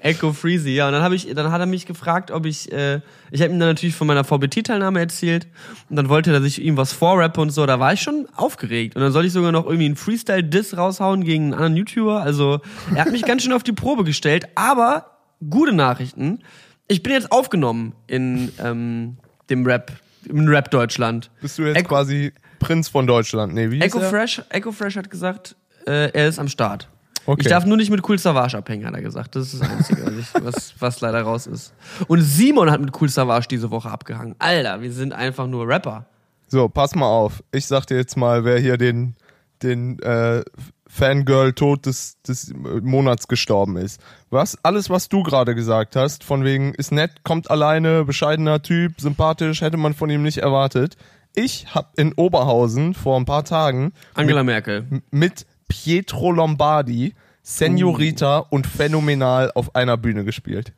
Echo 0.00 0.32
Freezy, 0.32 0.70
ja. 0.70 0.86
Und 0.86 0.92
dann, 0.92 1.02
hab 1.02 1.12
ich, 1.12 1.32
dann 1.34 1.50
hat 1.50 1.60
er 1.60 1.66
mich 1.66 1.86
gefragt, 1.86 2.30
ob 2.30 2.46
ich, 2.46 2.70
äh, 2.72 3.00
ich 3.30 3.40
habe 3.42 3.52
ihm 3.52 3.58
dann 3.58 3.68
natürlich 3.70 3.94
von 3.94 4.06
meiner 4.06 4.24
VBT-Teilnahme 4.24 5.00
erzählt. 5.00 5.46
Und 5.88 5.96
dann 5.96 6.08
wollte 6.08 6.30
er, 6.32 6.38
dass 6.40 6.46
ich 6.46 6.62
ihm 6.62 6.76
was 6.76 6.92
vorrappe 6.92 7.40
und 7.40 7.50
so. 7.50 7.64
Da 7.66 7.80
war 7.80 7.92
ich 7.92 8.00
schon 8.02 8.26
aufgeregt. 8.36 8.96
Und 8.96 9.02
dann 9.02 9.12
soll 9.12 9.24
ich 9.24 9.32
sogar 9.32 9.52
noch 9.52 9.64
irgendwie 9.66 9.86
einen 9.86 9.96
Freestyle-Diss 9.96 10.76
raushauen 10.76 11.24
gegen 11.24 11.44
einen 11.44 11.54
anderen 11.54 11.76
YouTuber. 11.76 12.20
Also, 12.22 12.60
er 12.94 13.04
hat 13.04 13.12
mich 13.12 13.22
ganz 13.24 13.42
schön 13.42 13.52
auf 13.52 13.62
die 13.62 13.72
Probe 13.72 14.04
gestellt. 14.04 14.46
Aber, 14.54 15.16
gute 15.48 15.72
Nachrichten. 15.72 16.40
Ich 16.88 17.02
bin 17.02 17.12
jetzt 17.12 17.32
aufgenommen 17.32 17.94
in 18.06 18.52
ähm, 18.62 19.16
dem 19.50 19.66
Rap, 19.66 19.92
im 20.28 20.46
Rap 20.48 20.70
Deutschland. 20.70 21.30
Bist 21.40 21.58
du 21.58 21.62
jetzt 21.64 21.76
Echo- 21.78 21.88
quasi 21.88 22.32
Prinz 22.58 22.88
von 22.88 23.06
Deutschland? 23.06 23.54
Nee, 23.54 23.70
wie 23.70 23.80
Echo? 23.80 24.00
Fresh, 24.00 24.42
Echo 24.50 24.70
Fresh 24.72 24.96
hat 24.96 25.10
gesagt, 25.10 25.56
äh, 25.86 26.10
er 26.12 26.28
ist 26.28 26.38
am 26.38 26.48
Start. 26.48 26.88
Okay. 27.26 27.42
Ich 27.42 27.48
darf 27.48 27.66
nur 27.66 27.76
nicht 27.76 27.90
mit 27.90 28.08
Cool 28.08 28.18
Savage 28.18 28.56
abhängen, 28.56 28.86
hat 28.86 28.94
er 28.94 29.02
gesagt. 29.02 29.34
Das 29.34 29.52
ist 29.52 29.60
das 29.60 29.68
Einzige, 29.68 30.06
was, 30.06 30.14
ich, 30.14 30.44
was, 30.44 30.74
was 30.78 31.00
leider 31.00 31.22
raus 31.22 31.46
ist. 31.46 31.74
Und 32.06 32.22
Simon 32.22 32.70
hat 32.70 32.80
mit 32.80 32.90
Cool 33.00 33.08
Savage 33.08 33.48
diese 33.50 33.70
Woche 33.70 33.90
abgehangen. 33.90 34.36
Alter, 34.38 34.80
wir 34.80 34.92
sind 34.92 35.12
einfach 35.12 35.46
nur 35.46 35.66
Rapper. 35.66 36.06
So, 36.48 36.68
pass 36.68 36.94
mal 36.94 37.08
auf. 37.08 37.42
Ich 37.52 37.66
sag 37.66 37.86
dir 37.86 37.96
jetzt 37.96 38.16
mal, 38.16 38.44
wer 38.44 38.58
hier 38.60 38.76
den, 38.76 39.16
den 39.62 39.98
äh, 39.98 40.44
Fangirl-Tod 40.88 41.86
des, 41.86 42.20
des 42.22 42.54
Monats 42.54 43.26
gestorben 43.26 43.76
ist. 43.76 44.00
Was, 44.30 44.56
alles, 44.64 44.88
was 44.88 45.08
du 45.08 45.22
gerade 45.22 45.54
gesagt 45.54 45.96
hast, 45.96 46.22
von 46.22 46.44
wegen 46.44 46.74
ist 46.74 46.92
nett, 46.92 47.24
kommt 47.24 47.50
alleine, 47.50 48.04
bescheidener 48.04 48.62
Typ, 48.62 49.00
sympathisch, 49.00 49.60
hätte 49.60 49.76
man 49.76 49.94
von 49.94 50.08
ihm 50.10 50.22
nicht 50.22 50.38
erwartet. 50.38 50.96
Ich 51.34 51.74
hab 51.74 51.98
in 51.98 52.14
Oberhausen 52.14 52.94
vor 52.94 53.18
ein 53.18 53.26
paar 53.26 53.44
Tagen 53.44 53.92
Angela 54.14 54.42
Merkel. 54.42 54.86
mit 55.10 55.46
Pietro 55.68 56.32
Lombardi, 56.32 57.14
Senorita 57.42 58.38
und 58.38 58.66
Phänomenal 58.66 59.52
auf 59.54 59.74
einer 59.74 59.96
Bühne 59.96 60.24
gespielt. 60.24 60.72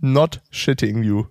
Not 0.00 0.40
shitting 0.50 1.02
you. 1.02 1.26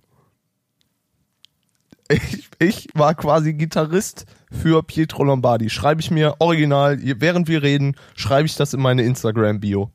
Ich, 2.08 2.48
ich 2.58 2.88
war 2.94 3.14
quasi 3.14 3.54
Gitarrist 3.54 4.26
für 4.50 4.82
Pietro 4.82 5.24
Lombardi. 5.24 5.70
Schreibe 5.70 6.00
ich 6.00 6.10
mir 6.10 6.36
original, 6.40 6.98
während 7.00 7.48
wir 7.48 7.62
reden, 7.62 7.96
schreibe 8.14 8.46
ich 8.46 8.56
das 8.56 8.74
in 8.74 8.80
meine 8.80 9.02
Instagram-Bio. 9.02 9.90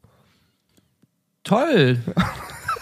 Toll. 1.44 2.00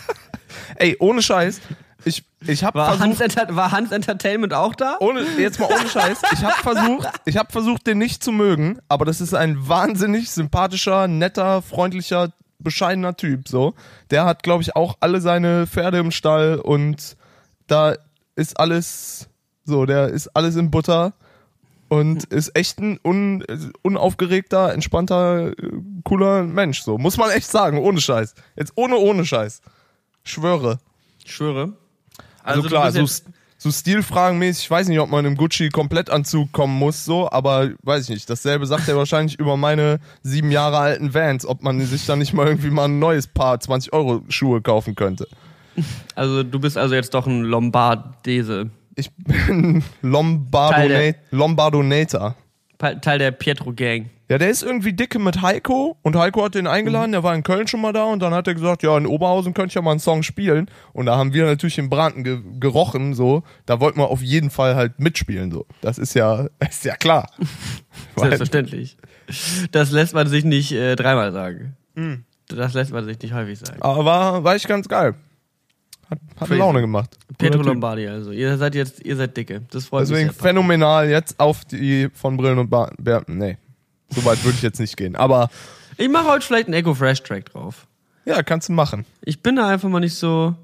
Ey, 0.76 0.96
ohne 1.00 1.22
Scheiß. 1.22 1.62
Ich, 2.06 2.24
ich 2.46 2.64
habe 2.64 2.80
War 2.80 2.98
versucht, 2.98 3.38
Hans, 3.38 3.56
war 3.56 3.72
Hans 3.72 3.92
Entertainment 3.92 4.54
auch 4.54 4.76
da? 4.76 4.98
ohne, 5.00 5.24
jetzt 5.38 5.60
mal 5.60 5.68
ohne 5.68 5.88
Scheiß. 5.88 6.22
Ich 6.34 6.44
habe 6.44 6.62
versucht, 6.62 7.08
ich 7.26 7.38
habe 7.38 7.52
versucht, 7.52 7.88
den 7.88 7.98
nicht 7.98 8.24
zu 8.24 8.32
mögen, 8.32 8.80
aber 8.88 9.06
das 9.06 9.22
ist 9.22 9.34
ein 9.34 9.68
wahnsinnig 9.68 10.32
sympathischer, 10.32 11.08
netter, 11.08 11.62
freundlicher, 11.62 12.34
bescheidener 12.60 13.16
Typ. 13.16 13.48
So, 13.48 13.74
der 14.12 14.26
hat, 14.26 14.44
glaube 14.44 14.64
ich, 14.64 14.76
auch 14.76 14.98
alle 15.00 15.22
seine 15.22 15.68
Pferde 15.68 16.00
im 16.00 16.12
Stall 16.12 16.60
und 16.60 17.16
da 17.68 17.96
ist 18.36 18.60
alles 18.60 19.30
so, 19.66 19.86
der 19.86 20.10
ist 20.10 20.28
alles 20.36 20.56
in 20.56 20.72
Butter 20.72 21.14
und 21.88 22.24
ist 22.26 22.58
echt 22.58 22.80
ein 22.80 23.00
un, 23.04 23.46
unaufgeregter, 23.82 24.74
entspannter, 24.74 25.54
cooler 26.04 26.44
Mensch. 26.44 26.82
So 26.82 26.98
muss 26.98 27.18
man 27.18 27.30
echt 27.30 27.50
sagen, 27.50 27.78
ohne 27.78 28.02
Scheiß. 28.02 28.36
Jetzt 28.56 28.74
ohne 28.76 28.98
ohne 28.98 29.26
Scheiß. 29.26 29.62
Schwöre. 30.24 30.80
Schwöre. 31.26 31.74
Also, 32.44 32.62
du 32.64 32.68
klar, 32.70 32.92
so, 32.92 33.06
so 33.58 33.72
stilfragenmäßig, 33.72 34.66
ich 34.66 34.72
weiß 34.72 34.88
nicht, 34.90 35.00
ob 35.00 35.10
man 35.10 35.24
im 35.26 35.36
Gucci-Komplettanzug 35.38 36.52
kommen 36.52 36.78
muss, 36.78 37.06
so, 37.06 37.32
aber 37.32 37.70
weiß 37.84 38.04
ich 38.04 38.10
nicht. 38.10 38.30
Dasselbe 38.30 38.66
sagt 38.66 38.88
er 38.88 38.98
wahrscheinlich 38.98 39.40
über 39.40 39.56
meine 39.58 40.00
sieben 40.22 40.52
Jahre 40.52 40.78
alten 40.78 41.14
Vans, 41.14 41.46
ob 41.46 41.64
man 41.64 41.80
sich 41.82 42.06
da 42.06 42.16
nicht 42.16 42.34
mal 42.34 42.48
irgendwie 42.48 42.70
mal 42.72 42.86
ein 42.86 43.00
neues 43.00 43.28
Paar 43.28 43.60
20 43.60 43.94
Euro 43.94 44.22
Schuhe 44.30 44.62
kaufen 44.62 44.96
könnte. 44.96 45.28
Also 46.16 46.44
du 46.44 46.60
bist 46.60 46.78
also 46.78 46.94
jetzt 46.94 47.14
doch 47.14 47.26
ein 47.26 47.44
Lombardese. 47.44 48.70
Ich 48.96 49.10
bin 49.16 49.84
der- 50.02 51.16
Lombardonator. 51.32 52.36
Teil 53.02 53.20
der 53.20 53.32
Pietro-Gang. 53.32 54.10
Ja, 54.30 54.38
der 54.38 54.50
ist 54.50 54.64
irgendwie 54.64 54.94
dicke 54.94 55.20
mit 55.20 55.42
Heiko 55.42 55.98
und 56.02 56.16
Heiko 56.16 56.44
hat 56.44 56.56
den 56.56 56.66
eingeladen, 56.66 57.12
der 57.12 57.24
war 57.24 57.36
in 57.36 57.44
Köln 57.44 57.68
schon 57.68 57.82
mal 57.82 57.94
da 57.94 58.06
und 58.06 58.20
dann 58.20 58.34
hat 58.34 58.48
er 58.48 58.54
gesagt, 58.54 58.82
ja, 58.82 58.98
in 58.98 59.06
Oberhausen 59.06 59.54
könnte 59.54 59.70
ich 59.70 59.76
ja 59.76 59.82
mal 59.82 59.92
einen 59.92 60.00
Song 60.00 60.24
spielen 60.24 60.70
und 60.94 61.06
da 61.06 61.18
haben 61.18 61.34
wir 61.34 61.46
natürlich 61.46 61.78
in 61.78 61.90
Branden 61.90 62.24
ge 62.24 62.40
gerochen, 62.60 63.14
so, 63.14 63.44
da 63.66 63.80
wollten 63.80 64.00
wir 64.00 64.10
auf 64.10 64.22
jeden 64.22 64.50
Fall 64.50 64.76
halt 64.76 65.00
mitspielen, 65.00 65.52
so. 65.52 65.66
Das 65.82 65.98
ist 65.98 66.14
ja, 66.14 66.48
ist 66.70 66.86
ja 66.86 66.96
klar. 66.96 67.30
Selbstverständlich. 68.16 68.98
Das 69.72 69.92
lässt 69.92 70.14
man 70.14 70.28
sich 70.28 70.46
nicht 70.46 70.72
äh, 70.72 70.96
dreimal 70.96 71.32
sagen. 71.32 71.76
Das 72.48 72.74
lässt 72.74 72.92
man 72.92 73.06
sich 73.06 73.20
nicht 73.22 73.34
häufig 73.34 73.60
sagen. 73.60 73.82
Aber 73.82 74.06
war, 74.06 74.44
war 74.44 74.56
echt 74.56 74.68
ganz 74.68 74.88
geil. 74.88 75.16
Hat, 76.40 76.50
hat. 76.50 76.58
Laune 76.58 76.82
gemacht. 76.82 77.18
Pietro 77.38 77.58
Cooler 77.58 77.64
Typ. 77.64 77.74
Lombardi 77.74 78.08
also. 78.08 78.32
Ihr 78.32 78.58
seid 78.58 78.76
jetzt, 78.76 79.06
ihr 79.06 79.16
seid 79.16 79.36
dicke. 79.38 79.62
Das 79.72 79.86
freut 79.86 80.04
Deswegen 80.04 80.28
mich 80.28 80.36
sehr. 80.36 80.44
phänomenal 80.44 81.10
jetzt 81.10 81.40
auf 81.40 81.66
die 81.66 82.10
von 82.14 82.38
Brillen 82.38 82.60
und 82.60 82.70
Bar 82.70 82.92
Ber 82.98 83.24
Nee, 83.28 83.58
so 84.10 84.24
weit 84.26 84.44
würde 84.44 84.56
ich 84.58 84.62
jetzt 84.64 84.80
nicht 84.80 84.96
gehen. 84.98 85.16
Aber 85.16 85.50
Ich 85.98 86.10
mache 86.10 86.28
heute 86.28 86.46
vielleicht 86.46 86.68
einen 86.68 86.76
Echo 86.76 86.94
Fresh 86.94 87.24
Track 87.24 87.46
drauf. 87.52 87.88
ja, 88.26 88.42
kannst 88.44 88.70
du 88.70 88.74
machen. 88.74 89.06
Ich 89.22 89.42
bin 89.42 89.56
da 89.56 89.68
einfach 89.68 89.90
mal 89.90 90.00
nicht 90.00 90.16
so. 90.16 90.56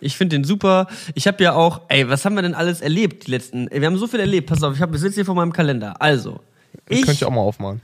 Ich 0.00 0.16
finde 0.16 0.36
den 0.36 0.44
super. 0.44 0.86
Ich 1.14 1.26
habe 1.26 1.42
ja 1.42 1.54
auch, 1.54 1.80
ey, 1.88 2.08
was 2.08 2.24
haben 2.24 2.34
wir 2.36 2.42
denn 2.42 2.54
alles 2.54 2.80
erlebt 2.80 3.26
die 3.26 3.32
letzten? 3.32 3.66
Ey, 3.68 3.80
wir 3.80 3.88
haben 3.88 3.98
so 3.98 4.06
viel 4.06 4.20
erlebt. 4.20 4.48
Pass 4.48 4.62
auf, 4.62 4.74
ich 4.76 4.80
habe 4.80 4.96
sitze 4.96 5.16
hier 5.16 5.24
vor 5.24 5.34
meinem 5.34 5.52
Kalender. 5.52 6.00
Also, 6.00 6.38
Ich 6.88 6.98
ich, 7.00 7.04
könnte 7.06 7.12
ich 7.14 7.24
auch 7.24 7.30
mal 7.32 7.40
aufmachen. 7.40 7.80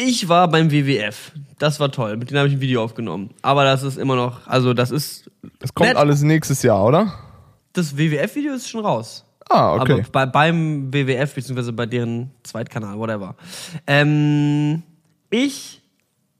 Ich 0.00 0.28
war 0.28 0.46
beim 0.46 0.70
WWF. 0.70 1.32
Das 1.58 1.80
war 1.80 1.90
toll. 1.90 2.16
Mit 2.16 2.30
denen 2.30 2.38
habe 2.38 2.48
ich 2.48 2.54
ein 2.54 2.60
Video 2.60 2.84
aufgenommen. 2.84 3.30
Aber 3.42 3.64
das 3.64 3.82
ist 3.82 3.98
immer 3.98 4.14
noch, 4.14 4.46
also 4.46 4.72
das 4.72 4.92
ist. 4.92 5.28
Das 5.58 5.74
kommt 5.74 5.88
nett. 5.88 5.98
alles 5.98 6.22
nächstes 6.22 6.62
Jahr, 6.62 6.84
oder? 6.84 7.12
Das 7.72 7.98
WWF-Video 7.98 8.54
ist 8.54 8.70
schon 8.70 8.84
raus. 8.84 9.24
Ah, 9.50 9.74
okay. 9.74 9.94
Aber 9.94 10.02
bei, 10.12 10.26
beim 10.26 10.92
WWF, 10.92 11.34
beziehungsweise 11.34 11.72
bei 11.72 11.86
deren 11.86 12.30
Zweitkanal, 12.44 12.96
whatever. 12.96 13.34
Ähm, 13.88 14.84
ich, 15.30 15.77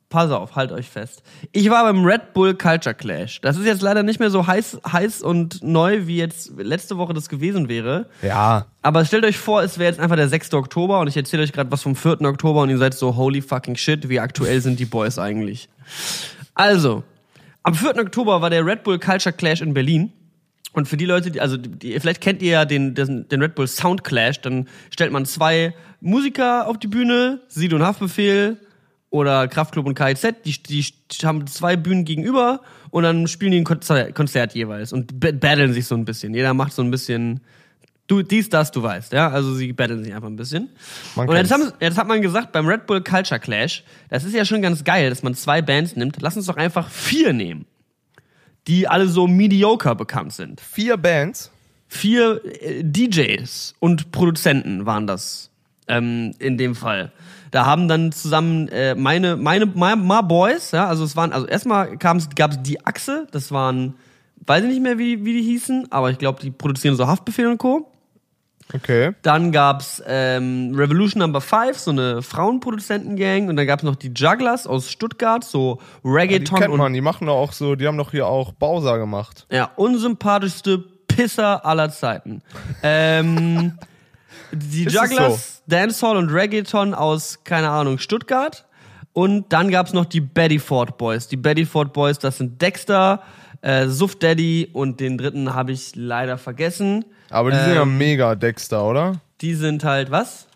pass 0.09 0.31
auf, 0.31 0.57
halt 0.57 0.73
euch 0.73 0.89
fest. 0.89 1.23
Ich 1.53 1.69
war 1.71 1.85
beim 1.85 2.05
Red 2.05 2.33
Bull 2.33 2.55
Culture 2.55 2.95
Clash. 2.95 3.41
Das 3.41 3.57
ist 3.57 3.67
jetzt 3.67 3.83
leider 3.83 4.03
nicht 4.03 4.21
mehr 4.21 4.31
so 4.31 4.47
heiß, 4.47 4.81
heiß 4.91 5.23
und 5.23 5.63
neu, 5.63 6.07
wie 6.07 6.17
jetzt 6.17 6.53
letzte 6.57 6.97
Woche 6.97 7.13
das 7.13 7.29
gewesen 7.29 7.69
wäre. 7.69 8.07
Ja. 8.23 8.67
Aber 8.83 9.05
stellt 9.05 9.25
euch 9.25 9.37
vor, 9.37 9.63
es 9.63 9.79
wäre 9.79 9.91
jetzt 9.91 10.01
einfach 10.01 10.17
der 10.17 10.29
6. 10.29 10.55
Oktober 10.55 11.01
und 11.01 11.09
ich 11.09 11.17
erzähle 11.17 11.43
euch 11.43 11.53
gerade 11.53 11.71
was 11.71 11.83
vom 11.83 11.95
4. 11.95 12.23
Oktober 12.23 12.63
und 12.63 12.71
ihr 12.71 12.79
seid 12.79 12.95
so 12.95 13.17
holy 13.17 13.43
fucking 13.43 13.77
shit, 13.77 14.09
wie 14.09 14.21
aktuell 14.21 14.61
sind 14.61 14.81
die 14.81 14.87
Boys 14.87 15.19
eigentlich. 15.19 15.69
Also, 16.55 17.05
am 17.63 17.75
4. 17.75 17.99
Oktober 17.99 18.41
war 18.41 18.51
der 18.51 18.65
Red 18.65 18.85
Bull 18.85 18.99
Culture 18.99 19.35
Clash 19.35 19.61
in 19.61 19.75
Berlin. 19.75 20.13
Und 20.73 20.87
für 20.87 20.97
die 20.97 21.07
Leute, 21.07 21.31
die, 21.31 21.41
also 21.41 21.57
die, 21.57 21.99
vielleicht 21.99 22.21
kennt 22.21 22.41
ihr 22.41 22.53
ja 22.53 22.65
den, 22.65 22.95
den, 22.95 23.29
den 23.29 23.43
Red 23.43 23.55
Bull 23.55 23.67
Sound 23.67 24.05
Clash, 24.05 24.41
dann 24.41 24.69
stellt 24.91 25.13
man 25.13 25.27
zwei 25.27 25.75
Musiker 26.01 26.67
auf 26.67 26.79
die 26.79 26.87
Bühne, 26.87 27.41
Sido 27.49 27.77
und 27.77 27.83
Haftbefehl 27.83 28.59
oder 29.11 29.49
Kraftklub 29.49 29.87
und 29.87 29.95
KIZ, 29.95 30.35
die, 30.45 30.55
die 30.69 30.85
haben 31.27 31.47
zwei 31.47 31.77
Bühnen 31.77 32.05
gegenüber 32.05 32.61
und 32.91 33.05
dann 33.05 33.27
spielen 33.27 33.53
die 33.53 33.59
ein 33.59 33.65
Konzert, 33.65 34.15
Konzert 34.15 34.55
jeweils 34.55 34.93
und 34.93 35.19
battlen 35.19 35.73
sich 35.73 35.87
so 35.87 35.95
ein 35.95 36.05
bisschen. 36.05 36.35
Jeder 36.35 36.55
macht 36.55 36.73
so 36.73 36.83
ein 36.83 36.91
bisschen 36.91 37.41
du 38.09 38.23
dies, 38.23 38.49
das, 38.49 38.73
du 38.73 38.83
weißt, 38.83 39.13
ja. 39.13 39.31
Also 39.31 39.55
sie 39.55 39.73
battlen 39.73 40.03
sich 40.03 40.13
einfach 40.13 40.29
ein 40.29 40.37
bisschen. 40.37 40.71
Man 41.15 41.29
und 41.29 41.37
jetzt, 41.37 41.53
haben, 41.53 41.73
jetzt 41.79 41.97
hat 41.97 42.09
man 42.09 42.21
gesagt, 42.21 42.51
beim 42.51 42.67
Red 42.67 42.87
Bull 42.87 43.03
Culture 43.03 43.39
Clash, 43.39 43.85
das 44.09 44.25
ist 44.25 44.35
ja 44.35 44.45
schon 44.45 44.63
ganz 44.63 44.83
geil, 44.83 45.11
dass 45.11 45.23
man 45.23 45.35
zwei 45.35 45.63
Bands 45.63 45.95
nimmt. 45.95 46.17
Lass 46.21 46.37
uns 46.37 46.47
doch 46.47 46.57
einfach 46.57 46.91
vier 46.91 47.33
nehmen, 47.33 47.67
die 48.67 48.89
alle 48.89 49.07
so 49.07 49.29
mediocre 49.29 49.95
bekannt 49.95 50.33
sind. 50.33 50.61
Vier 50.61 50.97
Bands. 50.97 51.53
Vier 51.91 52.43
äh, 52.45 52.83
DJs 52.85 53.75
und 53.79 54.13
Produzenten 54.13 54.85
waren 54.85 55.07
das 55.07 55.51
ähm, 55.87 56.35
in 56.39 56.59
dem 56.59 56.75
Fall. 56.75 57.13
Da 57.51 57.67
haben 57.67 57.89
dann 57.89 58.13
zusammen 58.13 58.69
äh, 58.69 58.95
meine 58.95 59.37
meine 59.37 59.67
my, 59.67 59.97
my 59.97 60.23
Boys, 60.23 60.73
ja, 60.73 60.87
also 60.87 61.05
es 61.05 61.17
waren 61.17 61.33
also 61.33 61.47
erstmal 61.47 61.97
gab 61.97 62.17
es 62.19 62.29
die 62.63 62.85
Achse, 62.85 63.27
das 63.31 63.53
waren 63.53 63.95
weiß 64.47 64.65
ich 64.65 64.71
nicht 64.71 64.83
mehr 64.83 64.99
wie 64.99 65.25
wie 65.25 65.33
die 65.33 65.43
hießen, 65.43 65.89
aber 65.91 66.11
ich 66.11 66.19
glaube, 66.19 66.41
die 66.43 66.51
produzieren 66.51 66.97
so 66.97 67.07
Haftbefehl 67.07 67.47
und 67.47 67.59
Co. 67.59 67.91
Okay. 68.75 69.13
Dann 69.23 69.51
gab's 69.51 70.03
ähm, 70.07 70.73
Revolution 70.75 71.21
Number 71.21 71.41
5, 71.41 71.79
so 71.79 71.91
eine 71.91 72.23
Frauenproduzentengang. 72.23 73.49
Und 73.49 73.57
dann 73.57 73.67
gab's 73.67 73.83
noch 73.83 73.97
die 73.97 74.13
Jugglers 74.15 74.67
aus 74.67 74.91
Stuttgart, 74.91 75.43
so 75.43 75.79
Die 76.05 76.09
Reggaeton 76.09 76.59
kennt 76.59 76.73
und 76.73 76.79
man, 76.79 76.93
die 76.93 77.01
machen 77.01 77.27
doch 77.27 77.37
auch 77.37 77.53
so, 77.53 77.77
die 77.77 77.87
haben 77.87 77.97
doch 77.97 78.11
hier 78.11 78.27
auch 78.27 78.53
Bowser 78.53 78.99
gemacht. 78.99 79.47
ja, 79.51 79.71
unsympathischste 79.77 80.85
Pisser 81.09 81.65
aller 81.65 81.91
Zeiten. 81.91 82.43
ähm, 82.83 83.79
die 84.53 84.85
Ist 84.85 84.95
Jugglers, 84.95 85.63
Dancehall 85.67 86.17
und 86.17 86.31
Reggaeton 86.31 86.95
aus, 86.95 87.41
keine 87.45 87.71
Ahnung, 87.71 87.99
Stuttgart. 87.99 88.65
Und 89.13 89.53
dann 89.53 89.71
gab's 89.71 89.93
noch 89.93 90.05
die 90.05 90.21
Bettyford 90.21 90.97
Boys. 90.99 91.29
Die 91.29 91.37
Bettyford 91.37 91.93
Boys, 91.93 92.19
das 92.19 92.39
sind 92.39 92.61
Dexter, 92.63 93.23
äh, 93.63 93.89
Suff 93.89 94.17
Daddy 94.17 94.69
und 94.73 95.01
den 95.01 95.19
dritten 95.19 95.55
habe 95.55 95.73
ich 95.73 95.97
leider 95.97 96.39
vergessen. 96.39 97.05
Aber 97.31 97.51
die 97.51 97.59
sind 97.59 97.75
ja 97.75 97.83
Ähm. 97.83 97.99
mega 97.99 98.35
Dexter, 98.37 98.85
oder? 98.85 99.21
Die 99.41 99.55
sind 99.55 99.83
halt, 99.85 100.11
was? 100.11 100.47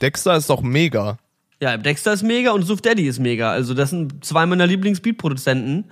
Dexter 0.00 0.36
ist 0.36 0.50
doch 0.50 0.62
mega. 0.62 1.18
Ja, 1.60 1.76
Dexter 1.76 2.12
ist 2.12 2.22
mega 2.22 2.50
und 2.52 2.62
Suf 2.62 2.80
Daddy 2.80 3.06
ist 3.06 3.18
mega. 3.18 3.50
Also 3.50 3.74
das 3.74 3.90
sind 3.90 4.24
zwei 4.24 4.46
meiner 4.46 4.66
Lieblingsbeatproduzenten 4.66 5.84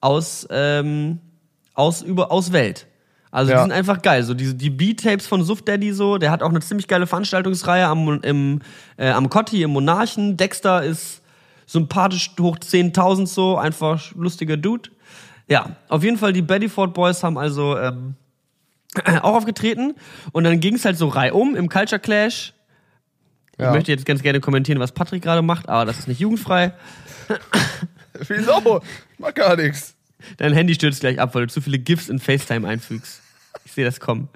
aus 0.00 0.46
ähm, 0.50 1.18
aus 1.74 2.02
über 2.02 2.30
aus 2.30 2.52
Welt. 2.52 2.86
Also 3.34 3.50
die 3.50 3.56
Ja. 3.56 3.62
sind 3.62 3.72
einfach 3.72 4.00
geil. 4.00 4.22
So 4.22 4.32
die, 4.32 4.56
die 4.56 4.70
Beat-Tapes 4.70 5.26
von 5.26 5.42
Suf 5.42 5.60
Daddy 5.60 5.92
so, 5.92 6.18
der 6.18 6.30
hat 6.30 6.40
auch 6.40 6.50
eine 6.50 6.60
ziemlich 6.60 6.86
geile 6.86 7.08
Veranstaltungsreihe 7.08 7.84
am 7.84 8.20
im 8.22 8.60
äh, 8.96 9.10
am 9.10 9.28
Cotti 9.28 9.60
im 9.64 9.72
Monarchen. 9.72 10.36
Dexter 10.36 10.84
ist 10.84 11.20
sympathisch 11.66 12.30
hoch 12.38 12.58
10.000 12.58 13.26
so, 13.26 13.58
einfach 13.58 14.14
lustiger 14.14 14.56
Dude. 14.56 14.90
Ja, 15.48 15.74
auf 15.88 16.04
jeden 16.04 16.16
Fall 16.16 16.32
die 16.32 16.42
Bettyford 16.42 16.94
Boys 16.94 17.24
haben 17.24 17.36
also 17.36 17.76
ähm, 17.76 18.14
auch 19.22 19.34
aufgetreten 19.34 19.94
und 20.30 20.44
dann 20.44 20.60
ging 20.60 20.76
es 20.76 20.84
halt 20.84 20.96
so 20.96 21.08
reihum 21.08 21.56
im 21.56 21.68
Culture 21.68 21.98
Clash. 21.98 22.52
Ja. 23.58 23.70
Ich 23.70 23.74
möchte 23.74 23.90
jetzt 23.90 24.06
ganz 24.06 24.22
gerne 24.22 24.38
kommentieren, 24.38 24.78
was 24.78 24.92
Patrick 24.92 25.24
gerade 25.24 25.42
macht, 25.42 25.68
aber 25.68 25.84
das 25.86 25.98
ist 25.98 26.06
nicht 26.06 26.20
jugendfrei. 26.20 26.72
Wieso? 28.28 28.80
Mach 29.18 29.34
gar 29.34 29.56
nichts. 29.56 29.96
Dein 30.36 30.52
Handy 30.52 30.74
stürzt 30.74 31.00
gleich 31.00 31.18
ab, 31.18 31.34
weil 31.34 31.46
du 31.48 31.52
zu 31.52 31.60
viele 31.60 31.80
GIFs 31.80 32.08
in 32.08 32.20
FaceTime 32.20 32.66
einfügst. 32.68 33.22
Sehe 33.74 33.84
das 33.84 34.00
kommen. 34.00 34.28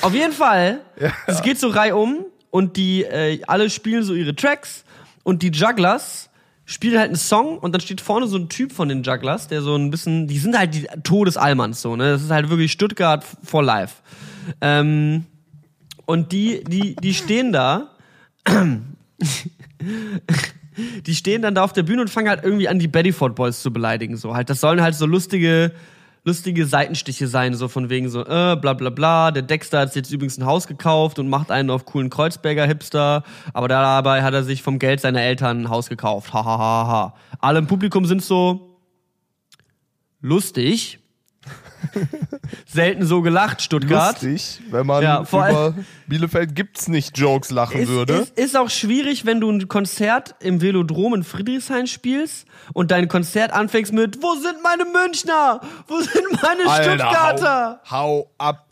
Auf 0.00 0.14
jeden 0.14 0.32
Fall, 0.32 0.80
es 1.26 1.42
geht 1.42 1.58
so 1.58 1.68
reihum 1.68 2.26
und 2.50 2.76
die 2.76 3.04
äh, 3.04 3.42
alle 3.46 3.70
spielen 3.70 4.02
so 4.02 4.14
ihre 4.14 4.34
Tracks 4.34 4.84
und 5.22 5.42
die 5.42 5.50
Jugglers 5.50 6.30
spielen 6.66 6.98
halt 6.98 7.08
einen 7.08 7.16
Song 7.16 7.58
und 7.58 7.72
dann 7.72 7.80
steht 7.80 8.00
vorne 8.00 8.26
so 8.26 8.36
ein 8.36 8.48
Typ 8.48 8.72
von 8.72 8.88
den 8.88 9.02
Jugglers, 9.02 9.48
der 9.48 9.60
so 9.62 9.76
ein 9.76 9.90
bisschen, 9.90 10.26
die 10.26 10.38
sind 10.38 10.58
halt 10.58 10.74
die 10.74 10.86
Todesalmans 11.02 11.82
so, 11.82 11.94
ne? 11.94 12.12
Das 12.12 12.22
ist 12.22 12.30
halt 12.30 12.48
wirklich 12.48 12.72
Stuttgart 12.72 13.24
for 13.44 13.62
life. 13.62 13.96
Ähm, 14.60 15.26
und 16.06 16.32
die, 16.32 16.64
die, 16.64 16.96
die 16.96 17.14
stehen 17.14 17.52
da 17.52 17.90
die 21.06 21.14
stehen 21.14 21.42
dann 21.42 21.54
da 21.54 21.62
auf 21.64 21.72
der 21.72 21.82
Bühne 21.82 22.02
und 22.02 22.08
fangen 22.08 22.28
halt 22.28 22.44
irgendwie 22.44 22.68
an, 22.68 22.78
die 22.78 22.88
Bettyford 22.88 23.34
Boys 23.34 23.62
zu 23.62 23.72
beleidigen. 23.72 24.16
So 24.16 24.34
halt, 24.34 24.50
das 24.50 24.60
sollen 24.60 24.82
halt 24.82 24.94
so 24.94 25.06
lustige, 25.06 25.72
lustige 26.24 26.66
Seitenstiche 26.66 27.28
sein, 27.28 27.54
so 27.54 27.68
von 27.68 27.90
wegen 27.90 28.08
so, 28.08 28.22
äh, 28.22 28.56
bla 28.56 28.72
bla 28.72 28.90
bla. 28.90 29.30
Der 29.30 29.42
Dexter 29.42 29.80
hat 29.80 29.94
jetzt 29.94 30.10
übrigens 30.10 30.38
ein 30.38 30.46
Haus 30.46 30.66
gekauft 30.66 31.18
und 31.18 31.28
macht 31.28 31.50
einen 31.50 31.70
auf 31.70 31.84
coolen 31.84 32.10
Kreuzberger 32.10 32.66
Hipster, 32.66 33.22
aber 33.52 33.68
dabei 33.68 34.22
hat 34.22 34.34
er 34.34 34.42
sich 34.42 34.62
vom 34.62 34.78
Geld 34.78 35.00
seiner 35.00 35.20
Eltern 35.20 35.62
ein 35.62 35.68
Haus 35.68 35.88
gekauft. 35.88 36.32
Ha 36.32 36.44
ha 36.44 36.58
ha 36.58 36.86
ha. 36.86 37.14
Alle 37.40 37.58
im 37.58 37.66
Publikum 37.66 38.06
sind 38.06 38.22
so 38.22 38.78
lustig. 40.20 40.98
Selten 42.66 43.04
so 43.06 43.22
gelacht, 43.22 43.62
Stuttgart. 43.62 44.20
Lustig, 44.22 44.60
wenn 44.70 44.86
man 44.86 45.02
Ja, 45.02 45.24
vor 45.24 45.48
über 45.48 45.74
Bielefeld 46.06 46.54
gibt's 46.54 46.88
nicht 46.88 47.16
Jokes 47.18 47.50
lachen 47.50 47.80
Ist, 47.80 47.88
würde. 47.88 48.14
ist, 48.14 48.38
ist 48.38 48.56
auch 48.56 48.70
schwierig, 48.70 49.24
wenn 49.26 49.40
du 49.40 49.50
ein 49.50 49.68
Konzert 49.68 50.34
im 50.40 50.60
Velodrom 50.60 51.14
in 51.14 51.24
Friedrichshain 51.24 51.86
spielst 51.86 52.46
und 52.72 52.90
dein 52.90 53.08
Konzert 53.08 53.52
anfängst 53.52 53.92
mit 53.92 54.22
Wo 54.22 54.34
sind 54.34 54.62
meine 54.62 54.84
Münchner? 54.84 55.60
Wo 55.86 56.00
sind 56.00 56.42
meine 56.42 56.62
Stuttgarter? 56.62 57.80
hau, 57.90 57.96
hau 57.96 58.30
ab. 58.38 58.63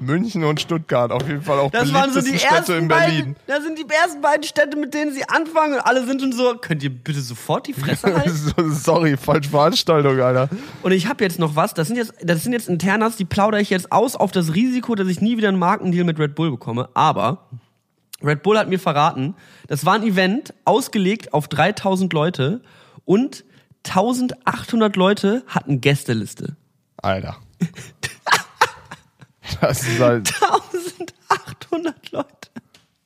München 0.00 0.44
und 0.44 0.60
Stuttgart, 0.60 1.10
auf 1.12 1.26
jeden 1.26 1.42
Fall 1.42 1.58
auch 1.58 1.70
Das 1.70 1.92
waren 1.92 2.12
so 2.12 2.20
die 2.20 2.26
beliebtesten 2.26 2.38
Städte 2.38 2.72
ersten 2.72 2.78
in 2.82 2.88
beiden, 2.88 3.16
Berlin. 3.16 3.36
das 3.46 3.62
sind 3.64 3.78
die 3.78 3.86
ersten 3.92 4.20
beiden 4.20 4.42
Städte, 4.44 4.76
mit 4.76 4.94
denen 4.94 5.12
sie 5.12 5.28
anfangen 5.28 5.74
und 5.74 5.80
alle 5.80 6.04
sind 6.06 6.20
schon 6.20 6.32
so, 6.32 6.54
könnt 6.56 6.82
ihr 6.82 6.90
bitte 6.90 7.20
sofort 7.20 7.66
die 7.66 7.72
Fresse 7.72 8.14
halten? 8.16 8.30
So, 8.30 8.70
Sorry, 8.70 9.16
falsche 9.16 9.50
Veranstaltung, 9.50 10.20
Alter. 10.20 10.48
Und 10.82 10.92
ich 10.92 11.08
habe 11.08 11.24
jetzt 11.24 11.38
noch 11.38 11.56
was, 11.56 11.74
das 11.74 11.88
sind 11.88 11.96
jetzt, 11.96 12.14
das 12.22 12.42
sind 12.42 12.52
jetzt 12.52 12.68
Internas, 12.68 13.16
die 13.16 13.24
plaudere 13.24 13.60
ich 13.60 13.70
jetzt 13.70 13.92
aus 13.92 14.16
auf 14.16 14.32
das 14.32 14.54
Risiko, 14.54 14.94
dass 14.94 15.08
ich 15.08 15.20
nie 15.20 15.36
wieder 15.36 15.48
einen 15.48 15.58
Markendeal 15.58 16.04
mit 16.04 16.18
Red 16.18 16.34
Bull 16.34 16.50
bekomme. 16.50 16.88
Aber 16.94 17.48
Red 18.22 18.42
Bull 18.42 18.58
hat 18.58 18.68
mir 18.68 18.78
verraten, 18.78 19.34
das 19.68 19.84
war 19.84 19.94
ein 19.94 20.02
Event 20.02 20.54
ausgelegt 20.64 21.32
auf 21.34 21.48
3000 21.48 22.12
Leute 22.12 22.62
und 23.04 23.44
1800 23.88 24.96
Leute 24.96 25.44
hatten 25.46 25.80
Gästeliste. 25.80 26.56
Alter. 26.96 27.36
Das 29.60 29.82
ist 29.82 30.00
halt, 30.00 30.32
1800 31.28 32.12
Leute. 32.12 32.28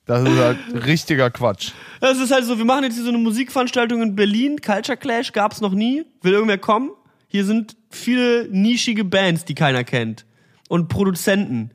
das 0.07 0.23
ist 0.23 0.39
halt 0.39 0.59
richtiger 0.87 1.31
Quatsch. 1.31 1.73
Das 2.01 2.19
ist 2.19 2.33
halt 2.33 2.45
so, 2.45 2.59
wir 2.59 2.65
machen 2.65 2.85
jetzt 2.85 2.95
hier 2.95 3.05
so 3.05 3.11
eine 3.11 3.19
Musikveranstaltung 3.19 4.03
in 4.03 4.17
Berlin, 4.17 4.61
Culture 4.61 4.97
Clash 4.97 5.33
gab's 5.33 5.61
noch 5.61 5.73
nie. 5.73 6.05
Will 6.23 6.33
irgendwer 6.33 6.59
kommen? 6.59 6.91
Hier 7.29 7.45
sind 7.45 7.77
viele 7.91 8.49
nischige 8.51 9.05
Bands, 9.05 9.45
die 9.45 9.55
keiner 9.55 9.85
kennt. 9.85 10.27
Und 10.69 10.89
Produzenten. 10.89 11.71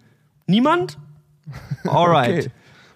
Niemand? 0.47 0.97
Alright. 1.85 2.51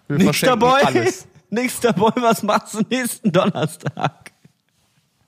Okay. 0.10 0.32
Wir 0.44 0.56
Boy. 0.58 0.82
alles. 0.84 1.28
Nächster 1.50 1.94
Boy, 1.94 2.12
was 2.15 2.44
machst 2.44 2.76
du 2.76 2.82
nächsten 2.89 3.32
Donnerstag? 3.32 4.32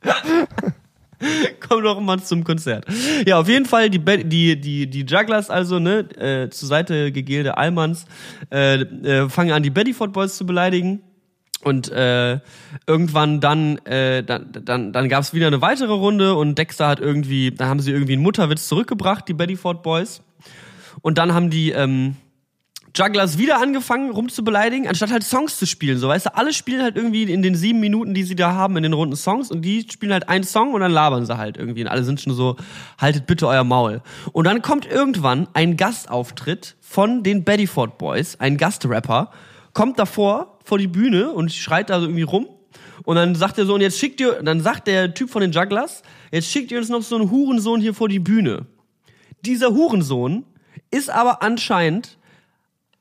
Komm 1.67 1.83
doch 1.83 1.99
mal 1.99 2.19
zum 2.19 2.43
Konzert. 2.43 2.85
Ja, 3.25 3.39
auf 3.39 3.47
jeden 3.47 3.65
Fall 3.65 3.89
die 3.89 3.99
die 3.99 4.59
die 4.59 4.87
die 4.87 5.05
Jugglers 5.05 5.49
also 5.49 5.79
ne 5.79 5.99
äh, 6.17 6.49
zur 6.49 6.67
Seite 6.67 7.11
gegelte 7.11 7.57
Allmanns 7.57 8.05
äh, 8.51 8.81
äh, 8.81 9.29
fangen 9.29 9.51
an 9.51 9.63
die 9.63 9.69
Bettyford 9.69 10.13
Boys 10.13 10.37
zu 10.37 10.45
beleidigen 10.45 11.01
und 11.63 11.91
äh, 11.91 12.39
irgendwann 12.87 13.39
dann 13.39 13.77
äh, 13.85 14.23
dann 14.23 14.51
dann 14.51 14.93
dann 14.93 15.09
gab's 15.09 15.33
wieder 15.33 15.47
eine 15.47 15.61
weitere 15.61 15.93
Runde 15.93 16.35
und 16.35 16.57
Dexter 16.57 16.87
hat 16.87 16.99
irgendwie 16.99 17.51
dann 17.51 17.67
haben 17.67 17.79
sie 17.79 17.91
irgendwie 17.91 18.13
einen 18.13 18.23
Mutterwitz 18.23 18.67
zurückgebracht 18.67 19.27
die 19.27 19.33
Bettyford 19.33 19.83
Boys 19.83 20.23
und 21.01 21.17
dann 21.17 21.33
haben 21.33 21.49
die 21.49 21.71
ähm, 21.71 22.15
Jugglers 22.95 23.37
wieder 23.37 23.61
angefangen 23.61 24.11
rumzubeleidigen, 24.11 24.87
anstatt 24.87 25.11
halt 25.11 25.23
Songs 25.23 25.57
zu 25.57 25.65
spielen. 25.65 25.97
So, 25.97 26.09
weißt 26.09 26.25
du, 26.27 26.35
alle 26.35 26.53
spielen 26.53 26.81
halt 26.81 26.97
irgendwie 26.97 27.23
in 27.23 27.41
den 27.41 27.55
sieben 27.55 27.79
Minuten, 27.79 28.13
die 28.13 28.23
sie 28.23 28.35
da 28.35 28.53
haben, 28.53 28.75
in 28.77 28.83
den 28.83 28.93
runden 28.93 29.15
Songs 29.15 29.49
und 29.49 29.61
die 29.61 29.87
spielen 29.89 30.11
halt 30.11 30.27
einen 30.27 30.43
Song 30.43 30.73
und 30.73 30.81
dann 30.81 30.91
labern 30.91 31.25
sie 31.25 31.37
halt 31.37 31.57
irgendwie. 31.57 31.81
Und 31.81 31.87
alle 31.87 32.03
sind 32.03 32.19
schon 32.19 32.33
so, 32.33 32.57
haltet 32.97 33.27
bitte 33.27 33.47
euer 33.47 33.63
Maul. 33.63 34.01
Und 34.33 34.45
dann 34.45 34.61
kommt 34.61 34.85
irgendwann 34.85 35.47
ein 35.53 35.77
Gastauftritt 35.77 36.75
von 36.81 37.23
den 37.23 37.43
Bettyford 37.43 37.97
Boys, 37.97 38.35
ein 38.39 38.57
Gastrapper, 38.57 39.31
kommt 39.73 39.97
davor 39.97 40.59
vor 40.63 40.77
die 40.77 40.87
Bühne 40.87 41.31
und 41.31 41.53
schreit 41.53 41.89
da 41.89 41.99
so 41.99 42.07
irgendwie 42.07 42.23
rum. 42.23 42.47
Und 43.03 43.15
dann 43.15 43.35
sagt 43.35 43.57
er 43.57 43.65
so, 43.65 43.73
und 43.73 43.81
jetzt 43.81 43.99
schickt 43.99 44.19
ihr, 44.19 44.43
dann 44.43 44.59
sagt 44.59 44.87
der 44.87 45.13
Typ 45.13 45.29
von 45.29 45.41
den 45.41 45.51
Jugglers, 45.51 46.03
jetzt 46.31 46.47
schickt 46.51 46.71
ihr 46.71 46.77
uns 46.77 46.89
noch 46.89 47.01
so 47.01 47.15
einen 47.15 47.31
Hurensohn 47.31 47.81
hier 47.81 47.93
vor 47.93 48.09
die 48.09 48.19
Bühne. 48.19 48.65
Dieser 49.43 49.69
Hurensohn 49.69 50.45
ist 50.91 51.09
aber 51.09 51.41
anscheinend 51.41 52.17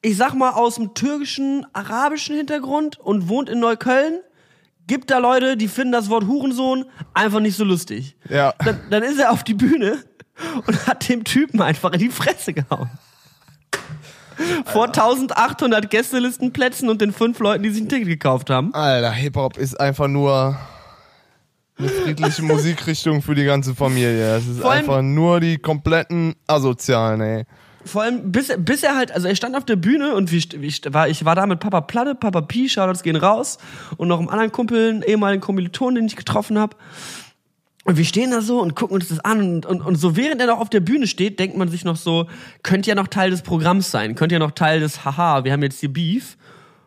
ich 0.02 0.16
sag 0.16 0.34
mal, 0.34 0.50
aus 0.52 0.76
dem 0.76 0.94
türkischen, 0.94 1.66
arabischen 1.72 2.36
Hintergrund 2.36 2.98
und 2.98 3.28
wohnt 3.28 3.48
in 3.48 3.60
Neukölln, 3.60 4.20
gibt 4.86 5.10
da 5.10 5.18
Leute, 5.18 5.56
die 5.56 5.68
finden 5.68 5.92
das 5.92 6.08
Wort 6.10 6.26
Hurensohn 6.26 6.86
einfach 7.14 7.40
nicht 7.40 7.56
so 7.56 7.64
lustig. 7.64 8.16
Ja. 8.28 8.54
Dann, 8.64 8.80
dann 8.90 9.02
ist 9.02 9.18
er 9.18 9.30
auf 9.30 9.44
die 9.44 9.54
Bühne 9.54 10.02
und 10.66 10.86
hat 10.86 11.08
dem 11.08 11.24
Typen 11.24 11.60
einfach 11.60 11.92
in 11.92 12.00
die 12.00 12.08
Fresse 12.08 12.52
gehauen. 12.52 12.90
Vor 14.64 14.86
1800 14.86 15.90
Gästelistenplätzen 15.90 16.88
und 16.88 17.02
den 17.02 17.12
fünf 17.12 17.38
Leuten, 17.40 17.62
die 17.62 17.70
sich 17.70 17.82
ein 17.82 17.88
Ticket 17.90 18.08
gekauft 18.08 18.48
haben. 18.48 18.72
Alter, 18.72 19.12
Hip-Hop 19.12 19.58
ist 19.58 19.78
einfach 19.78 20.08
nur 20.08 20.58
eine 21.78 21.88
friedliche 21.88 22.42
Musikrichtung 22.46 23.20
für 23.20 23.34
die 23.34 23.44
ganze 23.44 23.74
Familie. 23.74 24.36
Es 24.36 24.46
ist 24.46 24.60
Vor 24.60 24.72
einfach 24.72 25.02
nur 25.02 25.40
die 25.40 25.58
kompletten 25.58 26.36
Asozialen, 26.46 27.20
ey. 27.20 27.44
Vor 27.84 28.02
allem, 28.02 28.30
bis, 28.30 28.52
bis 28.58 28.82
er 28.82 28.96
halt, 28.96 29.12
also 29.12 29.26
er 29.26 29.34
stand 29.34 29.56
auf 29.56 29.64
der 29.64 29.76
Bühne 29.76 30.14
und 30.14 30.30
wie, 30.32 30.44
wie, 30.56 30.72
war, 30.92 31.08
ich 31.08 31.24
war 31.24 31.34
da 31.34 31.46
mit 31.46 31.60
Papa 31.60 31.80
Platte, 31.80 32.14
Papa 32.14 32.42
Pi, 32.42 32.68
Shoutouts 32.68 33.02
gehen 33.02 33.16
raus 33.16 33.58
und 33.96 34.08
noch 34.08 34.18
einem 34.18 34.28
anderen 34.28 34.52
Kumpel, 34.52 34.90
einen 34.90 35.02
ehemaligen 35.02 35.40
Kommilitonen, 35.40 35.94
den 35.96 36.06
ich 36.06 36.16
getroffen 36.16 36.58
habe. 36.58 36.76
Und 37.84 37.96
wir 37.96 38.04
stehen 38.04 38.30
da 38.30 38.42
so 38.42 38.60
und 38.60 38.76
gucken 38.76 38.96
uns 38.96 39.08
das 39.08 39.20
an 39.20 39.40
und, 39.40 39.66
und, 39.66 39.80
und 39.80 39.96
so 39.96 40.14
während 40.14 40.40
er 40.40 40.48
noch 40.48 40.60
auf 40.60 40.68
der 40.68 40.80
Bühne 40.80 41.06
steht, 41.06 41.38
denkt 41.40 41.56
man 41.56 41.68
sich 41.68 41.84
noch 41.84 41.96
so, 41.96 42.28
könnte 42.62 42.90
ja 42.90 42.94
noch 42.94 43.08
Teil 43.08 43.30
des 43.30 43.40
Programms 43.40 43.90
sein, 43.90 44.14
könnte 44.14 44.34
ja 44.34 44.38
noch 44.38 44.50
Teil 44.50 44.80
des, 44.80 45.04
haha, 45.06 45.44
wir 45.44 45.52
haben 45.52 45.62
jetzt 45.62 45.80
hier 45.80 45.92
Beef. 45.92 46.36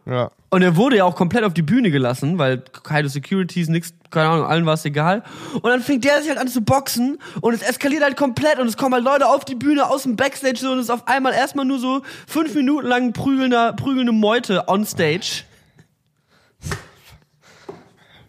Ja. 0.06 0.32
Und 0.50 0.62
er 0.62 0.76
wurde 0.76 0.98
ja 0.98 1.06
auch 1.06 1.16
komplett 1.16 1.44
auf 1.44 1.54
die 1.54 1.62
Bühne 1.62 1.90
gelassen, 1.90 2.38
weil 2.38 2.64
keine 2.84 3.10
Securities, 3.10 3.70
nix, 3.70 3.94
keine 4.12 4.30
Ahnung, 4.30 4.46
allen 4.46 4.66
war 4.66 4.74
es 4.74 4.86
egal. 4.86 5.24
Und 5.54 5.66
dann 5.66 5.82
fängt 5.82 6.04
der 6.04 6.20
sich 6.20 6.30
halt 6.30 6.40
an 6.40 6.48
zu 6.48 6.62
boxen 6.62 7.18
und 7.42 7.54
es 7.54 7.62
eskaliert 7.62 8.04
halt 8.04 8.18
komplett 8.18 8.60
und 8.60 8.68
es 8.68 8.78
kommen 8.78 8.94
halt 8.94 9.04
Leute 9.04 9.28
auf 9.28 9.46
die 9.46 9.56
Bühne 9.56 9.90
aus 9.90 10.04
dem 10.04 10.16
Backstage 10.16 10.58
so 10.58 10.72
und 10.72 10.80
es 10.80 10.86
ist 10.86 10.90
auf 10.92 11.08
einmal 11.08 11.34
erstmal 11.34 11.66
nur 11.66 11.80
so 11.80 12.02
fünf 12.28 12.54
Minuten 12.54 12.88
lang 12.88 13.14
prügelnder, 13.14 13.74
prügelnde 13.74 14.12
Meute 14.12 14.68
on 14.68 14.86
stage. 14.86 15.44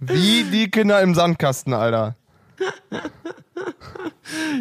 Wie 0.00 0.44
die 0.44 0.70
Kinder 0.70 1.00
im 1.00 1.14
Sandkasten, 1.14 1.74
Alter. 1.74 2.14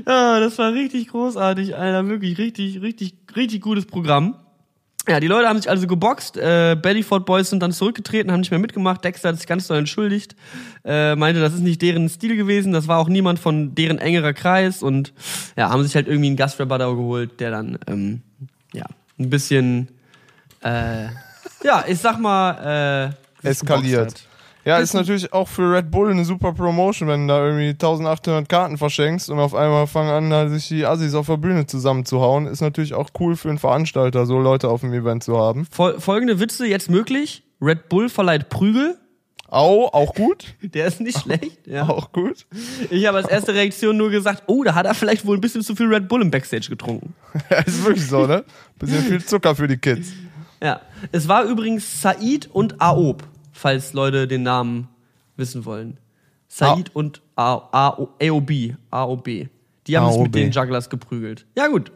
Ja, 0.05 0.39
das 0.39 0.57
war 0.57 0.73
richtig 0.73 1.07
großartig, 1.07 1.75
Alter. 1.75 2.07
Wirklich 2.07 2.37
richtig, 2.37 2.81
richtig, 2.81 3.15
richtig 3.35 3.61
gutes 3.61 3.85
Programm. 3.85 4.35
Ja, 5.07 5.19
die 5.19 5.27
Leute 5.27 5.49
haben 5.49 5.57
sich 5.57 5.69
also 5.69 5.85
geboxt. 5.85 6.37
Äh, 6.37 6.77
Bellyford 6.81 7.25
Boys 7.25 7.49
sind 7.49 7.61
dann 7.61 7.73
zurückgetreten, 7.73 8.31
haben 8.31 8.39
nicht 8.39 8.51
mehr 8.51 8.59
mitgemacht. 8.59 9.03
Dexter 9.03 9.29
hat 9.29 9.37
sich 9.37 9.47
ganz 9.47 9.67
doll 9.67 9.77
entschuldigt. 9.77 10.35
Äh, 10.85 11.15
meinte, 11.15 11.41
das 11.41 11.53
ist 11.53 11.59
nicht 11.59 11.81
deren 11.81 12.07
Stil 12.07 12.37
gewesen. 12.37 12.71
Das 12.71 12.87
war 12.87 12.99
auch 12.99 13.09
niemand 13.09 13.39
von 13.39 13.75
deren 13.75 13.97
engerer 13.99 14.31
Kreis. 14.33 14.81
Und 14.81 15.11
ja, 15.57 15.69
haben 15.69 15.83
sich 15.83 15.95
halt 15.95 16.07
irgendwie 16.07 16.27
einen 16.27 16.37
Gastrapper 16.37 16.77
da 16.77 16.89
geholt, 16.89 17.39
der 17.41 17.51
dann, 17.51 17.77
ähm, 17.87 18.21
ja, 18.73 18.85
ein 19.19 19.29
bisschen, 19.29 19.89
äh, 20.63 21.07
ja, 21.63 21.83
ich 21.85 21.99
sag 21.99 22.17
mal, 22.19 23.13
äh, 23.43 23.49
Eskaliert. 23.49 24.25
Ja, 24.65 24.77
ist 24.77 24.93
natürlich 24.93 25.33
auch 25.33 25.47
für 25.47 25.73
Red 25.73 25.91
Bull 25.91 26.09
eine 26.09 26.23
super 26.23 26.53
Promotion, 26.53 27.09
wenn 27.09 27.27
du 27.27 27.33
da 27.33 27.45
irgendwie 27.45 27.69
1800 27.69 28.47
Karten 28.47 28.77
verschenkst 28.77 29.29
und 29.29 29.39
auf 29.39 29.53
einmal 29.53 29.87
fangen 29.87 30.31
an, 30.31 30.49
sich 30.49 30.69
die 30.69 30.85
Assis 30.85 31.15
auf 31.15 31.27
der 31.27 31.37
Bühne 31.37 31.65
zusammenzuhauen. 31.65 32.47
Ist 32.47 32.61
natürlich 32.61 32.93
auch 32.93 33.09
cool 33.19 33.35
für 33.35 33.49
einen 33.49 33.59
Veranstalter, 33.59 34.25
so 34.25 34.39
Leute 34.39 34.69
auf 34.69 34.81
dem 34.81 34.93
Event 34.93 35.23
zu 35.23 35.37
haben. 35.37 35.67
Fol 35.69 35.99
folgende 35.99 36.39
Witze 36.39 36.65
jetzt 36.65 36.89
möglich. 36.89 37.43
Red 37.61 37.89
Bull 37.89 38.07
verleiht 38.09 38.49
Prügel. 38.49 38.97
Au, 39.53 39.87
auch 39.93 40.15
gut. 40.15 40.55
Der 40.61 40.87
ist 40.87 40.99
nicht 40.99 41.19
schlecht. 41.19 41.67
Ja. 41.67 41.83
Auch 41.87 42.11
gut. 42.11 42.47
Ich 42.89 43.05
habe 43.05 43.17
als 43.17 43.27
erste 43.27 43.53
Reaktion 43.53 43.95
nur 43.95 44.09
gesagt, 44.09 44.43
oh, 44.47 44.63
da 44.63 44.73
hat 44.73 44.87
er 44.87 44.95
vielleicht 44.95 45.27
wohl 45.27 45.37
ein 45.37 45.41
bisschen 45.41 45.61
zu 45.61 45.75
viel 45.75 45.93
Red 45.93 46.07
Bull 46.07 46.23
im 46.23 46.31
Backstage 46.31 46.69
getrunken. 46.69 47.13
Ist 47.65 47.85
wirklich 47.85 48.07
so, 48.07 48.25
ne? 48.25 48.43
Bisschen 48.79 49.03
viel 49.03 49.23
Zucker 49.23 49.55
für 49.55 49.67
die 49.67 49.77
Kids. 49.77 50.09
Ja. 50.59 50.81
Es 51.11 51.27
war 51.27 51.43
übrigens 51.43 52.01
Said 52.01 52.49
und 52.51 52.81
Aob, 52.81 53.23
falls 53.63 53.93
Leute 53.93 54.27
den 54.27 54.43
Namen 54.43 54.89
wissen 55.37 55.63
wollen. 55.63 55.97
Said 56.49 56.93
und 56.93 57.21
A 57.37 57.53
A 57.71 58.07
AOB. 58.21 58.51
AOB. 58.91 59.27
Die 59.87 59.97
haben 59.97 60.11
sich 60.11 60.21
mit 60.21 60.35
den 60.35 60.51
Jugglers 60.51 60.89
geprügelt. 60.89 61.45
Ja, 61.57 61.67
gut. 61.67 61.91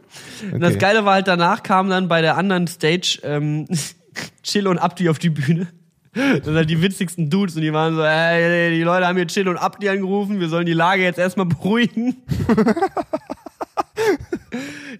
Und 0.52 0.62
das 0.62 0.72
Okay. 0.72 0.80
Geile 0.80 1.04
war 1.06 1.16
halt, 1.16 1.28
danach 1.28 1.64
kam 1.64 1.90
dann 1.90 2.08
bei 2.08 2.22
der 2.22 2.38
anderen 2.38 2.68
Stage 2.68 3.20
ähm, 3.24 3.68
Chill 4.44 4.66
und 4.68 4.78
Abdi 4.78 5.10
auf 5.10 5.20
die 5.20 5.30
Bühne. 5.30 5.68
Das 6.14 6.46
sind 6.46 6.56
halt 6.56 6.68
die 6.68 6.82
witzigsten 6.82 7.30
Dudes 7.30 7.56
und 7.58 7.62
die 7.62 7.72
waren 7.74 7.94
so, 7.96 8.02
ey, 8.02 8.72
die 8.76 8.82
Leute 8.82 9.06
haben 9.06 9.18
hier 9.18 9.28
Chill 9.28 9.48
und 9.48 9.58
Abdi 9.58 9.88
angerufen, 9.88 10.40
wir 10.40 10.50
sollen 10.50 10.66
die 10.66 10.74
Lage 10.74 11.04
jetzt 11.04 11.20
erstmal 11.20 11.46
beruhigen. 11.56 12.16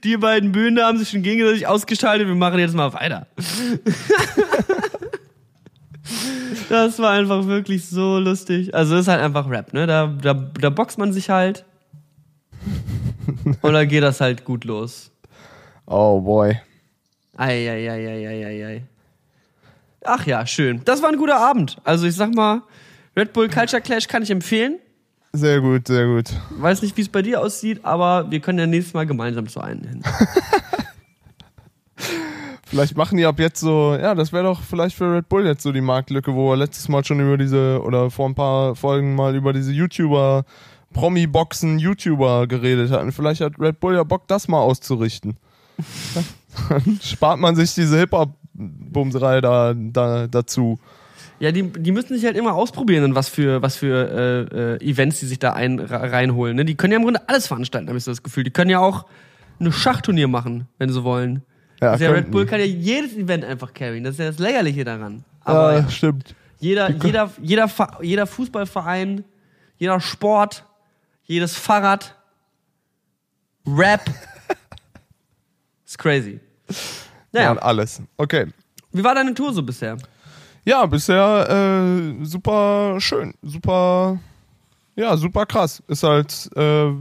Die 0.04 0.18
beiden 0.18 0.52
Bühnen 0.52 0.80
haben 0.80 1.00
sich 1.00 1.10
schon 1.10 1.24
gegenseitig 1.24 1.66
ausgeschaltet, 1.66 2.28
wir 2.28 2.36
machen 2.36 2.60
jetzt 2.60 2.76
mal 2.76 2.94
weiter. 2.94 3.26
Das 6.70 7.00
war 7.00 7.12
einfach 7.12 7.46
wirklich 7.48 7.88
so 7.88 8.20
lustig. 8.20 8.74
Also 8.74 8.98
ist 8.98 9.08
halt 9.08 9.22
einfach 9.22 9.50
Rap, 9.50 9.74
ne? 9.74 9.88
Da, 9.88 10.08
da, 10.08 10.34
da 10.34 10.70
boxt 10.70 10.98
man 10.98 11.14
sich 11.14 11.30
halt. 11.30 11.66
Und 13.62 13.74
dann 13.74 13.88
geht 13.88 14.04
das 14.04 14.22
halt 14.22 14.44
gut 14.46 14.66
los. 14.66 15.12
Oh 15.86 16.20
boy. 16.22 16.60
Eieieiei. 17.38 18.84
Ach 20.04 20.26
ja, 20.26 20.46
schön. 20.46 20.82
Das 20.86 21.02
war 21.02 21.10
ein 21.10 21.18
guter 21.18 21.40
Abend. 21.40 21.78
Also 21.84 22.08
ich 22.08 22.16
sag 22.16 22.34
mal, 22.34 22.62
Red 23.16 23.34
Bull 23.34 23.50
Culture 23.50 23.82
Clash 23.82 24.08
kann 24.08 24.24
ich 24.24 24.32
empfehlen. 24.32 24.80
Sehr 25.34 25.62
gut, 25.62 25.88
sehr 25.88 26.06
gut. 26.08 26.32
Weiß 26.50 26.82
nicht, 26.82 26.98
wie 26.98 27.02
es 27.02 27.10
bei 27.10 27.22
dir 27.22 27.42
aussieht, 27.42 27.84
aber 27.84 28.32
wir 28.32 28.40
können 28.40 28.60
ja 28.60 28.66
nächstes 28.66 28.94
Mal 28.94 29.06
gemeinsam 29.06 29.48
zu 29.48 29.60
einem 29.60 29.84
hin. 29.84 30.04
Vielleicht 32.70 32.98
machen 32.98 33.18
die 33.18 33.26
ab 33.26 33.40
jetzt 33.40 33.62
so, 33.62 33.96
ja, 33.96 34.14
das 34.14 34.34
wäre 34.34 34.44
doch 34.44 34.62
vielleicht 34.62 34.98
für 34.98 35.16
Red 35.16 35.30
Bull 35.30 35.46
jetzt 35.46 35.64
so 35.64 35.72
die 35.72 35.82
Marktlücke, 35.82 36.36
wo 36.36 36.50
wir 36.52 36.58
letztes 36.58 36.90
Mal 36.90 37.06
schon 37.06 37.20
über 37.22 37.38
diese, 37.38 37.82
oder 37.82 38.12
vor 38.12 38.28
ein 38.28 38.36
paar 38.36 38.76
Folgen 38.76 39.16
mal 39.16 39.36
über 39.36 39.54
diese 39.54 39.72
YouTuber, 39.72 40.44
Promi-Boxen, 40.94 41.80
YouTuber 41.80 42.48
geredet 42.48 42.92
hatten. 42.92 43.14
Vielleicht 43.14 43.40
hat 43.40 43.54
Red 43.58 43.80
Bull 43.80 43.96
ja 43.96 44.04
Bock, 44.04 44.28
das 44.28 44.50
mal 44.50 44.60
auszurichten. 44.60 45.38
Dann 46.70 47.00
spart 47.02 47.40
man 47.40 47.56
sich 47.56 47.74
diese 47.74 47.98
Hip-Hop-Bumserei 48.00 49.40
da, 49.40 49.74
da, 49.74 50.28
dazu. 50.28 50.78
Ja, 51.40 51.52
die, 51.52 51.64
die 51.64 51.92
müssen 51.92 52.16
sich 52.16 52.26
halt 52.26 52.36
immer 52.36 52.56
ausprobieren, 52.56 53.16
was 53.16 53.30
für, 53.30 53.62
was 53.62 53.78
für 53.78 54.10
äh, 54.52 54.76
äh, 54.76 54.90
Events 54.90 55.20
die 55.20 55.28
sich 55.28 55.40
da 55.40 55.54
ein, 55.54 55.80
reinholen. 55.80 56.56
Ne? 56.56 56.66
Die 56.66 56.76
können 56.76 56.92
ja 56.92 56.98
im 56.98 57.04
Grunde 57.04 57.30
alles 57.30 57.48
veranstalten, 57.48 57.88
habe 57.88 57.98
ich 57.98 58.04
so 58.04 58.12
das 58.12 58.24
Gefühl. 58.24 58.44
Die 58.44 58.52
können 58.52 58.72
ja 58.72 58.80
auch 58.80 59.06
ein 59.60 59.72
Schachturnier 59.72 60.28
machen, 60.28 60.68
wenn 60.80 60.92
sie 60.92 61.04
wollen. 61.04 61.44
Ja, 61.82 61.92
also 61.92 62.04
ja, 62.06 62.12
Red 62.12 62.32
Bull 62.32 62.46
kann 62.46 62.60
ja 62.60 62.66
jedes 62.66 63.14
Event 63.16 63.44
einfach 63.46 63.74
carryen. 63.74 64.04
Das 64.04 64.14
ist 64.14 64.20
ja 64.20 64.26
das 64.28 64.40
Lächerliche 64.40 64.84
daran. 64.84 65.24
Aber 65.42 65.74
Ja, 65.74 65.80
ja, 65.82 65.90
stimmt. 65.90 66.34
jeder, 66.60 66.90
jeder, 66.92 67.30
jeder, 67.42 67.70
jeder 68.02 68.26
Fußballverein, 68.28 69.24
jeder 69.78 70.00
Sport, 70.00 70.66
jedes 71.24 71.56
Fahrrad, 71.56 72.16
Rap. 73.68 74.02
ist 75.86 75.98
crazy. 75.98 76.40
Ja, 76.70 76.76
Naja, 77.34 77.52
und 77.52 77.60
alles. 77.60 78.02
Okay. 78.18 78.48
wie 78.92 79.04
war 79.04 79.14
deine 79.14 79.34
Tour 79.34 79.54
so 79.54 79.62
bisher? 79.62 79.98
Ja, 80.66 80.86
bisher 80.86 81.48
äh, 81.50 82.26
super 82.26 83.00
schön, 83.00 83.34
super, 83.42 84.20
ja, 84.96 85.16
super 85.16 85.46
krass. 85.46 85.82
Ist 85.88 86.04
halt 86.04 86.50
äh, 86.56 86.92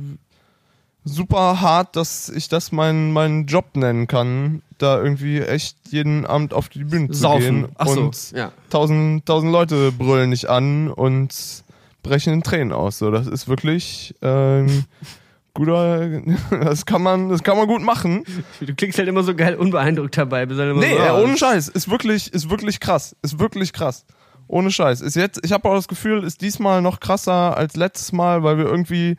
super 1.05 1.61
hart, 1.61 1.97
dass 1.97 2.29
ich 2.29 2.49
das 2.49 2.71
meinen 2.71 3.13
meinen 3.13 3.47
Job 3.47 3.75
nennen 3.77 4.07
kann, 4.07 4.63
da 4.79 5.03
irgendwie 5.03 5.41
echt 5.41 5.77
jeden 5.91 6.27
Abend 6.27 6.53
auf 6.53 6.69
die 6.69 6.85
Bühne 6.85 7.11
zu 7.11 7.13
gehen 7.13 7.21
Saufen. 7.21 7.69
Ach 7.77 7.89
so, 7.89 8.01
und 8.03 8.33
ja. 8.33 8.53
tausend, 8.71 9.27
tausend 9.27 9.53
Leute 9.53 9.93
brüllen 9.93 10.31
dich 10.31 10.49
an 10.51 10.91
und 10.91 11.65
brechen 12.03 12.33
in 12.33 12.43
Tränen 12.43 12.73
aus. 12.73 12.99
So, 12.99 13.11
das 13.11 13.27
ist 13.27 13.49
wirklich 13.49 14.15
ähm, 14.23 14.85
guter, 15.55 16.21
das 16.51 16.87
kann 16.87 17.03
man, 17.03 17.29
das 17.29 17.43
kann 17.43 17.57
man 17.57 17.67
gut 17.67 17.83
machen. 17.83 18.25
Du 18.61 18.75
klingst 18.75 18.99
halt 18.99 19.09
immer 19.09 19.23
so 19.23 19.35
geil 19.35 19.55
unbeeindruckt 19.57 20.17
dabei. 20.17 20.47
Bist 20.47 20.61
halt 20.61 20.77
Nee, 20.77 20.95
so, 20.95 21.01
ah, 21.01 21.21
ohne 21.21 21.37
Scheiß. 21.37 21.69
Ist 21.69 21.91
wirklich, 21.91 22.33
ist 22.33 22.51
wirklich 22.51 22.81
krass. 22.81 23.17
Ist 23.23 23.39
wirklich 23.39 23.73
krass. 23.73 24.05
Ohne 24.49 24.71
Scheiß. 24.71 25.01
Ist 25.01 25.17
jetzt, 25.17 25.41
ich 25.45 25.53
habe 25.53 25.69
auch 25.69 25.75
das 25.75 25.89
Gefühl, 25.89 26.23
ist 26.23 26.41
diesmal 26.41 26.83
noch 26.83 27.01
krasser 27.01 27.57
als 27.57 27.75
letztes 27.75 28.13
Mal, 28.13 28.43
weil 28.43 28.59
wir 28.59 28.67
irgendwie 28.67 29.17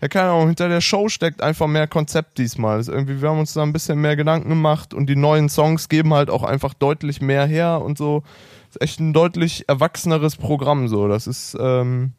ja, 0.00 0.08
keine 0.08 0.30
Ahnung, 0.30 0.46
hinter 0.48 0.68
der 0.68 0.80
Show 0.80 1.08
steckt 1.08 1.42
einfach 1.42 1.66
mehr 1.66 1.86
Konzept 1.86 2.38
diesmal. 2.38 2.78
Das 2.78 2.88
ist 2.88 2.94
irgendwie, 2.94 3.20
wir 3.20 3.28
haben 3.28 3.38
uns 3.38 3.52
da 3.52 3.62
ein 3.62 3.72
bisschen 3.72 4.00
mehr 4.00 4.16
Gedanken 4.16 4.48
gemacht 4.48 4.94
und 4.94 5.06
die 5.06 5.16
neuen 5.16 5.48
Songs 5.48 5.88
geben 5.88 6.14
halt 6.14 6.30
auch 6.30 6.42
einfach 6.42 6.72
deutlich 6.72 7.20
mehr 7.20 7.46
her 7.46 7.82
und 7.82 7.98
so. 7.98 8.22
Das 8.68 8.76
ist 8.76 8.82
echt 8.82 9.00
ein 9.00 9.12
deutlich 9.12 9.68
erwachseneres 9.68 10.36
Programm 10.36 10.88
so. 10.88 11.06
Das 11.06 11.26
ist, 11.26 11.56
ähm, 11.60 12.12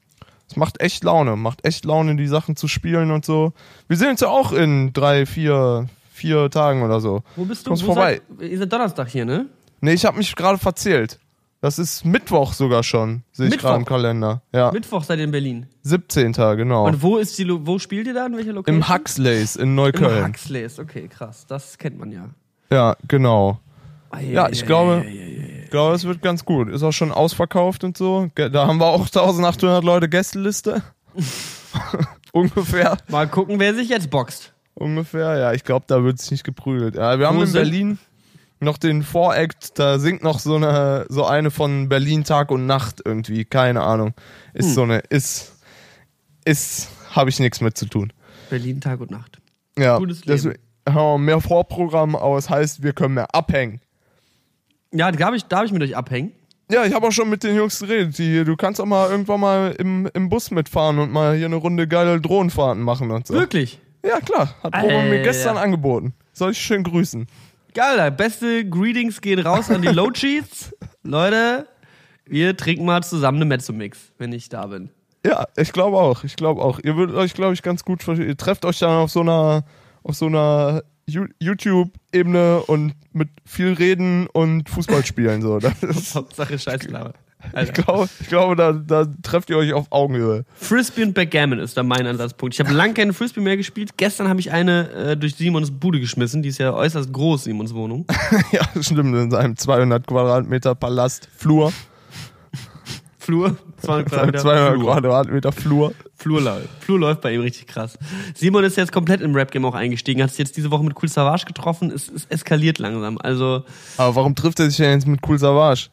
es 0.48 0.58
macht 0.58 0.80
echt 0.80 1.04
Laune, 1.04 1.38
macht 1.38 1.66
echt 1.66 1.86
Laune, 1.86 2.16
die 2.18 2.28
Sachen 2.28 2.56
zu 2.56 2.68
spielen 2.68 3.10
und 3.10 3.26
so. 3.26 3.54
Wir 3.88 3.98
sehen 3.98 4.10
uns 4.10 4.22
ja 4.22 4.28
auch 4.28 4.52
in 4.52 4.94
drei, 4.94 5.26
vier, 5.26 5.88
vier 6.14 6.52
Tagen 6.52 6.84
oder 6.84 7.00
so. 7.00 7.24
Wo 7.36 7.46
bist 7.46 7.66
du? 7.66 7.70
Kommst 7.70 7.84
Wo 7.84 7.94
vorbei. 7.94 8.22
Seid, 8.38 8.52
ihr 8.52 8.58
seid 8.60 8.72
Donnerstag 8.72 9.10
hier, 9.10 9.26
ne? 9.26 9.48
Nee, 9.80 9.94
ich 9.94 10.06
habe 10.06 10.18
mich 10.18 10.36
gerade 10.36 10.60
verzählt. 10.60 11.20
Das 11.62 11.78
ist 11.78 12.04
Mittwoch 12.06 12.54
sogar 12.54 12.82
schon, 12.82 13.22
sehe 13.32 13.48
ich 13.48 13.58
gerade 13.60 13.78
im 13.78 13.86
Kalender. 13.86 14.42
Ja, 14.52 14.72
Mittwoch 14.72 15.04
seid 15.04 15.20
ihr 15.20 15.26
in 15.26 15.32
Berlin. 15.32 15.68
17. 15.84 16.34
genau. 16.34 16.88
Und 16.88 17.02
wo 17.04 17.18
ist 17.18 17.38
die, 17.38 17.44
Lo- 17.44 17.60
wo 17.64 17.78
spielt 17.78 18.08
ihr 18.08 18.16
da? 18.16 18.26
In 18.26 18.36
welcher 18.36 18.54
Location? 18.54 18.82
Im 18.82 18.90
Huxleys 18.90 19.56
in 19.56 19.62
Im 19.70 19.76
Neukölln. 19.76 20.28
Huxleys, 20.28 20.80
okay, 20.80 21.08
krass. 21.08 21.46
Das 21.48 21.78
kennt 21.78 22.00
man 22.00 22.12
ja. 22.12 22.30
Ja, 22.72 22.96
genau. 23.08 23.60
Ja, 24.20 24.50
ich 24.50 24.64
Ei, 24.64 24.66
glaube- 24.66 25.04
ei. 25.06 25.62
Ich 25.66 25.70
glaube, 25.70 25.96
es 25.96 26.04
wird 26.04 26.22
ganz 26.22 26.44
gut. 26.44 26.68
Ist 26.70 26.84
auch 26.84 26.92
schon 26.92 27.12
ausverkauft 27.14 27.84
und 27.86 27.96
so. 27.96 28.30
Da 28.36 28.68
haben 28.68 28.80
wir 28.80 28.88
auch 28.88 29.06
1800 29.06 29.84
Leute 29.86 30.10
Gästeliste. 30.10 30.82
Ungefähr. 32.34 32.98
Mal 33.10 33.28
gucken, 33.28 33.60
wer 33.60 33.74
sich 33.74 33.90
jetzt 33.90 34.10
boxt. 34.10 34.54
Ungefähr, 34.74 35.38
ja. 35.38 35.54
Ich 35.54 35.64
glaube, 35.64 35.86
da 35.88 36.04
wird 36.04 36.20
sich 36.20 36.32
nicht 36.32 36.44
geprügelt. 36.44 36.96
Ja, 36.96 37.20
wir 37.20 37.28
haben 37.28 37.38
Wo 37.38 37.42
in 37.42 37.48
sind- 37.48 37.62
Berlin 37.62 38.00
noch 38.62 38.78
den 38.78 39.04
Voract, 39.04 39.78
da 39.80 40.00
singt 40.00 40.24
noch 40.24 40.40
so 40.40 40.56
eine, 40.56 41.06
so 41.10 41.26
eine 41.26 41.52
von 41.52 41.90
Berlin 41.90 42.24
Tag 42.24 42.52
und 42.52 42.66
Nacht 42.68 43.02
irgendwie, 43.04 43.44
keine 43.46 43.82
Ahnung. 43.82 44.14
Ist 44.54 44.68
Hm. 44.68 44.74
so 44.74 44.84
eine, 44.84 45.00
ist, 45.10 45.54
ist, 46.46 46.90
habe 47.12 47.30
ich 47.30 47.40
nichts 47.40 47.60
mit 47.62 47.78
zu 47.78 47.86
tun. 47.88 48.14
Berlin 48.50 48.80
Tag 48.82 49.00
und 49.02 49.12
Nacht. 49.12 49.40
Ja, 49.78 49.98
Gutes 49.98 50.26
Leben. 50.26 50.32
deswegen 50.32 50.60
haben 50.88 51.26
mehr 51.26 51.42
Vorprogramm, 51.42 52.16
aber 52.16 52.38
es 52.38 52.50
heißt, 52.50 52.84
wir 52.84 52.94
können 52.94 53.16
mehr 53.16 53.34
abhängen. 53.34 53.82
Ja, 54.94 55.12
da 55.12 55.26
habe 55.26 55.38
ich, 55.38 55.46
da 55.46 55.60
hab 55.60 55.66
ich 55.66 55.72
mit 55.72 55.82
euch 55.84 55.96
abhängen. 55.96 56.32
Ja, 56.70 56.86
ich 56.86 56.94
habe 56.94 57.08
auch 57.08 57.12
schon 57.12 57.30
mit 57.30 57.44
den 57.44 57.56
Jungs 57.56 57.80
geredet. 57.80 58.18
Die, 58.18 58.44
du 58.44 58.56
kannst 58.56 58.80
auch 58.80 58.86
mal 58.86 59.10
irgendwann 59.10 59.40
mal 59.40 59.76
im, 59.78 60.10
im 60.14 60.30
Bus 60.30 60.52
mitfahren 60.52 61.00
und 61.00 61.12
mal 61.12 61.36
hier 61.36 61.46
eine 61.48 61.56
Runde 61.58 61.88
geile 61.88 62.20
Drohnenfahrten 62.22 62.82
machen 62.84 63.12
und 63.12 63.28
so. 63.28 63.34
Wirklich? 63.34 63.80
Ja, 64.06 64.20
klar. 64.20 64.56
Hat 64.64 64.74
Roman 64.82 65.10
mir 65.10 65.22
gestern 65.22 65.58
angeboten. 65.58 66.14
Soll 66.34 66.52
ich 66.52 66.58
schön 66.60 66.84
grüßen. 66.84 67.28
Geil, 67.74 68.12
beste 68.12 68.68
Greetings 68.68 69.22
gehen 69.22 69.40
raus 69.40 69.70
an 69.70 69.82
die 69.82 69.88
Low 69.90 70.12
Cheats. 70.12 70.76
Leute, 71.04 71.68
wir 72.26 72.58
trinken 72.58 72.86
mal 72.86 73.02
zusammen 73.04 73.38
eine 73.38 73.46
Mezzo-Mix, 73.46 74.12
wenn 74.18 74.34
ich 74.34 74.50
da 74.50 74.68
bin. 74.68 74.90
Ja, 75.26 75.46
ich 75.56 75.72
glaube 75.72 75.98
auch. 75.98 76.24
Ich 76.24 76.36
glaube 76.36 76.62
auch. 76.62 76.80
Ihr 76.84 76.96
würdet 76.96 77.16
euch, 77.16 77.34
glaube 77.34 77.54
ich, 77.54 77.62
ganz 77.62 77.86
gut 77.86 78.04
verstehen. 78.04 78.28
Ihr 78.28 78.38
trefft 78.38 78.66
euch 78.66 78.80
dann 78.80 78.98
auf 78.98 79.12
so 79.12 79.22
einer, 79.22 79.64
auf 80.04 80.16
so 80.16 80.26
einer 80.26 80.84
YouTube-Ebene 81.06 82.62
und 82.64 82.94
mit 83.14 83.30
viel 83.46 83.74
Reden 83.74 84.28
und 84.28 84.70
Fußball 84.70 85.06
spielen. 85.06 85.42
So. 85.42 85.60
Das 85.60 85.82
ist, 85.84 86.16
Hauptsache 86.16 86.58
Scheißklar. 87.54 87.64
ich 87.64 87.74
glaube, 87.74 88.10
ich 88.20 88.28
glaube 88.28 88.56
da, 88.56 88.72
da 88.74 89.06
trefft 89.24 89.50
ihr 89.50 89.58
euch 89.58 89.74
auf 89.74 89.88
Augenhöhe. 89.90 90.46
Frisbee 90.56 91.04
und 91.04 91.14
Backgammon 91.14 91.60
ist 91.60 91.78
da 91.78 91.84
mein 91.84 92.06
Ansatzpunkt. 92.08 92.56
Ich 92.56 92.60
habe 92.60 92.74
lange 92.74 92.94
keinen 92.94 93.14
Frisbee 93.14 93.42
mehr 93.42 93.58
gespielt. 93.58 93.92
Gestern 93.98 94.28
habe 94.30 94.40
ich 94.40 94.52
eine 94.52 94.90
äh, 94.92 95.18
durch 95.18 95.36
Simons 95.36 95.72
Bude 95.72 96.00
geschmissen. 96.00 96.42
Die 96.42 96.50
ist 96.50 96.60
ja 96.60 96.74
äußerst 96.74 97.12
groß, 97.12 97.46
Simons 97.46 97.74
Wohnung. 97.74 98.06
ja, 98.52 98.62
stimmt. 98.82 99.16
In 99.16 99.32
seinem 99.32 99.58
200 99.58 100.08
Quadratmeter 100.08 100.76
Palast 100.76 101.28
Flur. 101.36 101.74
Flur. 103.18 103.56
200 103.82 104.10
Seinem 104.10 104.38
200 104.38 104.80
Quadratmeter 104.80 105.52
Flur. 105.52 105.94
Flur, 106.16 106.42
läuft. 106.42 106.70
Flur 106.82 107.00
läuft 107.00 107.22
bei 107.22 107.34
ihm 107.34 107.42
richtig 107.42 107.68
krass. 107.68 107.98
Simon 108.36 108.64
ist 108.64 108.78
jetzt 108.78 108.92
komplett 108.92 109.22
im 109.22 109.34
Rap-Game 109.34 109.66
auch 109.66 109.74
eingestiegen. 109.74 110.22
Hat 110.22 110.30
sich 110.30 110.40
jetzt 110.40 110.56
diese 110.56 110.70
Woche 110.70 110.84
mit 110.84 110.96
Cool 111.02 111.10
Savage 111.10 111.46
getroffen. 111.46 111.92
Es, 111.92 112.10
es 112.10 112.26
eskaliert 112.26 112.78
langsam. 112.78 113.18
Also 113.18 113.64
Aber 113.98 114.16
warum 114.16 114.36
trifft 114.36 114.60
er 114.60 114.68
sich 114.70 114.78
denn 114.78 114.92
jetzt 114.92 115.08
mit 115.08 115.20
Cool 115.28 115.40
Savage? 115.40 115.90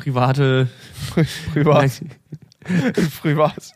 Private, 0.00 0.68
Privat. 1.52 2.00
Privat. 3.22 3.72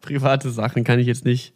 private 0.00 0.50
Sachen 0.50 0.84
kann 0.84 0.98
ich 0.98 1.06
jetzt 1.06 1.24
nicht. 1.24 1.52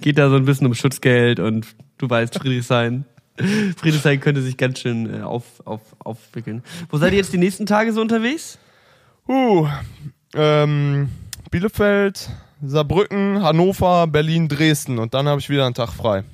Geht 0.00 0.18
da 0.18 0.28
so 0.30 0.36
ein 0.36 0.44
bisschen 0.44 0.66
um 0.66 0.74
Schutzgeld 0.74 1.40
und 1.40 1.66
du 1.98 2.08
weißt, 2.08 2.38
Friedrichshain. 2.38 3.04
Friedrichshain 3.76 4.20
könnte 4.20 4.42
sich 4.42 4.56
ganz 4.56 4.80
schön 4.80 5.12
äh, 5.12 5.22
auf, 5.22 5.44
auf, 5.64 5.80
aufwickeln. 5.98 6.62
Wo 6.90 6.98
seid 6.98 7.12
ihr 7.12 7.18
jetzt 7.18 7.32
die 7.32 7.38
nächsten 7.38 7.66
Tage 7.66 7.92
so 7.92 8.00
unterwegs? 8.00 8.58
Uh, 9.28 9.66
ähm, 10.34 11.08
Bielefeld, 11.50 12.30
Saarbrücken, 12.62 13.42
Hannover, 13.42 14.06
Berlin, 14.06 14.48
Dresden. 14.48 14.98
Und 14.98 15.14
dann 15.14 15.28
habe 15.28 15.40
ich 15.40 15.48
wieder 15.48 15.64
einen 15.64 15.74
Tag 15.74 15.90
frei. 15.90 16.24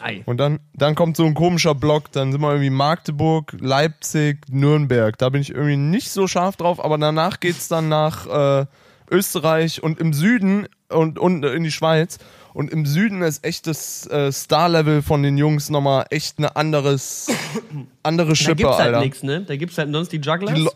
Ei. 0.00 0.22
Und 0.26 0.38
dann, 0.38 0.60
dann 0.74 0.94
kommt 0.94 1.16
so 1.16 1.24
ein 1.24 1.34
komischer 1.34 1.74
Block. 1.74 2.12
Dann 2.12 2.32
sind 2.32 2.40
wir 2.40 2.50
irgendwie 2.50 2.70
Magdeburg, 2.70 3.54
Leipzig, 3.60 4.40
Nürnberg. 4.50 5.18
Da 5.18 5.28
bin 5.28 5.40
ich 5.40 5.50
irgendwie 5.50 5.76
nicht 5.76 6.10
so 6.10 6.26
scharf 6.26 6.56
drauf. 6.56 6.82
Aber 6.84 6.98
danach 6.98 7.40
geht's 7.40 7.68
dann 7.68 7.88
nach 7.88 8.26
äh, 8.62 8.66
Österreich 9.10 9.82
und 9.82 10.00
im 10.00 10.12
Süden 10.12 10.66
und, 10.88 11.18
und 11.18 11.44
in 11.44 11.64
die 11.64 11.72
Schweiz. 11.72 12.18
Und 12.54 12.70
im 12.70 12.84
Süden 12.84 13.22
ist 13.22 13.44
echt 13.44 13.66
das 13.66 14.06
äh, 14.08 14.30
Star-Level 14.30 15.02
von 15.02 15.22
den 15.22 15.38
Jungs 15.38 15.70
nochmal 15.70 16.04
echt 16.10 16.38
eine 16.38 16.54
anderes, 16.56 17.28
andere 18.02 18.30
Da 18.30 18.34
Schippe, 18.34 18.56
gibt's 18.56 18.76
halt 18.78 18.94
Alter. 18.94 19.00
nichts, 19.00 19.22
ne? 19.22 19.42
Da 19.42 19.56
gibt's 19.56 19.78
halt 19.78 19.90
sonst 19.92 20.12
die 20.12 20.18
Jugglers. 20.18 20.54
Die 20.54 20.68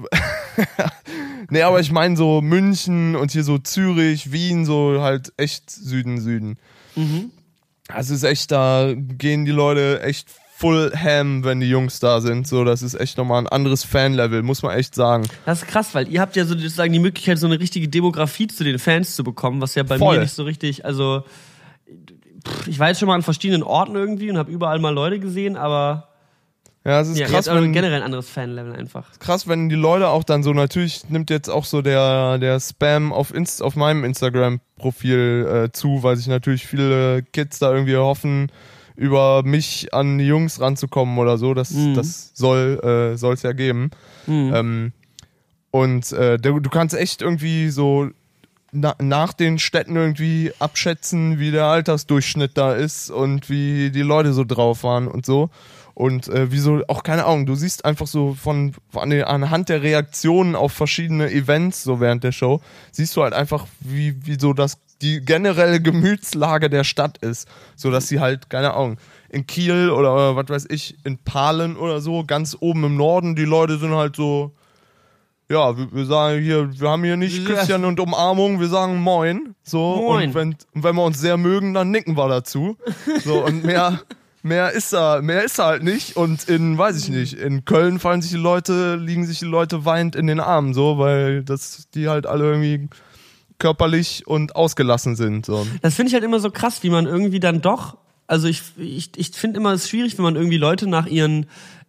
Nee, 1.50 1.62
aber 1.62 1.80
ich 1.80 1.90
meine 1.90 2.16
so 2.16 2.40
München 2.40 3.16
und 3.16 3.32
hier 3.32 3.42
so 3.42 3.58
Zürich, 3.58 4.30
Wien, 4.30 4.64
so 4.64 5.00
halt 5.02 5.32
echt 5.36 5.68
Süden, 5.68 6.20
Süden. 6.20 6.58
Mhm. 6.94 7.32
Also 7.94 8.14
es 8.14 8.22
ist 8.22 8.28
echt, 8.28 8.50
da 8.50 8.92
gehen 8.94 9.44
die 9.44 9.52
Leute 9.52 10.02
echt 10.02 10.28
full 10.60 10.92
ham, 10.94 11.42
wenn 11.42 11.60
die 11.60 11.70
Jungs 11.70 12.00
da 12.00 12.20
sind. 12.20 12.46
So, 12.46 12.64
das 12.64 12.82
ist 12.82 12.94
echt 12.94 13.16
nochmal 13.16 13.42
ein 13.42 13.48
anderes 13.48 13.82
Fanlevel, 13.82 14.42
muss 14.42 14.62
man 14.62 14.76
echt 14.76 14.94
sagen. 14.94 15.26
Das 15.46 15.62
ist 15.62 15.68
krass, 15.68 15.94
weil 15.94 16.06
ihr 16.08 16.20
habt 16.20 16.36
ja 16.36 16.44
so 16.44 16.52
sozusagen 16.54 16.92
die 16.92 16.98
Möglichkeit, 16.98 17.38
so 17.38 17.46
eine 17.46 17.58
richtige 17.58 17.88
Demografie 17.88 18.46
zu 18.46 18.62
den 18.62 18.78
Fans 18.78 19.16
zu 19.16 19.24
bekommen, 19.24 19.62
was 19.62 19.74
ja 19.74 19.84
bei 19.84 19.96
Voll. 19.96 20.16
mir 20.16 20.22
nicht 20.22 20.34
so 20.34 20.42
richtig, 20.42 20.84
also 20.84 21.24
pff, 22.46 22.68
ich 22.68 22.78
war 22.78 22.88
jetzt 22.88 22.98
schon 22.98 23.08
mal 23.08 23.14
an 23.14 23.22
verschiedenen 23.22 23.62
Orten 23.62 23.94
irgendwie 23.94 24.30
und 24.30 24.36
habe 24.36 24.52
überall 24.52 24.78
mal 24.80 24.92
Leute 24.92 25.18
gesehen, 25.18 25.56
aber 25.56 26.09
Ja, 26.84 27.00
es 27.00 27.08
ist 27.08 27.18
ja, 27.18 27.26
krass, 27.26 27.46
jetzt 27.46 27.48
aber 27.50 27.62
wenn, 27.62 27.72
generell 27.74 27.98
ein 27.98 28.02
anderes 28.02 28.28
Fanlevel 28.30 28.74
einfach. 28.74 29.06
krass, 29.18 29.46
wenn 29.46 29.68
die 29.68 29.74
Leute 29.74 30.08
auch 30.08 30.24
dann 30.24 30.42
so, 30.42 30.52
natürlich 30.54 31.10
nimmt 31.10 31.28
jetzt 31.28 31.48
auch 31.48 31.66
so 31.66 31.82
der, 31.82 32.38
der 32.38 32.58
Spam 32.58 33.12
auf, 33.12 33.34
Inst 33.34 33.62
auf 33.62 33.76
meinem 33.76 34.02
Instagram-Profil 34.04 35.66
äh, 35.66 35.72
zu, 35.72 36.02
weil 36.02 36.16
sich 36.16 36.26
natürlich 36.26 36.66
viele 36.66 37.22
Kids 37.22 37.58
da 37.58 37.72
irgendwie 37.72 37.96
hoffen, 37.96 38.50
über 38.96 39.42
mich 39.42 39.92
an 39.94 40.18
die 40.18 40.26
Jungs 40.26 40.60
ranzukommen 40.60 41.18
oder 41.18 41.38
so. 41.38 41.54
Das, 41.54 41.70
Mhm. 41.70 41.94
das 41.94 42.32
soll 42.34 42.80
äh, 42.82 43.12
es 43.32 43.42
ja 43.42 43.52
geben. 43.52 43.90
Mhm. 44.26 44.52
Ähm, 44.54 44.92
und 45.70 46.12
äh, 46.12 46.38
du, 46.38 46.60
du 46.60 46.70
kannst 46.70 46.94
echt 46.94 47.22
irgendwie 47.22 47.68
so 47.70 48.08
na, 48.72 48.94
nach 49.00 49.32
den 49.32 49.58
Städten 49.58 49.96
irgendwie 49.96 50.52
abschätzen, 50.58 51.38
wie 51.38 51.50
der 51.50 51.66
Altersdurchschnitt 51.66 52.52
da 52.56 52.72
ist 52.74 53.10
und 53.10 53.50
wie 53.50 53.90
die 53.90 54.02
Leute 54.02 54.32
so 54.32 54.44
drauf 54.44 54.82
waren 54.84 55.08
und 55.08 55.26
so. 55.26 55.50
Und 55.94 56.28
äh, 56.28 56.50
wie 56.52 56.58
so, 56.58 56.82
auch 56.88 57.02
keine 57.02 57.24
Ahnung, 57.26 57.46
du 57.46 57.54
siehst 57.54 57.84
einfach 57.84 58.06
so 58.06 58.34
von, 58.34 58.74
den- 59.10 59.24
anhand 59.24 59.68
der 59.68 59.82
Reaktionen 59.82 60.54
auf 60.56 60.72
verschiedene 60.72 61.30
Events 61.30 61.82
so 61.82 62.00
während 62.00 62.24
der 62.24 62.32
Show, 62.32 62.60
siehst 62.92 63.16
du 63.16 63.22
halt 63.22 63.34
einfach, 63.34 63.66
wie, 63.80 64.16
wie 64.24 64.38
so 64.38 64.52
das 64.52 64.78
die 65.02 65.20
generelle 65.24 65.80
Gemütslage 65.80 66.68
der 66.68 66.84
Stadt 66.84 67.18
ist. 67.18 67.48
So 67.74 67.90
dass 67.90 68.08
sie 68.08 68.20
halt, 68.20 68.50
keine 68.50 68.74
Ahnung, 68.74 68.98
in 69.30 69.46
Kiel 69.46 69.90
oder 69.90 70.36
was 70.36 70.48
weiß 70.48 70.66
ich, 70.70 70.96
in 71.04 71.16
Palen 71.18 71.76
oder 71.76 72.00
so, 72.00 72.24
ganz 72.24 72.56
oben 72.60 72.84
im 72.84 72.96
Norden, 72.96 73.34
die 73.36 73.44
Leute 73.44 73.78
sind 73.78 73.94
halt 73.94 74.16
so, 74.16 74.52
ja, 75.48 75.76
wir, 75.76 75.92
wir 75.92 76.04
sagen 76.06 76.42
hier, 76.42 76.70
wir 76.80 76.88
haben 76.90 77.02
hier 77.02 77.16
nicht. 77.16 77.44
Küsschen 77.46 77.84
und 77.84 77.98
Umarmung, 77.98 78.60
wir 78.60 78.68
sagen 78.68 79.00
Moin. 79.00 79.54
So, 79.64 79.96
Moin. 79.96 80.28
und 80.28 80.34
wenn, 80.34 80.48
und 80.74 80.84
wenn 80.84 80.94
wir 80.94 81.02
uns 81.04 81.18
sehr 81.20 81.36
mögen, 81.36 81.74
dann 81.74 81.90
nicken 81.90 82.16
wir 82.16 82.28
dazu. 82.28 82.76
So, 83.24 83.44
und 83.44 83.64
mehr, 83.64 84.00
mehr 84.42 84.72
ist 84.72 84.92
da, 84.92 85.20
mehr 85.22 85.44
ist 85.44 85.58
da 85.58 85.66
halt 85.66 85.82
nicht. 85.82 86.16
Und 86.16 86.48
in, 86.48 86.78
weiß 86.78 86.96
ich 86.96 87.08
nicht, 87.08 87.34
in 87.34 87.64
Köln 87.64 87.98
fallen 87.98 88.22
sich 88.22 88.30
die 88.30 88.36
Leute, 88.36 88.96
liegen 88.96 89.26
sich 89.26 89.38
die 89.38 89.44
Leute 89.46 89.84
weinend 89.84 90.16
in 90.16 90.26
den 90.26 90.40
Armen, 90.40 90.74
so, 90.74 90.98
weil 90.98 91.42
das, 91.42 91.88
die 91.94 92.08
halt 92.08 92.26
alle 92.26 92.44
irgendwie 92.44 92.88
körperlich 93.58 94.26
und 94.26 94.56
ausgelassen 94.56 95.16
sind. 95.16 95.46
So. 95.46 95.66
Das 95.82 95.94
finde 95.94 96.08
ich 96.08 96.14
halt 96.14 96.24
immer 96.24 96.40
so 96.40 96.50
krass, 96.50 96.82
wie 96.82 96.90
man 96.90 97.06
irgendwie 97.06 97.40
dann 97.40 97.60
doch, 97.60 97.98
also 98.26 98.48
ich, 98.48 98.62
ich, 98.76 99.10
ich 99.16 99.30
finde 99.32 99.58
immer 99.58 99.72
es 99.72 99.88
schwierig, 99.88 100.16
wenn 100.16 100.22
man 100.22 100.36
irgendwie 100.36 100.56
Leute 100.56 100.88
nach 100.88 101.06
ihren 101.06 101.46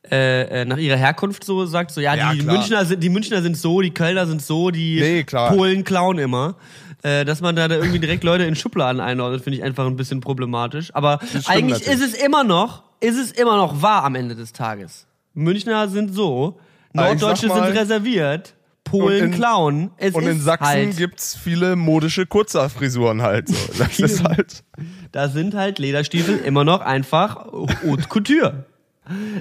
äh, 0.10 0.62
äh, 0.62 0.66
nach 0.66 0.78
ihrer 0.78 0.98
Herkunft 0.98 1.44
so 1.44 1.66
sagt, 1.66 1.92
so 1.92 2.02
ja, 2.02 2.16
Ja, 2.16 2.34
die 2.34 2.40
klar. 2.40 2.56
Münchner 2.56 2.86
sind 2.86 3.02
die 3.04 3.10
Münchner 3.10 3.42
sind 3.42 3.56
so, 3.58 3.82
die 3.82 3.92
Kölner 3.94 4.26
sind 4.26 4.42
so, 4.42 4.72
die 4.72 5.00
Nee. 5.00 5.24
Polen 5.24 5.84
klauen 5.84 6.18
immer. 6.18 6.56
Äh, 7.04 7.26
dass 7.26 7.42
man 7.42 7.56
da, 7.56 7.68
da 7.68 7.76
irgendwie 7.76 8.00
direkt 8.00 8.24
Leute 8.24 8.44
in 8.44 8.56
Schubladen 8.56 9.00
einordnet, 9.02 9.44
finde 9.44 9.58
ich 9.58 9.64
einfach 9.64 9.88
ein 9.88 9.96
bisschen 9.96 10.22
problematisch. 10.22 10.94
Aber 10.94 11.20
eigentlich 11.48 11.80
natürlich. 11.86 11.88
ist 11.88 12.14
es 12.16 12.24
immer 12.24 12.44
noch, 12.44 12.84
ist 13.00 13.18
es 13.18 13.32
immer 13.32 13.58
noch 13.58 13.82
wahr 13.82 14.04
am 14.04 14.14
Ende 14.16 14.36
des 14.36 14.54
Tages. 14.54 15.08
Münchner 15.34 15.88
sind 15.90 16.14
so, 16.14 16.60
Norddeutsche 16.94 17.48
mal- 17.48 17.64
sind 17.66 17.78
reserviert, 17.78 18.54
Polen 18.84 19.26
in- 19.26 19.32
klauen. 19.32 19.92
Es 19.98 20.14
Und 20.14 20.28
in 20.28 20.40
Sachsen 20.40 20.66
halt, 20.68 20.98
gibt's 20.98 21.36
viele 21.42 21.76
modische 21.76 22.26
Kurzhaarfrisuren 22.28 23.22
halt. 23.22 23.48
So. 23.48 23.56
Das 23.80 23.98
ist 24.00 24.24
halt. 24.24 24.64
da 25.12 25.28
sind 25.30 25.56
halt 25.56 25.80
Lederstiefel 25.80 26.38
immer 26.40 26.64
noch 26.64 26.82
einfach 26.82 27.46
Haute 27.52 28.08
Couture. 28.10 28.66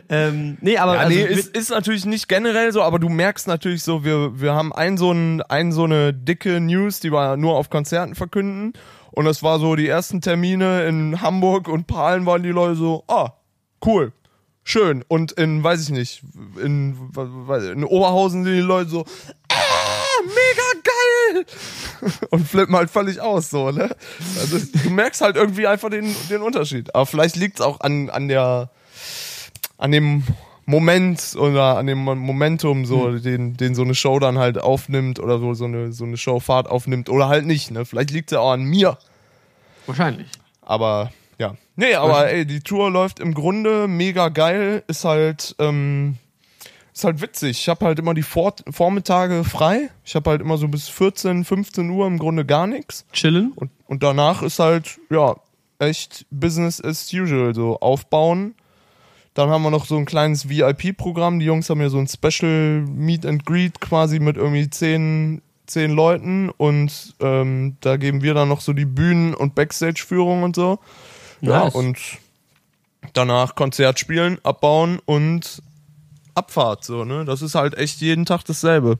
Ähm, 0.08 0.58
nee, 0.60 0.76
aber 0.76 0.94
Ja, 0.94 1.00
also, 1.00 1.16
nee, 1.16 1.24
ist, 1.24 1.56
ist 1.56 1.70
natürlich 1.70 2.06
nicht 2.06 2.28
generell 2.28 2.72
so, 2.72 2.82
aber 2.82 2.98
du 2.98 3.08
merkst 3.08 3.46
natürlich 3.46 3.82
so, 3.82 4.04
wir, 4.04 4.40
wir 4.40 4.54
haben 4.54 4.72
ein 4.72 4.96
so, 4.96 5.12
ein, 5.12 5.42
ein 5.42 5.72
so 5.72 5.84
eine 5.84 6.12
dicke 6.12 6.60
News, 6.60 7.00
die 7.00 7.12
wir 7.12 7.36
nur 7.36 7.56
auf 7.56 7.70
Konzerten 7.70 8.14
verkünden. 8.14 8.72
Und 9.12 9.24
das 9.24 9.42
war 9.42 9.58
so 9.58 9.74
die 9.76 9.88
ersten 9.88 10.20
Termine 10.20 10.86
in 10.86 11.20
Hamburg 11.20 11.68
und 11.68 11.86
Palen 11.86 12.26
waren 12.26 12.42
die 12.42 12.50
Leute 12.50 12.76
so, 12.76 13.04
ah, 13.08 13.32
cool, 13.84 14.12
schön. 14.62 15.04
Und 15.08 15.32
in, 15.32 15.62
weiß 15.62 15.82
ich 15.82 15.90
nicht, 15.90 16.22
in, 16.62 16.96
in 17.72 17.84
Oberhausen 17.84 18.44
sind 18.44 18.54
die 18.54 18.60
Leute 18.60 18.90
so, 18.90 19.04
ah, 19.48 20.22
mega 20.26 20.80
geil! 20.82 21.46
Und 22.30 22.46
flippen 22.46 22.76
halt 22.76 22.90
völlig 22.90 23.20
aus, 23.20 23.50
so, 23.50 23.70
ne? 23.70 23.90
Also, 24.40 24.58
du 24.58 24.90
merkst 24.90 25.20
halt 25.20 25.36
irgendwie 25.36 25.66
einfach 25.66 25.90
den, 25.90 26.14
den 26.28 26.42
Unterschied. 26.42 26.94
Aber 26.94 27.06
vielleicht 27.06 27.36
liegt's 27.36 27.60
auch 27.60 27.80
an, 27.80 28.10
an 28.10 28.28
der, 28.28 28.70
an 29.80 29.90
dem 29.92 30.22
Moment 30.66 31.34
oder 31.36 31.78
an 31.78 31.86
dem 31.86 31.98
Momentum, 32.04 32.84
so, 32.84 33.08
Hm. 33.08 33.22
den, 33.22 33.56
den 33.56 33.74
so 33.74 33.82
eine 33.82 33.94
Show 33.94 34.18
dann 34.20 34.38
halt 34.38 34.58
aufnimmt 34.60 35.18
oder 35.18 35.38
so, 35.40 35.54
so 35.54 35.64
eine, 35.64 35.92
so 35.92 36.04
eine 36.04 36.16
Showfahrt 36.16 36.68
aufnimmt 36.68 37.08
oder 37.08 37.28
halt 37.28 37.46
nicht, 37.46 37.70
ne? 37.72 37.84
Vielleicht 37.84 38.10
liegt's 38.12 38.32
ja 38.32 38.40
auch 38.40 38.52
an 38.52 38.62
mir. 38.62 38.98
wahrscheinlich. 39.86 40.28
Aber 40.62 41.10
ja. 41.38 41.56
Nee, 41.74 41.94
aber 41.94 42.30
ey, 42.30 42.44
die 42.46 42.60
Tour 42.60 42.90
läuft 42.90 43.18
im 43.18 43.34
Grunde 43.34 43.88
mega 43.88 44.28
geil. 44.28 44.84
Ist 44.86 45.04
halt, 45.04 45.56
ähm, 45.58 46.18
ist 46.92 47.02
halt 47.04 47.22
witzig. 47.22 47.58
Ich 47.58 47.68
habe 47.68 47.86
halt 47.86 47.98
immer 47.98 48.12
die 48.14 48.22
Vor 48.22 48.54
Vormittage 48.70 49.42
frei. 49.44 49.88
Ich 50.04 50.14
habe 50.14 50.30
halt 50.30 50.42
immer 50.42 50.58
so 50.58 50.68
bis 50.68 50.88
14, 50.88 51.44
15 51.44 51.88
Uhr 51.90 52.06
im 52.06 52.18
Grunde 52.18 52.44
gar 52.44 52.66
nichts. 52.66 53.06
Chillen. 53.12 53.52
Und, 53.56 53.70
und 53.86 54.02
danach 54.02 54.42
ist 54.42 54.58
halt, 54.58 55.00
ja, 55.10 55.34
echt 55.78 56.26
Business 56.30 56.80
as 56.84 57.10
usual. 57.12 57.54
So 57.54 57.80
aufbauen. 57.80 58.54
Dann 59.34 59.48
haben 59.50 59.62
wir 59.62 59.70
noch 59.70 59.86
so 59.86 59.96
ein 59.96 60.06
kleines 60.06 60.48
VIP-Programm. 60.48 61.38
Die 61.38 61.46
Jungs 61.46 61.70
haben 61.70 61.80
ja 61.80 61.88
so 61.88 61.98
ein 61.98 62.08
Special 62.08 62.82
Meet 62.86 63.24
and 63.26 63.46
Greet 63.46 63.80
quasi 63.80 64.18
mit 64.18 64.36
irgendwie 64.36 64.68
zehn, 64.68 65.40
zehn 65.66 65.92
Leuten. 65.92 66.50
Und 66.50 67.14
ähm, 67.20 67.76
da 67.80 67.96
geben 67.96 68.22
wir 68.22 68.34
dann 68.34 68.48
noch 68.48 68.60
so 68.60 68.72
die 68.72 68.84
Bühnen- 68.86 69.34
und 69.34 69.54
Backstage-Führung 69.54 70.42
und 70.42 70.56
so. 70.56 70.80
Ja, 71.40 71.64
Nice. 71.64 71.74
und 71.74 71.98
danach 73.12 73.54
Konzert 73.54 73.98
spielen, 73.98 74.38
abbauen 74.42 74.98
und 75.06 75.62
Abfahrt, 76.34 76.84
so, 76.84 77.04
ne? 77.04 77.24
Das 77.24 77.42
ist 77.42 77.54
halt 77.54 77.76
echt 77.76 78.00
jeden 78.00 78.24
Tag 78.24 78.44
dasselbe. 78.44 78.98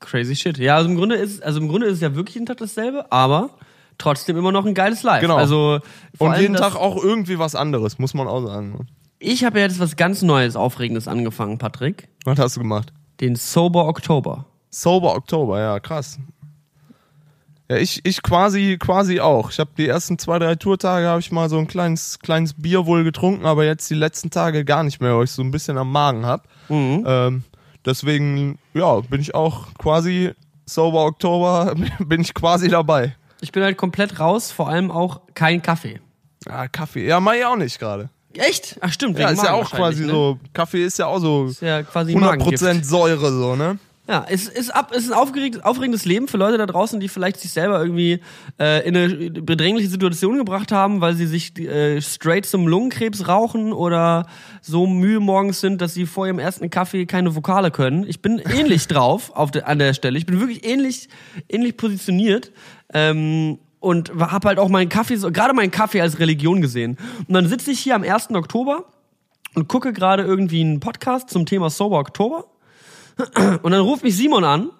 Crazy 0.00 0.34
shit. 0.36 0.58
Ja, 0.58 0.76
also 0.76 0.88
im 0.90 0.96
Grunde 0.96 1.16
ist, 1.16 1.42
also 1.42 1.60
im 1.60 1.68
Grunde 1.68 1.86
ist 1.86 1.94
es 1.94 2.00
ja 2.00 2.14
wirklich 2.14 2.34
jeden 2.34 2.46
Tag 2.46 2.56
dasselbe, 2.58 3.10
aber 3.10 3.50
trotzdem 3.98 4.36
immer 4.36 4.52
noch 4.52 4.64
ein 4.66 4.74
geiles 4.74 5.02
Live. 5.02 5.20
Genau. 5.20 5.36
Also 5.36 5.80
Und 6.18 6.36
jeden 6.38 6.56
Tag 6.56 6.76
auch 6.76 7.02
irgendwie 7.02 7.38
was 7.38 7.54
anderes, 7.54 7.98
muss 7.98 8.14
man 8.14 8.26
auch 8.26 8.44
sagen. 8.44 8.86
Ich 9.24 9.44
habe 9.44 9.60
ja 9.60 9.66
jetzt 9.66 9.78
was 9.78 9.94
ganz 9.94 10.22
Neues, 10.22 10.56
Aufregendes 10.56 11.06
angefangen, 11.06 11.56
Patrick. 11.56 12.08
Was 12.24 12.40
hast 12.40 12.56
du 12.56 12.60
gemacht? 12.60 12.92
Den 13.20 13.36
Sober 13.36 13.86
Oktober. 13.86 14.46
Sober 14.68 15.14
Oktober, 15.14 15.60
ja, 15.60 15.78
krass. 15.78 16.18
Ja, 17.70 17.76
ich, 17.76 18.00
ich 18.02 18.20
quasi, 18.24 18.78
quasi 18.80 19.20
auch. 19.20 19.52
Ich 19.52 19.60
habe 19.60 19.70
die 19.78 19.86
ersten 19.86 20.18
zwei, 20.18 20.40
drei 20.40 20.56
Tourtage 20.56 21.06
habe 21.06 21.20
ich 21.20 21.30
mal 21.30 21.48
so 21.48 21.58
ein 21.58 21.68
kleines, 21.68 22.18
kleines 22.18 22.54
Bier 22.54 22.84
wohl 22.84 23.04
getrunken, 23.04 23.46
aber 23.46 23.64
jetzt 23.64 23.88
die 23.90 23.94
letzten 23.94 24.30
Tage 24.30 24.64
gar 24.64 24.82
nicht 24.82 25.00
mehr, 25.00 25.16
weil 25.16 25.24
ich 25.24 25.30
so 25.30 25.42
ein 25.42 25.52
bisschen 25.52 25.78
am 25.78 25.92
Magen 25.92 26.26
hab. 26.26 26.48
Ähm, 27.06 27.44
deswegen, 27.84 28.58
ja, 28.74 29.02
bin 29.02 29.20
ich 29.20 29.36
auch 29.36 29.72
quasi 29.74 30.32
Sober 30.66 31.04
Oktober, 31.04 31.76
bin 32.00 32.22
ich 32.22 32.34
quasi 32.34 32.66
dabei. 32.66 33.14
Ich 33.40 33.52
bin 33.52 33.62
halt 33.62 33.76
komplett 33.78 34.18
raus, 34.18 34.50
vor 34.50 34.68
allem 34.68 34.90
auch 34.90 35.20
kein 35.34 35.62
Kaffee. 35.62 36.00
Ah, 36.48 36.66
Kaffee. 36.66 37.06
Ja, 37.06 37.20
mach 37.20 37.34
ich 37.34 37.44
auch 37.44 37.56
nicht 37.56 37.78
gerade. 37.78 38.10
Echt? 38.34 38.76
Ach 38.80 38.92
stimmt, 38.92 39.18
Ja, 39.18 39.30
ist 39.30 39.42
ja 39.42 39.52
auch 39.52 39.70
quasi 39.70 40.04
ne? 40.04 40.12
so, 40.12 40.38
Kaffee 40.52 40.84
ist 40.84 40.98
ja 40.98 41.06
auch 41.06 41.20
so 41.20 41.46
Ist 41.46 41.62
ja 41.62 41.82
quasi 41.82 42.14
100% 42.14 42.20
Magengift. 42.20 42.84
Säure 42.84 43.32
so, 43.32 43.56
ne? 43.56 43.78
Ja, 44.08 44.26
es 44.28 44.48
ist 44.48 44.74
ab, 44.74 44.90
es 44.92 45.04
ist 45.04 45.12
ein 45.12 45.16
aufgeregt, 45.18 45.64
aufregendes 45.64 46.04
Leben 46.04 46.26
für 46.26 46.36
Leute 46.36 46.58
da 46.58 46.66
draußen, 46.66 46.98
die 46.98 47.06
vielleicht 47.08 47.38
sich 47.38 47.52
selber 47.52 47.80
irgendwie 47.80 48.18
äh, 48.58 48.86
in 48.86 48.96
eine 48.96 49.30
bedrängliche 49.30 49.88
Situation 49.88 50.38
gebracht 50.38 50.72
haben, 50.72 51.00
weil 51.00 51.14
sie 51.14 51.26
sich 51.26 51.56
äh, 51.60 52.00
straight 52.02 52.44
zum 52.44 52.66
Lungenkrebs 52.66 53.28
rauchen 53.28 53.72
oder 53.72 54.26
so 54.60 54.88
müde 54.88 55.20
morgens 55.20 55.60
sind, 55.60 55.80
dass 55.80 55.94
sie 55.94 56.06
vor 56.06 56.26
ihrem 56.26 56.40
ersten 56.40 56.68
Kaffee 56.68 57.06
keine 57.06 57.36
Vokale 57.36 57.70
können. 57.70 58.04
Ich 58.04 58.20
bin 58.20 58.40
ähnlich 58.58 58.88
drauf 58.88 59.30
auf 59.36 59.52
der, 59.52 59.68
an 59.68 59.78
der 59.78 59.94
Stelle. 59.94 60.18
Ich 60.18 60.26
bin 60.26 60.40
wirklich 60.40 60.66
ähnlich, 60.66 61.08
ähnlich 61.48 61.76
positioniert. 61.76 62.50
Ähm, 62.92 63.60
und 63.82 64.12
habe 64.16 64.48
halt 64.48 64.58
auch 64.58 64.68
meinen 64.68 64.88
Kaffee, 64.88 65.16
so, 65.16 65.32
gerade 65.32 65.54
meinen 65.54 65.72
Kaffee 65.72 66.00
als 66.00 66.20
Religion 66.20 66.62
gesehen. 66.62 66.96
Und 67.26 67.34
dann 67.34 67.48
sitze 67.48 67.72
ich 67.72 67.80
hier 67.80 67.96
am 67.96 68.04
1. 68.04 68.30
Oktober 68.30 68.84
und 69.54 69.68
gucke 69.68 69.92
gerade 69.92 70.22
irgendwie 70.22 70.60
einen 70.60 70.78
Podcast 70.78 71.30
zum 71.30 71.46
Thema 71.46 71.68
Sober 71.68 71.98
Oktober. 71.98 72.46
Und 73.62 73.72
dann 73.72 73.80
ruft 73.80 74.04
mich 74.04 74.16
Simon 74.16 74.44
an. 74.44 74.70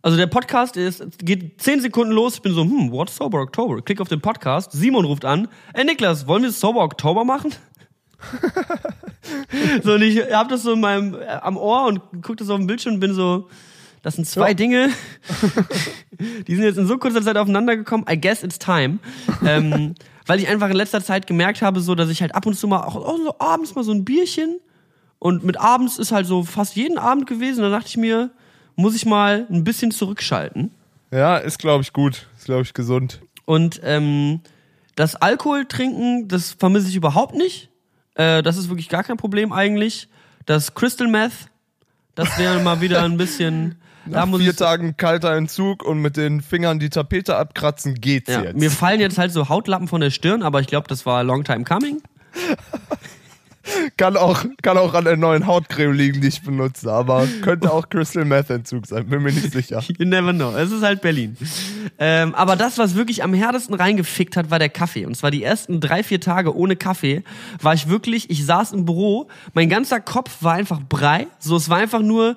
Also 0.00 0.16
der 0.16 0.28
Podcast 0.28 0.76
ist, 0.76 1.04
geht 1.18 1.60
10 1.60 1.80
Sekunden 1.80 2.12
los. 2.12 2.36
Ich 2.36 2.42
bin 2.42 2.54
so, 2.54 2.62
hm, 2.62 2.92
what 2.92 3.10
Sober 3.10 3.40
October? 3.40 3.82
Klick 3.82 4.00
auf 4.00 4.08
den 4.08 4.20
Podcast. 4.20 4.70
Simon 4.70 5.04
ruft 5.04 5.24
an. 5.24 5.48
Ey 5.74 5.84
Niklas, 5.84 6.28
wollen 6.28 6.44
wir 6.44 6.52
Sober 6.52 6.84
Oktober 6.84 7.24
machen? 7.24 7.52
so, 9.82 9.94
und 9.94 10.02
ich 10.02 10.20
hab 10.32 10.48
das 10.48 10.62
so 10.62 10.72
in 10.74 10.80
meinem, 10.80 11.14
äh, 11.14 11.26
am 11.26 11.56
Ohr 11.56 11.86
und 11.86 12.00
guck 12.22 12.36
das 12.36 12.48
auf 12.48 12.58
dem 12.58 12.68
Bildschirm 12.68 12.94
und 12.94 13.00
bin 13.00 13.12
so, 13.12 13.48
das 14.06 14.14
sind 14.14 14.24
zwei 14.24 14.54
Dinge, 14.54 14.90
die 16.46 16.54
sind 16.54 16.62
jetzt 16.62 16.78
in 16.78 16.86
so 16.86 16.96
kurzer 16.96 17.22
Zeit 17.22 17.36
aufeinander 17.36 17.76
gekommen. 17.76 18.04
I 18.08 18.16
guess 18.16 18.44
it's 18.44 18.56
time. 18.56 19.00
ähm, 19.44 19.96
weil 20.26 20.38
ich 20.38 20.46
einfach 20.46 20.70
in 20.70 20.76
letzter 20.76 21.02
Zeit 21.02 21.26
gemerkt 21.26 21.60
habe, 21.60 21.80
so, 21.80 21.96
dass 21.96 22.08
ich 22.08 22.20
halt 22.20 22.32
ab 22.32 22.46
und 22.46 22.54
zu 22.54 22.68
mal 22.68 22.84
auch, 22.84 22.94
auch 22.94 23.16
so 23.16 23.34
abends 23.40 23.74
mal 23.74 23.82
so 23.82 23.90
ein 23.90 24.04
Bierchen 24.04 24.60
und 25.18 25.42
mit 25.42 25.58
abends 25.58 25.98
ist 25.98 26.12
halt 26.12 26.28
so 26.28 26.44
fast 26.44 26.76
jeden 26.76 26.98
Abend 26.98 27.26
gewesen. 27.26 27.62
Da 27.62 27.68
dachte 27.68 27.88
ich 27.88 27.96
mir, 27.96 28.30
muss 28.76 28.94
ich 28.94 29.06
mal 29.06 29.44
ein 29.50 29.64
bisschen 29.64 29.90
zurückschalten. 29.90 30.70
Ja, 31.10 31.38
ist 31.38 31.58
glaube 31.58 31.82
ich 31.82 31.92
gut. 31.92 32.28
Ist 32.38 32.44
glaube 32.44 32.62
ich 32.62 32.74
gesund. 32.74 33.20
Und 33.44 33.80
ähm, 33.82 34.38
das 34.94 35.16
Alkohol 35.16 35.64
trinken, 35.64 36.28
das 36.28 36.52
vermisse 36.52 36.88
ich 36.88 36.94
überhaupt 36.94 37.34
nicht. 37.34 37.70
Äh, 38.14 38.44
das 38.44 38.56
ist 38.56 38.68
wirklich 38.68 38.88
gar 38.88 39.02
kein 39.02 39.16
Problem 39.16 39.52
eigentlich. 39.52 40.06
Das 40.44 40.76
Crystal 40.76 41.08
Meth, 41.08 41.50
das 42.14 42.38
wäre 42.38 42.60
mal 42.60 42.80
wieder 42.80 43.02
ein 43.02 43.16
bisschen. 43.16 43.74
da 44.06 44.20
Nach 44.20 44.26
muss 44.26 44.40
vier 44.40 44.50
ich, 44.50 44.56
Tagen 44.56 44.96
kalter 44.96 45.34
Entzug 45.34 45.82
und 45.82 46.00
mit 46.00 46.16
den 46.16 46.40
Fingern 46.40 46.78
die 46.78 46.90
Tapete 46.90 47.36
abkratzen 47.36 47.94
geht's 47.94 48.30
ja, 48.30 48.42
jetzt. 48.42 48.56
mir 48.56 48.70
fallen 48.70 49.00
jetzt 49.00 49.18
halt 49.18 49.32
so 49.32 49.48
Hautlappen 49.48 49.88
von 49.88 50.00
der 50.00 50.10
Stirn, 50.10 50.42
aber 50.42 50.60
ich 50.60 50.66
glaube, 50.66 50.88
das 50.88 51.06
war 51.06 51.24
long 51.24 51.44
time 51.44 51.64
coming. 51.64 52.02
Kann 53.96 54.16
auch, 54.16 54.44
kann 54.62 54.78
auch 54.78 54.94
an 54.94 55.04
der 55.04 55.16
neuen 55.16 55.46
Hautcreme 55.46 55.92
liegen, 55.92 56.20
die 56.20 56.28
ich 56.28 56.42
benutze, 56.42 56.92
aber 56.92 57.26
könnte 57.42 57.72
auch 57.72 57.88
Crystal 57.88 58.24
Meth 58.24 58.50
Entzug 58.50 58.86
sein, 58.86 59.06
bin 59.08 59.22
mir 59.22 59.32
nicht 59.32 59.52
sicher. 59.52 59.82
You 59.98 60.04
never 60.04 60.32
know. 60.32 60.54
Es 60.56 60.70
ist 60.70 60.82
halt 60.82 61.00
Berlin. 61.00 61.36
Ähm, 61.98 62.34
aber 62.34 62.56
das, 62.56 62.78
was 62.78 62.94
wirklich 62.94 63.22
am 63.22 63.34
härtesten 63.34 63.74
reingefickt 63.74 64.36
hat, 64.36 64.50
war 64.50 64.58
der 64.58 64.68
Kaffee. 64.68 65.04
Und 65.04 65.16
zwar 65.16 65.30
die 65.30 65.42
ersten 65.42 65.80
drei, 65.80 66.02
vier 66.02 66.20
Tage 66.20 66.54
ohne 66.54 66.76
Kaffee 66.76 67.24
war 67.60 67.74
ich 67.74 67.88
wirklich, 67.88 68.30
ich 68.30 68.44
saß 68.44 68.72
im 68.72 68.84
Büro, 68.84 69.28
mein 69.52 69.68
ganzer 69.68 70.00
Kopf 70.00 70.42
war 70.42 70.54
einfach 70.54 70.80
Brei. 70.88 71.26
So, 71.38 71.56
es 71.56 71.68
war 71.68 71.78
einfach 71.78 72.02
nur, 72.02 72.36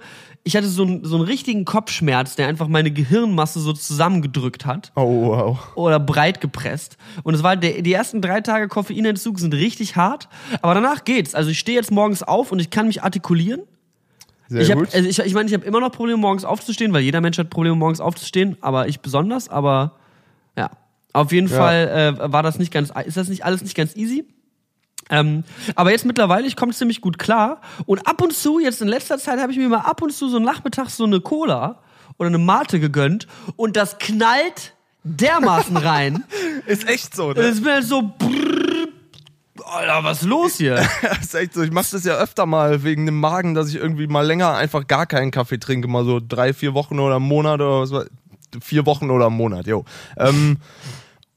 ich 0.49 0.55
hatte 0.57 0.67
so, 0.67 0.81
einen- 0.83 1.05
so 1.05 1.15
einen 1.15 1.25
richtigen 1.25 1.63
Kopfschmerz, 1.63 2.35
der 2.35 2.47
einfach 2.47 2.67
meine 2.67 2.89
Gehirnmasse 2.91 3.59
so 3.59 3.71
zusammengedrückt 3.71 4.65
hat 4.65 4.91
Oh, 4.95 5.27
wow. 5.27 5.59
oder 5.75 5.99
breit 5.99 6.41
gepresst. 6.41 6.97
Und 7.23 7.35
es 7.35 7.43
war 7.43 7.55
der, 7.55 7.81
die 7.83 7.93
ersten 7.93 8.19
drei 8.21 8.41
Tage 8.41 8.67
Koffeinentzug 8.67 9.39
sind 9.39 9.53
richtig 9.53 9.95
hart, 9.95 10.27
aber 10.63 10.73
danach 10.73 11.05
geht's. 11.05 11.35
Also 11.35 11.51
ich 11.51 11.59
stehe 11.59 11.77
jetzt 11.77 11.91
morgens 11.91 12.23
auf 12.23 12.51
und 12.51 12.59
ich 12.59 12.71
kann 12.71 12.87
mich 12.87 13.03
artikulieren. 13.03 13.61
Sehr 14.47 14.61
Ich, 14.61 14.71
gut. 14.73 14.93
also 14.95 15.07
ich, 15.07 15.19
ich 15.19 15.33
meine, 15.35 15.47
ich 15.47 15.53
habe 15.53 15.63
immer 15.65 15.79
noch 15.79 15.91
Probleme, 15.91 16.17
morgens 16.17 16.43
aufzustehen, 16.45 16.91
weil 16.91 17.01
jeder 17.03 17.21
Mensch 17.21 17.37
hat 17.37 17.51
Probleme, 17.51 17.75
morgens 17.75 18.01
aufzustehen, 18.01 18.57
aber 18.61 18.87
ich 18.87 18.99
besonders. 19.01 19.47
Aber 19.49 19.97
ja, 20.57 20.71
auf 21.13 21.31
jeden 21.31 21.47
Ja. 21.49 21.55
Fall 21.55 22.15
äh, 22.19 22.31
war 22.33 22.41
das 22.41 22.57
nicht 22.57 22.71
ganz, 22.73 22.91
ist 23.05 23.15
das 23.17 23.29
nicht 23.29 23.45
alles 23.45 23.61
nicht 23.61 23.75
ganz 23.75 23.95
easy. 23.95 24.25
Ähm, 25.09 25.43
aber 25.75 25.91
jetzt 25.91 26.05
mittlerweile, 26.05 26.47
ich 26.47 26.55
komme 26.55 26.73
ziemlich 26.73 27.01
gut 27.01 27.17
klar. 27.17 27.61
Und 27.85 28.07
ab 28.07 28.21
und 28.21 28.33
zu, 28.33 28.59
jetzt 28.59 28.81
in 28.81 28.87
letzter 28.87 29.17
Zeit, 29.17 29.39
habe 29.39 29.51
ich 29.51 29.57
mir 29.57 29.69
mal 29.69 29.79
ab 29.79 30.01
und 30.01 30.13
zu 30.13 30.29
so 30.29 30.39
nachmittags 30.39 30.97
so 30.97 31.05
eine 31.05 31.19
Cola 31.19 31.79
oder 32.17 32.27
eine 32.27 32.37
Mate 32.37 32.79
gegönnt 32.79 33.27
und 33.55 33.75
das 33.75 33.97
knallt 33.97 34.73
dermaßen 35.03 35.77
rein. 35.77 36.23
ist 36.65 36.87
echt 36.87 37.15
so, 37.15 37.33
ne? 37.33 37.39
Es 37.39 37.55
ist 37.55 37.63
mir 37.63 37.73
halt 37.73 37.85
so, 37.85 38.13
brrr, 38.17 38.59
Alter, 39.65 40.03
was 40.03 40.21
ist 40.21 40.27
los 40.27 40.55
hier? 40.57 40.87
ist 41.21 41.35
echt 41.35 41.53
so. 41.53 41.61
Ich 41.61 41.71
mache 41.71 41.87
das 41.91 42.03
ja 42.03 42.15
öfter 42.15 42.45
mal 42.45 42.83
wegen 42.83 43.05
dem 43.05 43.19
Magen, 43.19 43.53
dass 43.53 43.69
ich 43.69 43.75
irgendwie 43.75 44.07
mal 44.07 44.25
länger 44.25 44.55
einfach 44.55 44.87
gar 44.87 45.05
keinen 45.05 45.31
Kaffee 45.31 45.59
trinke, 45.59 45.87
mal 45.87 46.05
so 46.05 46.19
drei, 46.25 46.53
vier 46.53 46.73
Wochen 46.73 46.99
oder 46.99 47.17
einen 47.17 47.25
Monat 47.25 47.61
oder 47.61 47.81
was 47.81 47.91
weiß 47.91 48.07
Vier 48.61 48.87
Wochen 48.87 49.11
oder 49.11 49.27
einen 49.27 49.37
Monat, 49.37 49.67
jo. 49.67 49.85
Ähm, 50.17 50.57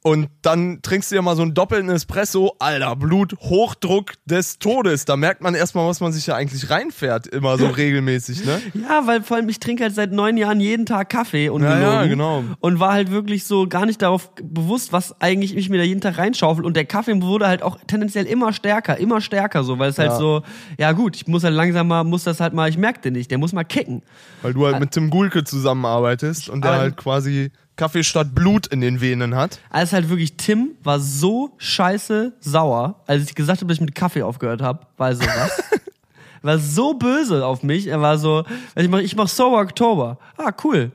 Und 0.05 0.29
dann 0.43 0.81
trinkst 0.83 1.13
du 1.13 1.15
ja 1.15 1.23
mal 1.23 1.37
so 1.37 1.43
einen 1.43 1.55
doppelten 1.55 1.89
Espresso, 1.89 2.57
alter, 2.59 2.97
Blut, 2.97 3.37
Hochdruck 3.39 4.15
des 4.25 4.59
Todes. 4.59 5.05
Da 5.05 5.17
merkt 5.17 5.43
man 5.43 5.55
erstmal, 5.55 5.87
was 5.89 6.01
man 6.01 6.13
sich 6.13 6.27
ja 6.27 6.35
eigentlich 6.35 6.69
reinfährt, 6.71 7.29
immer 7.29 7.57
so 7.57 7.67
regelmäßig, 7.77 8.45
ne? 8.45 8.61
Ja, 8.75 9.07
weil 9.07 9.23
vor 9.23 9.37
allem 9.37 9.49
ich 9.49 9.61
trinke 9.61 9.85
halt 9.85 9.95
seit 9.95 10.11
neun 10.11 10.37
Jahren 10.37 10.59
jeden 10.59 10.87
Tag 10.87 11.09
Kaffee 11.09 11.51
und 11.51 11.63
Ja, 11.63 11.79
ja, 11.81 12.07
genau. 12.07 12.43
und 12.59 12.81
war 12.81 12.93
halt 12.95 13.13
wirklich 13.13 13.45
so 13.45 13.69
gar 13.69 13.87
nicht 13.87 14.03
darauf 14.03 14.33
bewusst, 14.43 14.93
was 14.93 15.21
eigentlich 15.21 15.57
ich 15.57 15.69
mir 15.69 15.79
da 15.79 15.85
jeden 15.85 16.01
Tag 16.01 16.19
reinschaufel 16.19 16.65
und 16.65 16.75
der 16.77 16.85
Kaffee 16.85 17.23
wurde 17.23 17.47
halt 17.47 17.63
auch 17.63 17.79
tendenziell 17.87 18.25
immer 18.27 18.53
stärker, 18.53 18.97
immer 18.99 19.21
stärker 19.21 19.63
so, 19.63 19.79
weil 19.79 19.91
es 19.91 19.99
halt 19.99 20.11
Ja. 20.11 20.17
so, 20.19 20.43
ja 20.79 20.91
gut, 20.93 21.15
ich 21.15 21.29
muss 21.29 21.45
halt 21.45 21.55
langsam 21.55 21.87
mal, 21.87 22.03
muss 22.03 22.25
das 22.25 22.41
halt 22.41 22.55
mal, 22.55 22.69
ich 22.69 22.77
merkte 22.77 23.13
nicht, 23.13 23.31
der 23.31 23.39
muss 23.39 23.53
mal 23.53 23.63
kicken. 23.63 24.03
Weil 24.43 24.53
du 24.53 24.67
halt 24.67 24.81
mit 24.81 24.91
Tim 24.91 25.11
Gulke 25.11 25.45
zusammenarbeitest 25.45 26.49
und 26.49 26.65
der 26.65 26.73
halt 26.73 26.97
quasi 26.97 27.51
Kaffee 27.77 28.05
statt 28.05 28.35
Blut 28.35 28.67
in 28.67 28.81
den 28.81 29.01
Venen 29.01 29.35
hat. 29.35 29.59
Also 29.71 29.93
halt 29.95 30.09
wirklich, 30.09 30.37
Tim 30.37 30.73
war 30.83 31.01
so 31.01 31.55
scheiße 31.59 32.35
sauer, 32.41 33.03
als 33.07 33.25
ich 33.25 33.35
gesagt 33.35 33.61
habe, 33.61 33.69
dass 33.69 33.77
ich 33.77 33.81
mit 33.81 33.95
Kaffee 33.95 34.23
aufgehört 34.23 34.61
habe, 34.63 34.87
weil 34.97 35.15
so 35.15 35.25
was. 35.25 35.63
war 36.43 36.59
so 36.59 36.95
böse 36.95 37.47
auf 37.47 37.63
mich. 37.63 37.87
Er 37.87 38.01
war 38.01 38.19
so, 38.19 38.45
ich 38.75 38.89
mach, 38.89 38.99
ich 38.99 39.17
mach 39.17 39.29
Sober 39.29 39.59
Oktober. 39.59 40.19
Ah, 40.37 40.53
cool. 40.65 40.93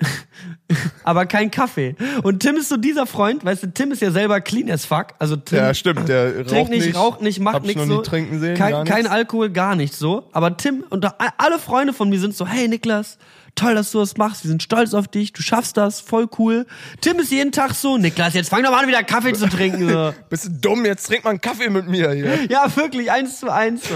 Aber 1.04 1.26
kein 1.26 1.50
Kaffee. 1.50 1.94
Und 2.22 2.40
Tim 2.40 2.56
ist 2.56 2.68
so 2.68 2.76
dieser 2.76 3.06
Freund, 3.06 3.44
weißt 3.44 3.62
du, 3.62 3.66
Tim 3.72 3.92
ist 3.92 4.02
ja 4.02 4.10
selber 4.10 4.40
clean 4.40 4.70
as 4.70 4.84
fuck. 4.84 5.08
Also 5.18 5.36
Tim 5.36 5.58
Ja, 5.58 5.74
stimmt, 5.74 6.08
der 6.08 6.46
trinkt 6.46 6.70
nicht, 6.70 6.86
nicht, 6.86 6.96
raucht 6.96 7.20
nicht, 7.20 7.40
macht 7.40 7.64
nichts 7.64 7.86
so. 7.86 8.00
trinken 8.02 8.40
sehen, 8.40 8.56
kein, 8.56 8.84
kein. 8.84 9.06
Alkohol, 9.06 9.50
gar 9.50 9.76
nicht 9.76 9.94
so. 9.94 10.28
Aber 10.32 10.56
Tim 10.56 10.84
und 10.90 11.06
alle 11.38 11.58
Freunde 11.58 11.92
von 11.92 12.08
mir 12.08 12.18
sind 12.18 12.34
so, 12.34 12.46
hey 12.46 12.66
Niklas, 12.68 13.18
toll, 13.54 13.74
dass 13.74 13.92
du 13.92 13.98
das 13.98 14.16
machst, 14.16 14.44
wir 14.44 14.48
sind 14.48 14.62
stolz 14.62 14.94
auf 14.94 15.08
dich, 15.08 15.32
du 15.32 15.42
schaffst 15.42 15.76
das, 15.76 16.00
voll 16.00 16.28
cool. 16.38 16.66
Tim 17.00 17.18
ist 17.18 17.30
jeden 17.30 17.52
Tag 17.52 17.74
so, 17.74 17.96
Niklas, 17.96 18.34
jetzt 18.34 18.48
fang 18.50 18.62
doch 18.62 18.70
mal 18.70 18.82
an, 18.82 18.88
wieder 18.88 19.02
Kaffee 19.02 19.32
zu 19.32 19.48
trinken. 19.48 19.88
So. 19.88 20.14
Bist 20.30 20.46
du 20.46 20.50
dumm? 20.50 20.84
Jetzt 20.84 21.06
trink 21.06 21.24
mal 21.24 21.30
einen 21.30 21.40
Kaffee 21.40 21.70
mit 21.70 21.86
mir 21.88 22.12
hier. 22.12 22.38
Ja, 22.50 22.74
wirklich, 22.76 23.10
eins 23.10 23.40
zu 23.40 23.50
eins 23.52 23.88
so. 23.88 23.94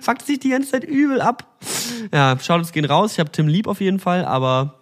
Fuckt 0.00 0.26
sich 0.26 0.38
die 0.38 0.50
ganze 0.50 0.70
Zeit 0.70 0.84
übel 0.84 1.20
ab. 1.20 1.46
Ja, 2.12 2.38
Shoutouts 2.38 2.72
gehen 2.72 2.84
raus, 2.84 3.12
ich 3.12 3.20
habe 3.20 3.30
Tim 3.32 3.48
lieb 3.48 3.66
auf 3.66 3.80
jeden 3.80 3.98
Fall, 3.98 4.24
aber 4.24 4.76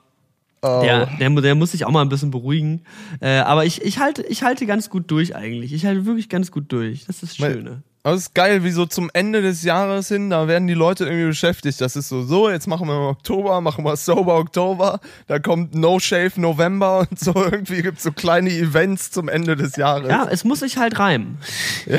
Oh. 0.60 0.80
der, 0.82 1.06
der, 1.20 1.30
der 1.30 1.54
muss 1.54 1.70
sich 1.70 1.84
auch 1.84 1.92
mal 1.92 2.02
ein 2.02 2.08
bisschen 2.08 2.32
beruhigen. 2.32 2.82
Äh, 3.20 3.38
aber 3.38 3.64
ich, 3.64 3.80
ich, 3.82 4.00
halte, 4.00 4.22
ich 4.24 4.42
halte 4.42 4.66
ganz 4.66 4.90
gut 4.90 5.08
durch 5.08 5.36
eigentlich. 5.36 5.72
Ich 5.72 5.86
halte 5.86 6.04
wirklich 6.04 6.28
ganz 6.28 6.50
gut 6.50 6.72
durch. 6.72 7.04
Das 7.06 7.22
ist 7.22 7.38
das 7.40 7.52
Schöne. 7.52 7.84
Aber 8.02 8.14
es 8.14 8.22
ist 8.22 8.34
geil, 8.34 8.64
wie 8.64 8.70
so 8.70 8.86
zum 8.86 9.10
Ende 9.12 9.42
des 9.42 9.64
Jahres 9.64 10.08
hin, 10.08 10.30
da 10.30 10.46
werden 10.48 10.68
die 10.68 10.74
Leute 10.74 11.04
irgendwie 11.04 11.26
beschäftigt. 11.26 11.80
Das 11.80 11.96
ist 11.96 12.08
so, 12.08 12.22
so, 12.22 12.48
jetzt 12.48 12.66
machen 12.66 12.86
wir 12.86 12.94
im 12.94 13.02
Oktober, 13.02 13.60
machen 13.60 13.84
wir 13.84 13.96
Sober 13.96 14.36
Oktober, 14.36 15.00
da 15.26 15.38
kommt 15.38 15.74
No 15.74 15.98
Shave 15.98 16.32
November 16.36 17.00
und 17.00 17.18
so. 17.18 17.34
Irgendwie 17.44 17.82
gibt's 17.82 18.04
so 18.04 18.12
kleine 18.12 18.50
Events 18.50 19.10
zum 19.10 19.28
Ende 19.28 19.56
des 19.56 19.76
Jahres. 19.76 20.08
Ja, 20.08 20.26
es 20.30 20.44
muss 20.44 20.60
sich 20.60 20.78
halt 20.78 20.98
reimen. 20.98 21.38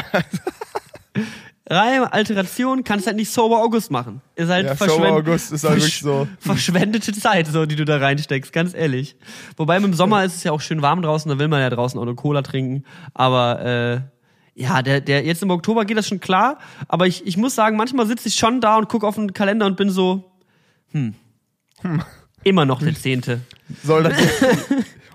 Reim, 1.71 2.03
Alteration, 2.09 2.83
kannst 2.83 3.05
halt 3.05 3.15
nicht 3.15 3.31
Sober 3.31 3.61
August 3.61 3.91
machen. 3.91 4.21
Ist 4.35 4.49
halt 4.49 4.65
Ja, 4.65 4.75
Sober 4.75 5.11
August 5.11 5.51
ist 5.51 5.63
halt 5.63 5.75
wirklich 5.75 5.99
so. 5.99 6.27
Verschwendete 6.39 7.13
Zeit, 7.13 7.45
so, 7.45 7.67
die 7.67 7.75
du 7.75 7.85
da 7.85 7.97
reinsteckst, 7.97 8.51
ganz 8.51 8.73
ehrlich. 8.73 9.15
Wobei 9.55 9.77
im 9.77 9.93
Sommer 9.93 10.23
ist 10.23 10.35
es 10.35 10.43
ja 10.43 10.51
auch 10.51 10.61
schön 10.61 10.81
warm 10.81 11.03
draußen, 11.03 11.29
da 11.29 11.37
will 11.37 11.47
man 11.47 11.61
ja 11.61 11.69
draußen 11.69 11.99
auch 11.99 12.03
eine 12.03 12.15
Cola 12.15 12.41
trinken. 12.41 12.85
Aber 13.13 13.63
äh, 13.63 14.01
ja, 14.59 14.81
der, 14.81 14.99
der 14.99 15.25
jetzt 15.25 15.41
im 15.41 15.51
Oktober 15.51 15.85
geht 15.85 15.97
das 15.97 16.07
schon 16.07 16.19
klar. 16.19 16.59
Aber 16.87 17.07
ich, 17.07 17.25
ich 17.25 17.37
muss 17.37 17.55
sagen, 17.55 17.77
manchmal 17.77 18.05
sitze 18.07 18.27
ich 18.27 18.35
schon 18.35 18.59
da 18.59 18.77
und 18.77 18.89
gucke 18.89 19.07
auf 19.07 19.15
den 19.15 19.33
Kalender 19.33 19.65
und 19.65 19.77
bin 19.77 19.89
so, 19.89 20.31
hm, 20.91 21.15
immer 22.43 22.65
noch 22.65 22.79
der 22.79 22.93
Zehnte. 22.93 23.41
Soll 23.83 24.03
das 24.03 24.15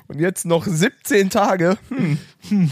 und 0.08 0.20
jetzt 0.20 0.46
noch 0.46 0.64
17 0.64 1.30
Tage. 1.30 1.76
Hm. 1.90 2.70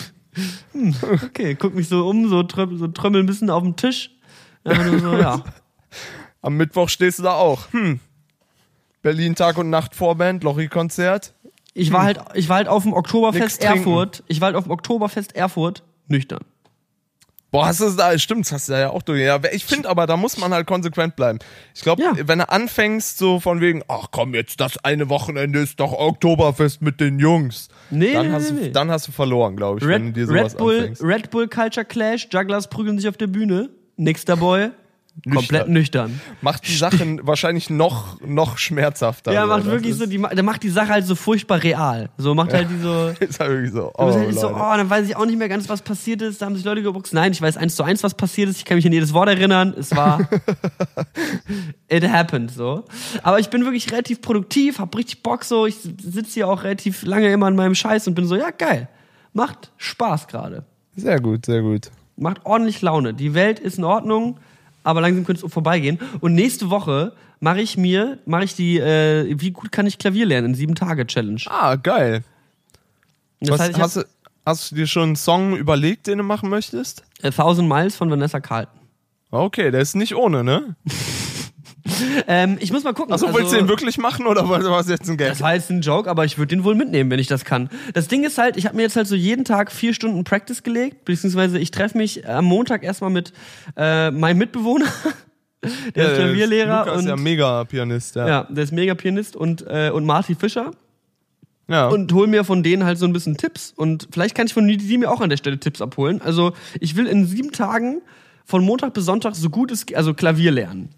Okay, 1.03 1.55
guck 1.57 1.75
mich 1.75 1.89
so 1.89 2.09
um, 2.09 2.27
so, 2.31 2.43
tröm, 2.43 2.79
so 2.79 2.89
trömmel 2.89 3.23
ein 3.23 3.27
bisschen 3.27 3.51
auf 3.51 3.63
dem 3.63 3.77
Tisch. 3.77 4.11
So, 4.65 5.17
ja. 5.19 5.45
Am 6.41 6.57
Mittwoch 6.57 6.89
stehst 6.89 7.19
du 7.19 7.25
da 7.25 7.35
auch. 7.35 7.71
Hm. 7.73 8.01
Berlin 9.03 9.35
Tag 9.35 9.59
und 9.59 9.69
Nacht 9.69 9.95
Vorband, 9.95 10.43
Lochi-Konzert. 10.43 11.35
Ich 11.75 11.93
war 11.93 12.05
halt, 12.05 12.21
ich 12.33 12.49
war 12.49 12.57
halt 12.57 12.69
auf 12.69 12.85
dem 12.85 12.95
Oktoberfest. 12.95 13.63
Erfurt. 13.63 14.23
Ich 14.27 14.41
war 14.41 14.47
halt 14.47 14.57
auf 14.57 14.65
dem 14.65 14.73
Oktoberfest 14.73 15.37
Erfurt 15.37 15.83
nüchtern. 16.09 16.45
Boah, 17.53 17.67
hast 17.67 17.81
du 17.81 17.91
da? 17.91 18.19
Stimmt, 18.19 18.47
das 18.47 18.53
hast 18.53 18.69
du 18.71 18.73
ja 18.73 18.89
auch 18.91 19.03
durch. 19.03 19.21
Ja, 19.21 19.39
ich 19.53 19.67
finde 19.67 19.89
aber, 19.89 20.07
da 20.07 20.17
muss 20.17 20.39
man 20.39 20.55
halt 20.55 20.67
konsequent 20.67 21.17
bleiben. 21.17 21.39
Ich 21.75 21.83
glaube, 21.83 22.03
Ja. 22.03 22.13
wenn 22.17 22.39
du 22.39 22.49
anfängst, 22.49 23.19
so 23.19 23.41
von 23.41 23.61
wegen, 23.61 23.83
ach 23.89 24.07
komm, 24.11 24.35
jetzt 24.35 24.59
das 24.59 24.83
eine 24.83 25.11
Wochenende 25.11 25.59
ist 25.61 25.79
doch 25.79 25.93
Oktoberfest 25.93 26.81
mit 26.81 26.99
den 26.99 27.19
Jungs. 27.19 27.69
Nee, 27.91 28.15
dann 28.15 28.29
nee, 28.29 28.33
hast 28.33 28.51
nee, 28.53 28.57
du, 28.59 28.65
nee. 28.67 28.71
dann 28.73 28.91
hast 28.91 29.07
du 29.07 29.13
verloren, 29.13 29.55
glaube 29.57 29.81
ich, 29.81 29.87
wenn 29.87 30.03
du 30.03 30.07
Red, 30.09 30.17
dir 30.17 30.27
sowas 30.27 30.53
Red, 30.55 30.59
Bull, 30.59 30.79
anfängst. 30.79 31.03
Red 31.05 31.31
Bull 31.31 31.49
Culture 31.49 31.85
Clash, 31.85 32.27
Jugglers 32.33 32.69
prügeln 32.71 32.99
sich 32.99 33.07
auf 33.09 33.19
der 33.19 33.27
Bühne. 33.27 33.69
Nächster 33.99 34.39
Boy, 34.39 34.71
komplett 35.31 35.69
nüchtern. 35.69 36.21
Macht 36.41 36.67
die 36.67 36.75
Sachen 36.77 37.27
wahrscheinlich 37.27 37.71
noch, 37.71 38.21
noch 38.21 38.59
schmerzhafter. 38.59 39.33
Ja, 39.33 39.47
macht 39.47 39.61
Das 39.61 39.67
wirklich 39.67 39.95
so, 39.95 40.07
die, 40.07 40.19
der 40.19 40.43
macht 40.43 40.63
die 40.63 40.71
Sache 40.71 40.89
halt 40.89 41.07
so 41.07 41.15
furchtbar 41.15 41.63
real. 41.63 42.11
So, 42.17 42.35
macht 42.35 42.53
halt 42.53 42.69
die 42.71 42.79
so, 42.83 43.09
Ist 43.21 43.39
halt 43.39 43.51
wirklich 43.51 43.73
so. 43.73 43.81
Du 43.81 43.91
Oh, 43.95 44.13
halt 44.13 44.35
so, 44.35 44.49
oh, 44.49 44.57
dann 44.57 44.91
weiß 44.91 45.09
ich 45.09 45.17
auch 45.17 45.27
nicht 45.27 45.39
mehr 45.39 45.49
ganz, 45.49 45.69
was 45.69 45.83
passiert 45.83 46.23
ist. 46.23 46.43
Da 46.43 46.47
haben 46.47 46.57
sich 46.57 46.65
Leute 46.65 46.83
gebuchst. 46.83 47.13
Nein, 47.15 47.33
ich 47.33 47.41
weiß 47.43 47.57
eins 47.57 47.77
zu 47.77 47.83
eins, 47.83 48.03
was 48.03 48.15
passiert 48.15 48.49
ist. 48.49 48.57
Ich 48.59 48.65
kann 48.65 48.77
mich 48.77 48.87
an 48.87 48.93
jedes 48.93 49.13
Wort 49.13 49.29
erinnern. 49.29 49.75
Es 49.79 49.95
war, 49.95 50.29
it 51.89 52.09
happened, 52.09 52.51
so. 52.51 52.85
Aber 53.23 53.39
ich 53.39 53.51
bin 53.51 53.65
wirklich 53.65 53.91
relativ 53.93 54.23
produktiv, 54.23 54.79
hab 54.79 54.97
richtig 54.97 55.23
Bock, 55.23 55.45
so. 55.45 55.67
Ich 55.67 55.77
sitze 55.77 56.35
hier 56.35 56.49
auch 56.49 56.65
relativ 56.65 57.05
lange 57.05 57.33
immer 57.33 57.49
in 57.49 57.57
meinem 57.57 57.75
Scheiß 57.75 58.09
und 58.09 58.15
bin 58.15 58.27
so, 58.27 58.35
ja, 58.35 58.51
geil. 58.51 58.89
Macht 59.33 59.73
Spaß 59.77 60.27
gerade. 60.29 60.65
Sehr 60.97 61.21
gut, 61.21 61.47
sehr 61.47 61.63
gut. 61.63 61.91
Macht 62.17 62.45
ordentlich 62.45 62.83
Laune. 62.83 63.15
Die 63.15 63.35
Welt 63.35 63.59
ist 63.59 63.79
in 63.79 63.85
Ordnung, 63.85 64.39
aber 64.85 65.01
langsam 65.01 65.25
könnte 65.25 65.45
es 65.45 65.53
vorbeigehen. 65.53 65.99
Und 66.21 66.35
nächste 66.35 66.71
Woche 66.71 67.13
mache 67.41 67.61
ich 67.61 67.77
mir, 67.77 68.19
mache 68.27 68.45
ich 68.45 68.55
die, 68.55 68.79
äh, 68.79 69.35
wie 69.39 69.51
gut 69.51 69.73
kann 69.73 69.87
ich 69.87 69.99
Klavier 69.99 70.27
lernen 70.27 70.49
in 70.49 70.55
sieben 70.55 70.75
Tage 70.75 71.07
Challenge. 71.07 71.41
Ah, 71.47 71.77
geil. 71.77 72.23
Das 73.41 73.51
Was, 73.51 73.61
heißt, 73.61 73.79
hast, 73.79 73.97
du, 73.97 74.05
hast 74.47 74.71
du 74.71 74.75
dir 74.77 74.87
schon 74.87 75.03
einen 75.03 75.17
Song 75.17 75.57
überlegt, 75.57 76.07
den 76.07 76.19
du 76.19 76.25
machen 76.25 76.49
möchtest? 76.49 77.03
hab, 77.23 77.25
äh, 77.25 77.31
Thousand 77.33 77.69
Miles 77.69 77.97
von 77.97 78.11
Vanessa 78.11 78.41
Carlton. 78.41 78.79
Okay, 79.31 79.71
der 79.71 79.81
ist 79.81 79.97
nicht 79.97 80.15
ohne, 80.15 80.45
ne? 80.45 80.77
Ähm, 82.29 82.57
ich 82.61 82.73
muss 82.73 82.85
mal 82.85 82.93
gucken. 82.93 83.13
Achso, 83.13 83.27
also, 83.27 83.39
willst 83.39 83.53
du 83.53 83.57
den 83.57 83.69
wirklich 83.69 83.99
machen 83.99 84.27
oder 84.27 84.49
war 84.49 84.81
es 84.81 84.89
jetzt 84.89 85.09
ein 85.09 85.17
Gag? 85.17 85.29
Das 85.29 85.41
war 85.41 85.55
jetzt 85.55 85.71
ein 85.71 85.81
Joke, 85.81 86.09
aber 86.09 86.25
ich 86.25 86.39
würde 86.39 86.55
den 86.55 86.65
wohl 86.65 86.75
mitnehmen, 86.75 87.11
wenn 87.11 87.19
ich 87.19 87.27
das 87.27 87.45
kann. 87.45 87.69
Das 87.95 88.09
Ding 88.09 88.25
ist 88.25 88.39
halt, 88.39 88.57
ich 88.57 88.67
habe 88.67 88.77
mir 88.77 88.83
jetzt 88.83 88.97
halt 88.97 89.09
so 89.09 89.17
jeden 89.17 89.45
Tag 89.45 89.73
vier 89.73 89.93
Stunden 89.93 90.25
Practice 90.25 90.63
gelegt, 90.63 91.05
beziehungsweise 91.05 91.59
ich 91.59 91.71
treffe 91.71 91.99
mich 91.99 92.29
am 92.29 92.45
Montag 92.45 92.85
erstmal 92.85 93.11
mit 93.11 93.33
äh, 93.77 94.11
meinem 94.11 94.39
Mitbewohner, 94.39 94.87
der 95.95 96.13
ist 96.13 96.19
Klavierlehrer 96.19 96.79
Lukas 96.81 96.95
und 96.95 97.01
ist 97.01 97.09
ja 97.09 97.17
mega 97.17 97.65
Pianist, 97.65 98.17
ja. 98.17 98.29
ja, 98.29 98.47
der 98.49 98.65
ist 98.65 98.73
mega 98.73 98.95
Pianist 98.95 99.37
und 99.37 99.65
äh, 99.67 99.91
und 99.91 100.05
Marty 100.05 100.35
Fischer 100.35 100.71
ja. 101.69 101.89
und 101.89 102.13
hol 102.13 102.27
mir 102.27 102.45
von 102.45 102.63
denen 102.63 102.85
halt 102.85 102.99
so 102.99 103.07
ein 103.07 103.13
bisschen 103.13 103.37
Tipps 103.37 103.73
und 103.75 104.09
vielleicht 104.13 104.35
kann 104.35 104.47
ich 104.47 104.55
von 104.55 104.67
die, 104.67 104.99
mir 104.99 105.11
auch 105.11 105.21
an 105.21 105.31
der 105.31 105.37
Stelle 105.37 105.59
Tipps 105.59 105.81
abholen. 105.81 106.21
Also 106.23 106.53
ich 106.81 106.97
will 106.97 107.07
in 107.07 107.27
sieben 107.27 107.53
Tagen 107.53 108.03
von 108.45 108.65
Montag 108.65 108.95
bis 108.95 109.05
Sonntag 109.05 109.35
so 109.35 109.51
gut 109.51 109.71
es 109.71 109.87
also 109.95 110.15
Klavier 110.15 110.53
lernen. 110.53 110.91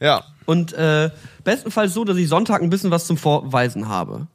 Ja. 0.00 0.24
Und 0.46 0.72
äh, 0.72 1.10
bestenfalls 1.44 1.94
so, 1.94 2.04
dass 2.04 2.16
ich 2.16 2.26
Sonntag 2.28 2.60
ein 2.62 2.70
bisschen 2.70 2.90
was 2.90 3.06
zum 3.06 3.16
Vorweisen 3.16 3.88
habe. 3.88 4.26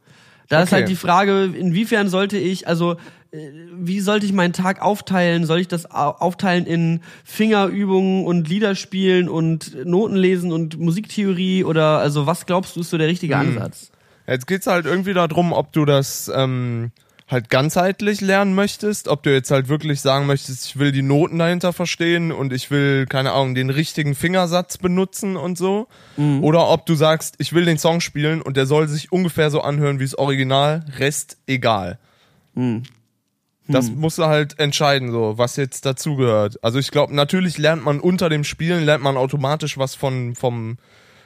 Da 0.48 0.62
ist 0.62 0.70
Okay. 0.70 0.76
halt 0.76 0.90
die 0.90 0.96
Frage, 0.96 1.46
inwiefern 1.46 2.08
sollte 2.08 2.38
ich, 2.38 2.68
also 2.68 2.94
äh, 3.32 3.38
wie 3.76 4.00
sollte 4.00 4.26
ich 4.26 4.32
meinen 4.32 4.54
Tag 4.54 4.82
aufteilen? 4.82 5.46
Soll 5.46 5.60
ich 5.60 5.68
das 5.68 5.90
au- 5.92 6.16
aufteilen 6.20 6.66
in 6.66 7.02
Fingerübungen 7.26 8.26
und 8.26 8.48
Liederspielen 8.48 9.28
und 9.28 9.86
Noten 9.86 10.16
lesen 10.16 10.52
und 10.52 10.80
Musiktheorie 10.80 11.64
oder 11.64 11.98
also 12.00 12.26
was 12.26 12.46
glaubst 12.46 12.76
du 12.76 12.82
ist 12.82 12.90
so 12.92 12.98
der 12.98 13.08
richtige 13.08 13.36
Ansatz? 13.38 13.92
Jetzt 14.28 14.48
geht's 14.48 14.68
halt 14.68 14.86
irgendwie 14.86 15.14
darum, 15.14 15.52
ob 15.52 15.74
du 15.74 15.84
das 15.86 16.32
ähm, 16.34 16.92
halt 17.28 17.50
ganzheitlich 17.50 18.22
lernen 18.22 18.54
möchtest, 18.54 19.08
ob 19.08 19.24
du 19.24 19.34
jetzt 19.34 19.50
halt 19.50 19.68
wirklich 19.68 20.02
sagen 20.02 20.28
möchtest, 20.28 20.66
ich 20.68 20.78
will 20.78 20.92
die 20.92 21.02
Noten 21.02 21.40
dahinter 21.40 21.74
verstehen 21.74 22.32
und 22.32 22.54
ich 22.54 22.70
will, 22.70 23.08
keine 23.08 23.32
Ahnung, 23.32 23.56
den 23.56 23.72
richtigen 23.72 24.14
Fingersatz 24.14 24.78
benutzen 24.78 25.36
und 25.36 25.58
so. 25.58 25.88
Oder 26.44 26.70
ob 26.70 26.86
du 26.86 26.94
sagst, 26.94 27.36
ich 27.40 27.54
will 27.54 27.66
den 27.66 27.80
Song 27.80 28.00
spielen 28.00 28.44
und 28.44 28.58
der 28.58 28.68
soll 28.68 28.88
sich 28.88 29.12
ungefähr 29.12 29.50
so 29.50 29.62
anhören 29.62 30.00
wie 30.00 30.04
das 30.04 30.16
Original, 30.18 30.86
Rest 31.00 31.38
egal. 31.48 31.98
Das 33.68 33.90
musst 33.90 34.20
du 34.20 34.26
halt 34.26 34.60
entscheiden, 34.60 35.10
so, 35.12 35.40
was 35.40 35.56
jetzt 35.56 35.88
dazugehört. 35.88 36.64
Also 36.64 36.78
ich 36.78 36.92
glaube, 36.92 37.16
natürlich 37.16 37.58
lernt 37.58 37.84
man 37.84 38.00
unter 38.00 38.30
dem 38.30 38.44
Spielen, 38.44 38.86
lernt 38.86 39.04
man 39.04 39.18
automatisch 39.18 39.80
was 39.80 39.96
von, 39.96 40.36
vom, 40.36 40.78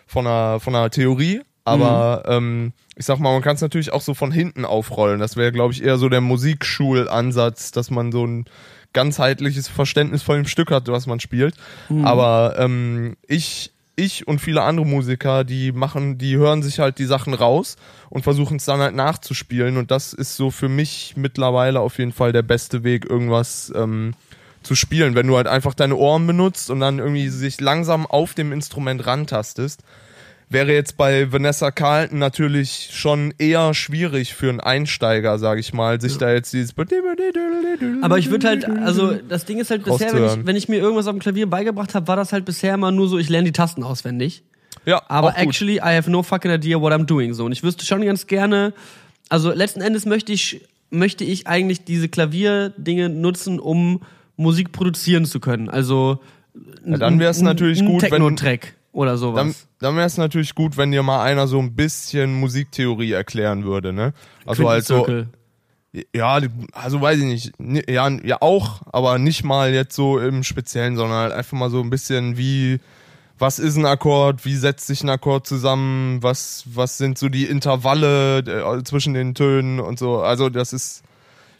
von 0.07 0.25
einer, 0.25 0.61
von 0.61 0.73
einer 0.73 0.89
Theorie, 0.89 1.41
aber 1.69 2.23
ähm, 2.27 2.73
ich 2.95 3.05
sag 3.05 3.19
mal, 3.19 3.31
man 3.31 3.41
kann 3.41 3.55
es 3.55 3.61
natürlich 3.61 3.93
auch 3.93 4.01
so 4.01 4.13
von 4.13 4.31
hinten 4.31 4.65
aufrollen. 4.65 5.19
Das 5.19 5.37
wäre, 5.37 5.51
glaube 5.51 5.73
ich, 5.73 5.83
eher 5.83 5.97
so 5.97 6.09
der 6.09 6.21
Musikschulansatz, 6.21 7.71
dass 7.71 7.89
man 7.91 8.11
so 8.11 8.25
ein 8.25 8.45
ganzheitliches 8.93 9.67
Verständnis 9.67 10.21
von 10.23 10.35
dem 10.35 10.47
Stück 10.47 10.71
hat, 10.71 10.87
was 10.87 11.07
man 11.07 11.19
spielt. 11.19 11.55
Aber 12.03 12.55
ähm, 12.57 13.15
ich, 13.27 13.71
ich 13.95 14.27
und 14.27 14.39
viele 14.39 14.63
andere 14.63 14.85
Musiker, 14.85 15.43
die 15.43 15.71
machen, 15.71 16.17
die 16.17 16.35
hören 16.35 16.63
sich 16.63 16.79
halt 16.79 16.97
die 16.99 17.05
Sachen 17.05 17.33
raus 17.33 17.77
und 18.09 18.23
versuchen 18.23 18.57
es 18.57 18.65
dann 18.65 18.79
halt 18.79 18.95
nachzuspielen. 18.95 19.77
Und 19.77 19.91
das 19.91 20.13
ist 20.13 20.35
so 20.35 20.51
für 20.51 20.69
mich 20.69 21.13
mittlerweile 21.15 21.79
auf 21.79 21.99
jeden 21.99 22.13
Fall 22.13 22.31
der 22.31 22.41
beste 22.41 22.83
Weg, 22.83 23.09
irgendwas 23.09 23.71
ähm, 23.75 24.13
zu 24.63 24.75
spielen. 24.75 25.15
Wenn 25.15 25.27
du 25.27 25.37
halt 25.37 25.47
einfach 25.47 25.73
deine 25.73 25.95
Ohren 25.95 26.27
benutzt 26.27 26.69
und 26.69 26.79
dann 26.79 26.99
irgendwie 26.99 27.29
sich 27.29 27.61
langsam 27.61 28.05
auf 28.05 28.33
dem 28.33 28.51
Instrument 28.51 29.05
rantastest 29.05 29.83
wäre 30.49 30.73
jetzt 30.73 30.97
bei 30.97 31.31
Vanessa 31.31 31.71
Carlton 31.71 32.17
natürlich 32.17 32.89
schon 32.91 33.33
eher 33.37 33.73
schwierig 33.73 34.33
für 34.33 34.49
einen 34.49 34.59
Einsteiger, 34.59 35.37
sag 35.37 35.59
ich 35.59 35.73
mal, 35.73 36.01
sich 36.01 36.17
da 36.17 36.33
jetzt 36.33 36.51
dieses. 36.53 36.73
Aber 38.01 38.17
ich 38.17 38.31
würde 38.31 38.47
halt, 38.47 38.65
also 38.65 39.13
das 39.13 39.45
Ding 39.45 39.59
ist 39.59 39.69
halt 39.69 39.83
bisher, 39.83 40.13
wenn 40.13 40.25
ich, 40.25 40.45
wenn 40.47 40.55
ich 40.55 40.67
mir 40.67 40.77
irgendwas 40.77 41.07
auf 41.07 41.13
dem 41.13 41.19
Klavier 41.19 41.47
beigebracht 41.47 41.93
habe, 41.93 42.07
war 42.07 42.15
das 42.15 42.33
halt 42.33 42.45
bisher 42.45 42.73
immer 42.73 42.91
nur 42.91 43.07
so, 43.07 43.19
ich 43.19 43.29
lerne 43.29 43.45
die 43.45 43.51
Tasten 43.51 43.83
auswendig. 43.83 44.43
Ja, 44.85 45.03
aber 45.07 45.37
actually, 45.37 45.75
I 45.77 45.95
have 45.95 46.09
no 46.09 46.23
fucking 46.23 46.51
idea 46.51 46.81
what 46.81 46.93
I'm 46.93 47.05
doing 47.05 47.33
so. 47.33 47.45
Und 47.45 47.51
ich 47.51 47.61
wüsste 47.63 47.85
schon 47.85 48.01
ganz 48.01 48.25
gerne, 48.25 48.73
also 49.29 49.51
letzten 49.51 49.81
Endes 49.81 50.05
möchte 50.05 50.33
ich, 50.33 50.61
möchte 50.89 51.23
ich 51.23 51.47
eigentlich 51.47 51.83
diese 51.83 52.09
Klavierdinge 52.09 53.09
nutzen, 53.09 53.59
um 53.59 54.01
Musik 54.35 54.71
produzieren 54.71 55.25
zu 55.25 55.39
können. 55.39 55.69
Also 55.69 56.21
ja, 56.85 56.97
dann 56.97 57.19
wäre 57.19 57.29
es 57.29 57.41
natürlich 57.41 57.85
gut, 57.85 58.09
wenn 58.09 58.23
oder 58.91 59.17
sowas. 59.17 59.35
Dann, 59.35 59.55
dann 59.79 59.95
wäre 59.95 60.07
es 60.07 60.17
natürlich 60.17 60.55
gut, 60.55 60.77
wenn 60.77 60.91
dir 60.91 61.03
mal 61.03 61.23
einer 61.23 61.47
so 61.47 61.59
ein 61.59 61.75
bisschen 61.75 62.33
Musiktheorie 62.39 63.11
erklären 63.11 63.63
würde, 63.63 63.93
ne? 63.93 64.13
Also 64.45 64.69
halt 64.69 64.85
so. 64.85 65.07
Ja, 66.15 66.39
also 66.73 67.01
weiß 67.01 67.19
ich 67.19 67.25
nicht. 67.25 67.89
Ja, 67.89 68.07
ja 68.09 68.37
auch, 68.41 68.81
aber 68.91 69.17
nicht 69.17 69.43
mal 69.43 69.73
jetzt 69.73 69.95
so 69.95 70.19
im 70.19 70.43
Speziellen, 70.43 70.95
sondern 70.95 71.17
halt 71.17 71.33
einfach 71.33 71.57
mal 71.57 71.71
so 71.71 71.81
ein 71.81 71.89
bisschen 71.89 72.37
wie, 72.37 72.79
was 73.39 73.57
ist 73.57 73.75
ein 73.75 73.87
Akkord, 73.87 74.45
wie 74.45 74.55
setzt 74.55 74.85
sich 74.85 75.03
ein 75.03 75.09
Akkord 75.09 75.47
zusammen, 75.47 76.21
was, 76.21 76.63
was 76.65 76.99
sind 76.99 77.17
so 77.17 77.27
die 77.27 77.45
Intervalle 77.45 78.39
äh, 78.39 78.83
zwischen 78.83 79.15
den 79.15 79.33
Tönen 79.33 79.79
und 79.79 79.97
so. 79.97 80.19
Also 80.19 80.49
das 80.49 80.73
ist, 80.73 81.01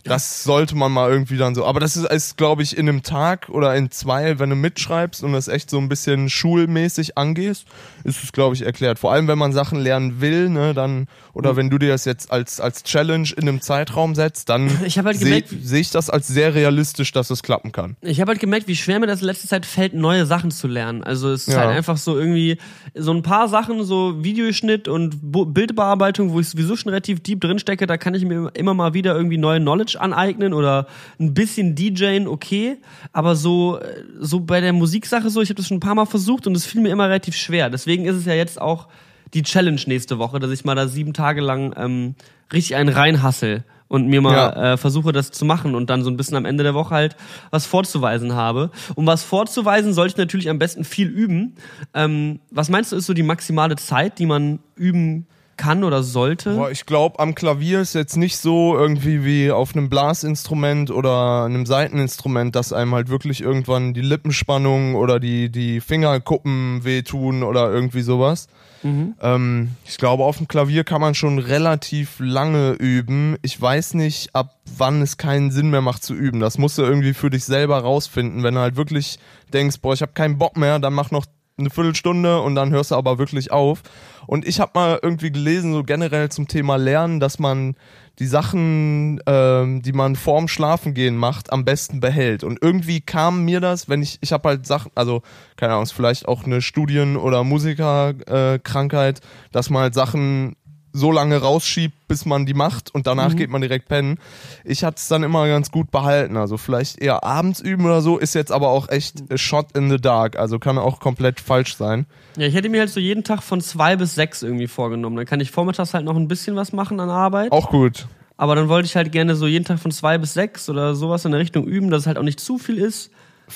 das 0.10 0.44
sollte 0.44 0.76
man 0.76 0.92
mal 0.92 1.10
irgendwie 1.10 1.38
dann 1.38 1.54
so. 1.54 1.66
Aber 1.66 1.80
das 1.80 1.96
ist, 1.96 2.06
ist 2.06 2.38
glaube 2.38 2.64
ich, 2.64 2.76
in 2.76 2.90
einem 2.90 3.04
Tag 3.04 3.48
oder 3.50 3.76
in 3.76 3.92
zwei, 3.92 4.40
wenn 4.40 4.50
du 4.50 4.56
mitschreibst 4.56 5.24
und 5.24 5.34
das 5.34 5.48
echt 5.48 5.70
so 5.70 5.78
ein 5.78 5.88
bisschen 5.88 6.30
schulmäßig 6.30 7.18
angehst, 7.18 7.66
ist 8.10 8.24
es, 8.24 8.32
glaube 8.32 8.56
ich, 8.56 8.64
erklärt. 8.64 9.00
Vor 9.00 9.12
allem, 9.12 9.28
wenn 9.28 9.38
man 9.38 9.52
Sachen 9.52 9.80
lernen 9.80 10.22
will, 10.22 10.50
ne, 10.50 10.74
dann, 10.74 11.08
oder 11.34 11.54
mhm. 11.54 11.58
wenn 11.58 11.70
du 11.70 11.78
dir 11.80 11.90
das 11.90 12.06
jetzt 12.06 12.32
als, 12.32 12.60
als 12.60 12.84
Challenge 12.84 13.30
in 13.36 13.48
einem 13.48 13.62
Zeitraum 13.62 14.16
setzt, 14.16 14.50
dann 14.50 14.70
halt 14.80 15.18
sehe 15.18 15.44
seh 15.62 15.80
ich 15.80 15.92
das 15.92 16.10
als 16.10 16.28
sehr 16.28 16.54
realistisch, 16.54 17.12
dass 17.12 17.30
es 17.30 17.44
klappen 17.44 17.72
kann. 17.72 17.96
Ich 18.02 18.22
habe 18.22 18.30
halt 18.32 18.40
gemerkt, 18.40 18.68
wie 18.68 18.76
schwer 18.76 19.00
mir 19.00 19.08
das 19.08 19.22
in 19.22 19.28
letzter 19.28 19.48
Zeit 19.48 19.66
fällt, 19.66 19.94
neue 19.94 20.26
Sachen 20.26 20.52
zu 20.52 20.68
lernen. 20.68 21.04
Also 21.04 21.32
es 21.32 21.48
ist 21.48 21.54
ja. 21.54 21.62
halt 21.62 21.72
einfach 21.72 21.98
so 21.98 22.18
irgendwie 22.18 22.58
so 22.96 23.12
ein 23.12 23.24
paar 23.24 23.48
Sachen, 23.48 23.84
so 23.84 24.24
Videoschnitt 24.24 24.88
und 24.88 25.18
Bildbearbeitung, 25.22 26.32
wo 26.32 26.40
ich 26.40 26.50
sowieso 26.50 26.76
schon 26.76 26.90
relativ 26.90 27.22
deep 27.22 27.42
drin 27.42 27.60
stecke, 27.60 27.88
da 27.88 27.98
kann 27.98 28.14
ich 28.14 28.26
mir 28.26 28.52
immer 28.54 28.74
mal 28.74 28.94
wieder 28.94 29.16
irgendwie 29.16 29.38
neue 29.38 29.60
Knowledge 29.60 29.80
Knowledge 29.80 30.00
aneignen 30.00 30.54
oder 30.54 30.88
ein 31.20 31.34
bisschen 31.34 31.76
DJen, 31.76 32.28
okay. 32.28 32.78
Aber 33.12 33.36
so, 33.36 33.80
so 34.20 34.40
bei 34.40 34.62
der 34.62 34.74
Musiksache 34.74 35.30
so, 35.30 35.42
ich 35.42 35.50
habe 35.50 35.56
das 35.56 35.68
schon 35.68 35.78
ein 35.78 35.82
paar 35.82 35.96
Mal 35.96 36.06
versucht 36.06 36.48
und 36.48 36.56
es 36.56 36.66
fiel 36.66 36.82
mir 36.82 36.90
immer 36.90 37.08
relativ 37.08 37.36
schwer. 37.36 37.70
Deswegen 37.70 37.99
ist 38.06 38.16
es 38.16 38.26
ja 38.26 38.34
jetzt 38.34 38.60
auch 38.62 38.88
die 39.34 39.44
Challenge 39.44 39.82
nächste 39.86 40.18
Woche, 40.18 40.40
dass 40.40 40.52
ich 40.52 40.66
mal 40.66 40.76
da 40.76 40.88
sieben 40.88 41.14
Tage 41.14 41.42
lang 41.42 41.74
ähm, 41.78 42.16
richtig 42.52 42.76
einen 42.76 42.90
reinhassel 42.90 43.64
und 43.88 44.08
mir 44.08 44.22
mal 44.22 44.34
ja. 44.34 44.74
äh, 44.74 44.78
versuche, 44.78 45.12
das 45.12 45.32
zu 45.32 45.46
machen 45.46 45.76
und 45.76 45.90
dann 45.90 46.04
so 46.04 46.10
ein 46.10 46.18
bisschen 46.18 46.38
am 46.38 46.46
Ende 46.46 46.64
der 46.64 46.74
Woche 46.74 46.94
halt 46.94 47.16
was 47.50 47.66
vorzuweisen 47.66 48.34
habe. 48.34 48.72
Um 48.96 49.06
was 49.06 49.24
vorzuweisen, 49.24 49.94
sollte 49.94 50.14
ich 50.14 50.18
natürlich 50.18 50.50
am 50.50 50.60
besten 50.60 50.84
viel 50.84 51.08
üben. 51.08 51.56
Ähm, 51.94 52.40
was 52.52 52.70
meinst 52.70 52.92
du, 52.92 52.96
ist 52.96 53.06
so 53.06 53.14
die 53.14 53.24
maximale 53.24 53.76
Zeit, 53.76 54.20
die 54.20 54.26
man 54.26 54.60
üben 54.76 55.26
kann 55.26 55.39
oder 55.84 56.04
sollte? 56.04 56.56
Boah, 56.56 56.72
ich 56.72 56.86
glaube, 56.86 57.20
am 57.20 57.36
Klavier 57.36 57.82
ist 57.82 57.94
jetzt 57.94 58.18
nicht 58.18 58.38
so 58.38 58.78
irgendwie 58.78 59.24
wie 59.26 59.52
auf 59.52 59.76
einem 59.76 59.90
Blasinstrument 59.90 60.92
oder 60.92 61.44
einem 61.44 61.66
Seiteninstrument, 61.66 62.56
dass 62.56 62.74
einem 62.74 62.96
halt 62.96 63.10
wirklich 63.10 63.42
irgendwann 63.42 63.94
die 63.94 64.02
Lippenspannung 64.02 64.96
oder 64.96 65.20
die, 65.20 65.52
die 65.52 65.82
Fingerkuppen 65.82 66.84
wehtun 66.84 67.44
oder 67.44 67.72
irgendwie 67.72 68.02
sowas. 68.02 68.48
Mhm. 68.84 69.16
Ähm, 69.22 69.70
ich 69.86 69.98
glaube, 69.98 70.24
auf 70.24 70.38
dem 70.38 70.48
Klavier 70.48 70.84
kann 70.84 71.02
man 71.02 71.16
schon 71.16 71.40
relativ 71.40 72.16
lange 72.20 72.72
üben. 72.74 73.38
Ich 73.42 73.60
weiß 73.60 73.96
nicht, 73.96 74.34
ab 74.34 74.56
wann 74.78 75.02
es 75.02 75.18
keinen 75.18 75.52
Sinn 75.52 75.70
mehr 75.70 75.82
macht 75.82 76.04
zu 76.04 76.14
üben. 76.14 76.40
Das 76.40 76.58
musst 76.58 76.78
du 76.78 76.84
irgendwie 76.84 77.14
für 77.14 77.30
dich 77.30 77.44
selber 77.44 77.80
rausfinden. 77.80 78.44
Wenn 78.44 78.56
du 78.56 78.62
halt 78.62 78.76
wirklich 78.76 79.20
denkst, 79.54 79.78
boah, 79.82 79.94
ich 79.94 80.02
habe 80.02 80.14
keinen 80.14 80.38
Bock 80.38 80.58
mehr, 80.58 80.80
dann 80.80 80.94
mach 80.94 81.12
noch 81.12 81.26
eine 81.58 81.70
Viertelstunde 81.70 82.42
und 82.42 82.56
dann 82.56 82.72
hörst 82.72 82.92
du 82.92 82.96
aber 82.96 83.18
wirklich 83.18 83.52
auf. 83.52 83.82
Und 84.30 84.48
ich 84.48 84.60
habe 84.60 84.74
mal 84.76 85.00
irgendwie 85.02 85.32
gelesen, 85.32 85.74
so 85.74 85.82
generell 85.82 86.30
zum 86.30 86.48
Thema 86.48 86.76
Lernen, 86.76 87.20
dass 87.20 87.40
man 87.40 87.74
die 88.20 88.28
Sachen, 88.28 89.20
ähm, 89.26 89.82
die 89.82 89.92
man 89.92 90.16
vorm 90.16 90.48
Schlafengehen 90.48 91.18
macht, 91.18 91.52
am 91.52 91.66
besten 91.66 92.00
behält. 92.00 92.44
Und 92.44 92.60
irgendwie 92.62 93.02
kam 93.02 93.44
mir 93.44 93.60
das, 93.60 93.90
wenn 93.90 94.04
ich, 94.04 94.20
ich 94.22 94.32
habe 94.32 94.50
halt 94.50 94.68
Sachen, 94.68 94.92
also 94.94 95.24
keine 95.56 95.74
Ahnung, 95.74 95.88
vielleicht 95.88 96.28
auch 96.28 96.44
eine 96.44 96.62
Studien- 96.62 97.18
oder 97.18 97.44
Musikerkrankheit, 97.44 99.18
äh, 99.18 99.22
dass 99.52 99.72
man 99.72 99.82
halt 99.82 99.96
Sachen 99.96 100.56
so 100.94 101.12
lange 101.12 101.38
rausschiebt, 101.38 102.08
bis 102.08 102.26
man 102.26 102.46
die 102.46 102.54
macht 102.54 102.94
und 102.94 103.08
danach 103.08 103.34
mhm. 103.34 103.38
geht 103.38 103.50
man 103.50 103.62
direkt 103.62 103.88
pennen. 103.88 104.18
Ich 104.64 104.84
hatte 104.84 104.98
es 104.98 105.08
dann 105.08 105.24
immer 105.24 105.48
ganz 105.48 105.72
gut 105.72 105.92
behalten. 105.92 106.38
Also 106.38 106.58
vielleicht 106.58 107.00
eher 107.00 107.24
abends 107.24 107.60
üben 107.60 107.86
oder 107.86 108.02
so, 108.02 108.18
ist 108.18 108.36
jetzt 108.36 108.52
aber 108.52 108.70
auch 108.70 108.90
echt 108.90 109.32
a 109.32 109.38
shot 109.38 109.76
in 109.76 109.90
the 109.90 109.98
dark. 109.98 110.38
Also 110.38 110.60
kann 110.60 110.78
auch 110.78 111.00
komplett 111.00 111.40
falsch 111.40 111.76
sein. 111.76 112.06
Ja, 112.38 112.48
ich 112.48 112.54
hätte 112.54 112.70
mir 112.70 112.80
halt 112.80 112.90
so 112.90 113.00
jeden 113.00 113.24
Tag 113.24 113.44
von 113.44 113.62
zwei 113.62 113.96
bis 113.96 114.16
sechs 114.16 114.44
irgendwie 114.44 114.68
vorgenommen. 114.68 115.16
Dann 115.16 115.26
kann 115.26 115.40
ich 115.40 115.52
vormittags 115.52 115.94
halt 115.94 116.06
noch 116.06 116.16
ein 116.16 116.28
bisschen 116.28 116.56
was 116.56 116.74
machen 116.74 117.00
an 117.00 117.10
Arbeit. 117.10 117.52
Auch 117.52 117.70
gut. 117.70 118.08
Aber 118.38 118.56
dann 118.56 118.70
wollte 118.70 118.86
ich 118.86 118.96
halt 118.96 119.12
gerne 119.12 119.36
so 119.36 119.48
jeden 119.48 119.66
Tag 119.66 119.80
von 119.80 119.92
zwei 119.92 120.18
bis 120.18 120.34
sechs 120.34 120.70
oder 120.70 120.96
sowas 120.96 121.26
in 121.26 121.32
der 121.32 121.42
Richtung 121.42 121.68
üben, 121.68 121.90
dass 121.90 122.02
es 122.02 122.08
halt 122.08 122.18
auch 122.18 122.24
nicht 122.24 122.40
zu 122.40 122.58
viel 122.58 122.78
ist. 122.78 123.12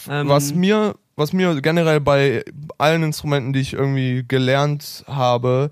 Ähm 0.09 0.27
was 0.27 0.53
mir, 0.53 0.95
was 1.15 1.31
mir 1.31 1.61
generell 1.61 2.01
bei 2.01 2.43
allen 2.77 3.03
Instrumenten, 3.03 3.53
die 3.53 3.61
ich 3.61 3.73
irgendwie 3.73 4.25
gelernt 4.27 5.05
habe, 5.07 5.69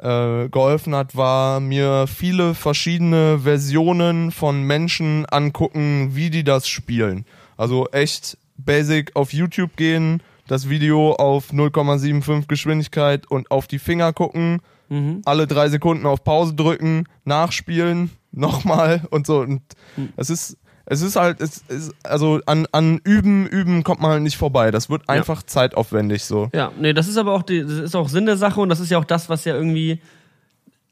äh, 0.00 0.48
geholfen 0.48 0.94
hat, 0.94 1.16
war 1.16 1.60
mir 1.60 2.06
viele 2.06 2.54
verschiedene 2.54 3.40
Versionen 3.40 4.30
von 4.30 4.62
Menschen 4.62 5.26
angucken, 5.26 6.10
wie 6.14 6.30
die 6.30 6.44
das 6.44 6.68
spielen. 6.68 7.26
Also 7.56 7.88
echt 7.88 8.38
basic 8.56 9.14
auf 9.16 9.32
YouTube 9.32 9.76
gehen, 9.76 10.22
das 10.46 10.68
Video 10.68 11.12
auf 11.12 11.52
0,75 11.52 12.46
Geschwindigkeit 12.48 13.30
und 13.30 13.50
auf 13.50 13.66
die 13.66 13.78
Finger 13.78 14.12
gucken, 14.12 14.60
mhm. 14.88 15.22
alle 15.24 15.46
drei 15.46 15.68
Sekunden 15.68 16.06
auf 16.06 16.24
Pause 16.24 16.54
drücken, 16.54 17.04
nachspielen, 17.24 18.10
nochmal 18.32 19.02
und 19.10 19.26
so. 19.26 19.40
Und 19.40 19.62
mhm. 19.96 20.12
es 20.16 20.30
ist 20.30 20.56
es 20.90 21.02
ist 21.02 21.14
halt, 21.14 21.40
es 21.40 21.58
ist, 21.68 21.94
also 22.02 22.40
an, 22.46 22.66
an 22.72 23.00
Üben, 23.04 23.46
Üben 23.46 23.84
kommt 23.84 24.00
man 24.00 24.10
halt 24.10 24.22
nicht 24.22 24.36
vorbei. 24.36 24.72
Das 24.72 24.90
wird 24.90 25.08
einfach 25.08 25.42
ja. 25.42 25.46
zeitaufwendig 25.46 26.24
so. 26.24 26.50
Ja, 26.52 26.72
nee, 26.80 26.92
das 26.92 27.06
ist 27.06 27.16
aber 27.16 27.32
auch, 27.32 27.44
die, 27.44 27.62
das 27.62 27.70
ist 27.70 27.94
auch 27.94 28.08
Sinn 28.08 28.26
der 28.26 28.36
Sache 28.36 28.60
und 28.60 28.68
das 28.70 28.80
ist 28.80 28.90
ja 28.90 28.98
auch 28.98 29.04
das, 29.04 29.28
was 29.28 29.44
ja 29.44 29.54
irgendwie, 29.54 30.00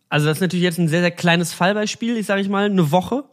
also 0.09 0.27
das 0.27 0.37
ist 0.37 0.41
natürlich 0.41 0.63
jetzt 0.63 0.79
ein 0.79 0.87
sehr, 0.87 1.01
sehr 1.01 1.11
kleines 1.11 1.53
Fallbeispiel, 1.53 2.17
ich 2.17 2.27
sage 2.27 2.41
ich 2.41 2.49
mal, 2.49 2.67
eine 2.67 2.93
Woche 2.93 3.25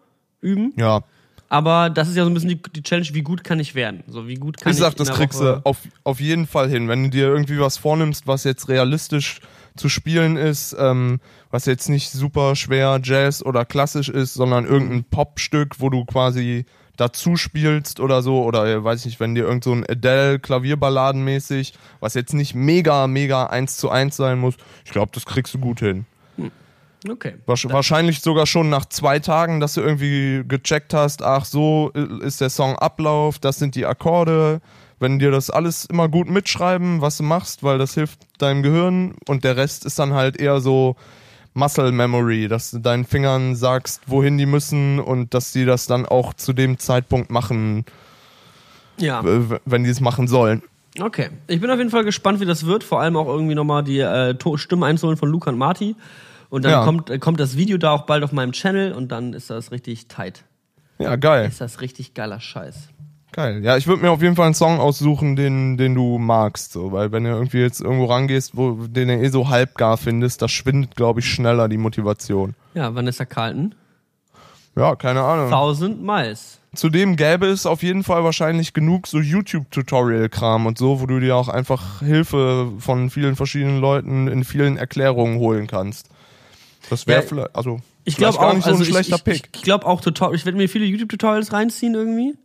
üben. 0.41 0.73
Ja. 0.75 1.03
Aber 1.49 1.91
das 1.91 2.09
ist 2.09 2.15
ja 2.15 2.23
so 2.23 2.31
ein 2.31 2.33
bisschen 2.33 2.49
die, 2.49 2.61
die 2.73 2.81
Challenge, 2.81 3.09
wie 3.11 3.21
gut 3.21 3.43
kann 3.43 3.59
ich 3.59 3.75
werden? 3.75 4.03
So, 4.07 4.27
wie 4.27 4.33
gut 4.33 4.57
kann 4.57 4.71
ich, 4.71 4.79
ich 4.79 4.83
sag, 4.83 4.95
das 4.95 5.11
kriegst 5.11 5.39
Woche 5.39 5.61
du 5.63 5.69
auf, 5.69 5.77
auf 6.03 6.19
jeden 6.19 6.47
Fall 6.47 6.67
hin. 6.67 6.87
Wenn 6.87 7.03
du 7.03 7.09
dir 7.11 7.27
irgendwie 7.27 7.59
was 7.59 7.77
vornimmst, 7.77 8.25
was 8.25 8.43
jetzt 8.43 8.69
realistisch 8.69 9.39
zu 9.75 9.87
spielen 9.87 10.35
ist, 10.35 10.75
ähm, 10.79 11.19
was 11.55 11.65
jetzt 11.65 11.87
nicht 11.87 12.11
super 12.11 12.57
schwer 12.57 12.99
Jazz 13.01 13.41
oder 13.41 13.63
klassisch 13.63 14.09
ist, 14.09 14.33
sondern 14.33 14.65
irgendein 14.65 15.05
Popstück, 15.05 15.79
wo 15.79 15.89
du 15.89 16.03
quasi 16.03 16.65
dazu 16.97 17.37
spielst 17.37 18.01
oder 18.01 18.21
so, 18.21 18.43
oder 18.43 18.65
äh, 18.67 18.83
weiß 18.83 18.99
ich 18.99 19.05
nicht, 19.05 19.19
wenn 19.21 19.35
dir 19.35 19.45
irgend 19.45 19.63
so 19.63 19.71
ein 19.71 19.85
Adele 19.89 20.39
Klavierballadenmäßig, 20.39 21.73
was 22.01 22.13
jetzt 22.13 22.33
nicht 22.33 22.55
mega, 22.55 23.07
mega 23.07 23.45
eins 23.45 23.77
zu 23.77 23.89
eins 23.89 24.17
sein 24.17 24.37
muss, 24.37 24.55
ich 24.83 24.91
glaube, 24.91 25.13
das 25.13 25.25
kriegst 25.25 25.53
du 25.53 25.59
gut 25.59 25.79
hin. 25.79 26.05
Hm. 26.35 26.51
Okay. 27.09 27.35
Wahrscheinlich 27.45 28.19
sogar 28.19 28.47
schon 28.47 28.67
nach 28.67 28.87
zwei 28.87 29.19
Tagen, 29.19 29.61
dass 29.61 29.75
du 29.75 29.81
irgendwie 29.81 30.43
gecheckt 30.45 30.93
hast, 30.93 31.23
ach 31.23 31.45
so 31.45 31.89
ist 32.19 32.41
der 32.41 32.49
Song 32.49 32.75
Ablauf, 32.75 33.39
das 33.39 33.59
sind 33.59 33.75
die 33.75 33.85
Akkorde, 33.85 34.59
wenn 34.99 35.19
dir 35.19 35.31
das 35.31 35.49
alles 35.49 35.85
immer 35.85 36.09
gut 36.09 36.29
mitschreiben, 36.29 36.99
was 36.99 37.15
du 37.15 37.23
machst, 37.23 37.63
weil 37.63 37.77
das 37.77 37.93
hilft 37.93 38.19
deinem 38.39 38.61
Gehirn 38.61 39.15
und 39.29 39.45
der 39.45 39.55
Rest 39.55 39.85
ist 39.85 39.99
dann 39.99 40.11
halt 40.11 40.35
eher 40.35 40.59
so 40.59 40.97
Muscle 41.55 41.91
Memory, 41.91 42.47
dass 42.47 42.71
du 42.71 42.79
deinen 42.79 43.05
Fingern 43.05 43.55
sagst, 43.55 44.01
wohin 44.07 44.37
die 44.37 44.45
müssen 44.45 44.99
und 44.99 45.33
dass 45.33 45.51
die 45.53 45.65
das 45.65 45.87
dann 45.87 46.05
auch 46.05 46.33
zu 46.33 46.53
dem 46.53 46.77
Zeitpunkt 46.77 47.31
machen, 47.31 47.85
ja. 48.97 49.23
wenn 49.65 49.83
die 49.83 49.89
es 49.89 50.01
machen 50.01 50.27
sollen. 50.27 50.61
Okay, 50.99 51.29
ich 51.47 51.59
bin 51.59 51.69
auf 51.71 51.77
jeden 51.77 51.89
Fall 51.89 52.03
gespannt, 52.03 52.39
wie 52.41 52.45
das 52.45 52.65
wird. 52.65 52.83
Vor 52.83 53.01
allem 53.01 53.17
auch 53.17 53.27
irgendwie 53.27 53.55
nochmal 53.55 53.83
die 53.83 53.99
äh, 53.99 54.35
Stimme 54.55 54.85
einzuholen 54.85 55.17
von 55.17 55.29
Luca 55.29 55.49
und 55.49 55.57
Marty. 55.57 55.95
Und 56.49 56.63
dann 56.63 56.71
ja. 56.71 56.83
kommt, 56.83 57.09
äh, 57.09 57.19
kommt 57.19 57.39
das 57.39 57.57
Video 57.57 57.77
da 57.77 57.91
auch 57.91 58.05
bald 58.05 58.23
auf 58.23 58.31
meinem 58.31 58.51
Channel 58.51 58.93
und 58.93 59.11
dann 59.11 59.33
ist 59.33 59.49
das 59.49 59.71
richtig 59.71 60.07
tight. 60.07 60.43
Ja, 60.99 61.15
geil. 61.15 61.47
Ist 61.47 61.59
das 61.59 61.81
richtig 61.81 62.13
geiler 62.13 62.39
Scheiß. 62.39 62.89
Geil. 63.35 63.65
Ja, 63.65 63.75
ich 63.75 63.85
würde 63.85 64.01
mir 64.01 64.11
auf 64.11 64.21
jeden 64.21 64.37
Fall 64.37 64.45
einen 64.45 64.55
Song 64.55 64.79
aussuchen, 64.79 65.35
den, 65.35 65.75
den 65.75 65.93
du 65.93 66.17
magst, 66.17 66.71
so, 66.71 66.93
weil 66.93 67.11
wenn 67.11 67.25
du 67.25 67.31
irgendwie 67.31 67.57
jetzt 67.57 67.81
irgendwo 67.81 68.05
rangehst, 68.05 68.55
wo 68.55 68.87
den 68.87 69.09
du 69.09 69.13
eh 69.13 69.27
so 69.27 69.49
halbgar 69.49 69.97
findest, 69.97 70.41
das 70.41 70.53
schwindet, 70.53 70.95
glaube 70.95 71.19
ich, 71.19 71.29
schneller 71.29 71.67
die 71.67 71.77
Motivation. 71.77 72.55
Ja, 72.75 72.95
Vanessa 72.95 73.25
Carlton. 73.25 73.75
Ja, 74.77 74.95
keine 74.95 75.21
Ahnung. 75.21 75.49
Thousand 75.49 76.01
Miles. 76.01 76.59
Zudem 76.75 77.17
gäbe 77.17 77.47
es 77.47 77.65
auf 77.65 77.83
jeden 77.83 78.05
Fall 78.05 78.23
wahrscheinlich 78.23 78.71
genug 78.71 79.05
so 79.05 79.19
YouTube-Tutorial-Kram 79.19 80.65
und 80.65 80.77
so, 80.77 81.01
wo 81.01 81.05
du 81.05 81.19
dir 81.19 81.35
auch 81.35 81.49
einfach 81.49 81.99
Hilfe 81.99 82.71
von 82.79 83.09
vielen 83.09 83.35
verschiedenen 83.35 83.81
Leuten 83.81 84.29
in 84.29 84.45
vielen 84.45 84.77
Erklärungen 84.77 85.39
holen 85.39 85.67
kannst. 85.67 86.07
Das 86.89 87.05
wäre 87.05 87.21
Ja, 87.21 87.27
vielleicht, 87.27 87.55
also 87.55 87.81
Ich 88.05 88.15
glaube 88.15 88.37
gar 88.37 88.51
auch, 88.51 88.53
nicht 88.53 88.63
so 88.63 88.71
also 88.71 88.83
ein 88.83 88.89
schlechter 88.89 89.17
ich, 89.17 89.23
Pick. 89.25 89.35
Ich, 89.35 89.57
ich 89.57 89.61
glaube 89.63 89.85
auch. 89.85 90.01
Ich 90.05 90.45
werde 90.45 90.57
mir 90.57 90.69
viele 90.69 90.85
YouTube-Tutorials 90.85 91.51
reinziehen 91.51 91.95
irgendwie. 91.95 92.35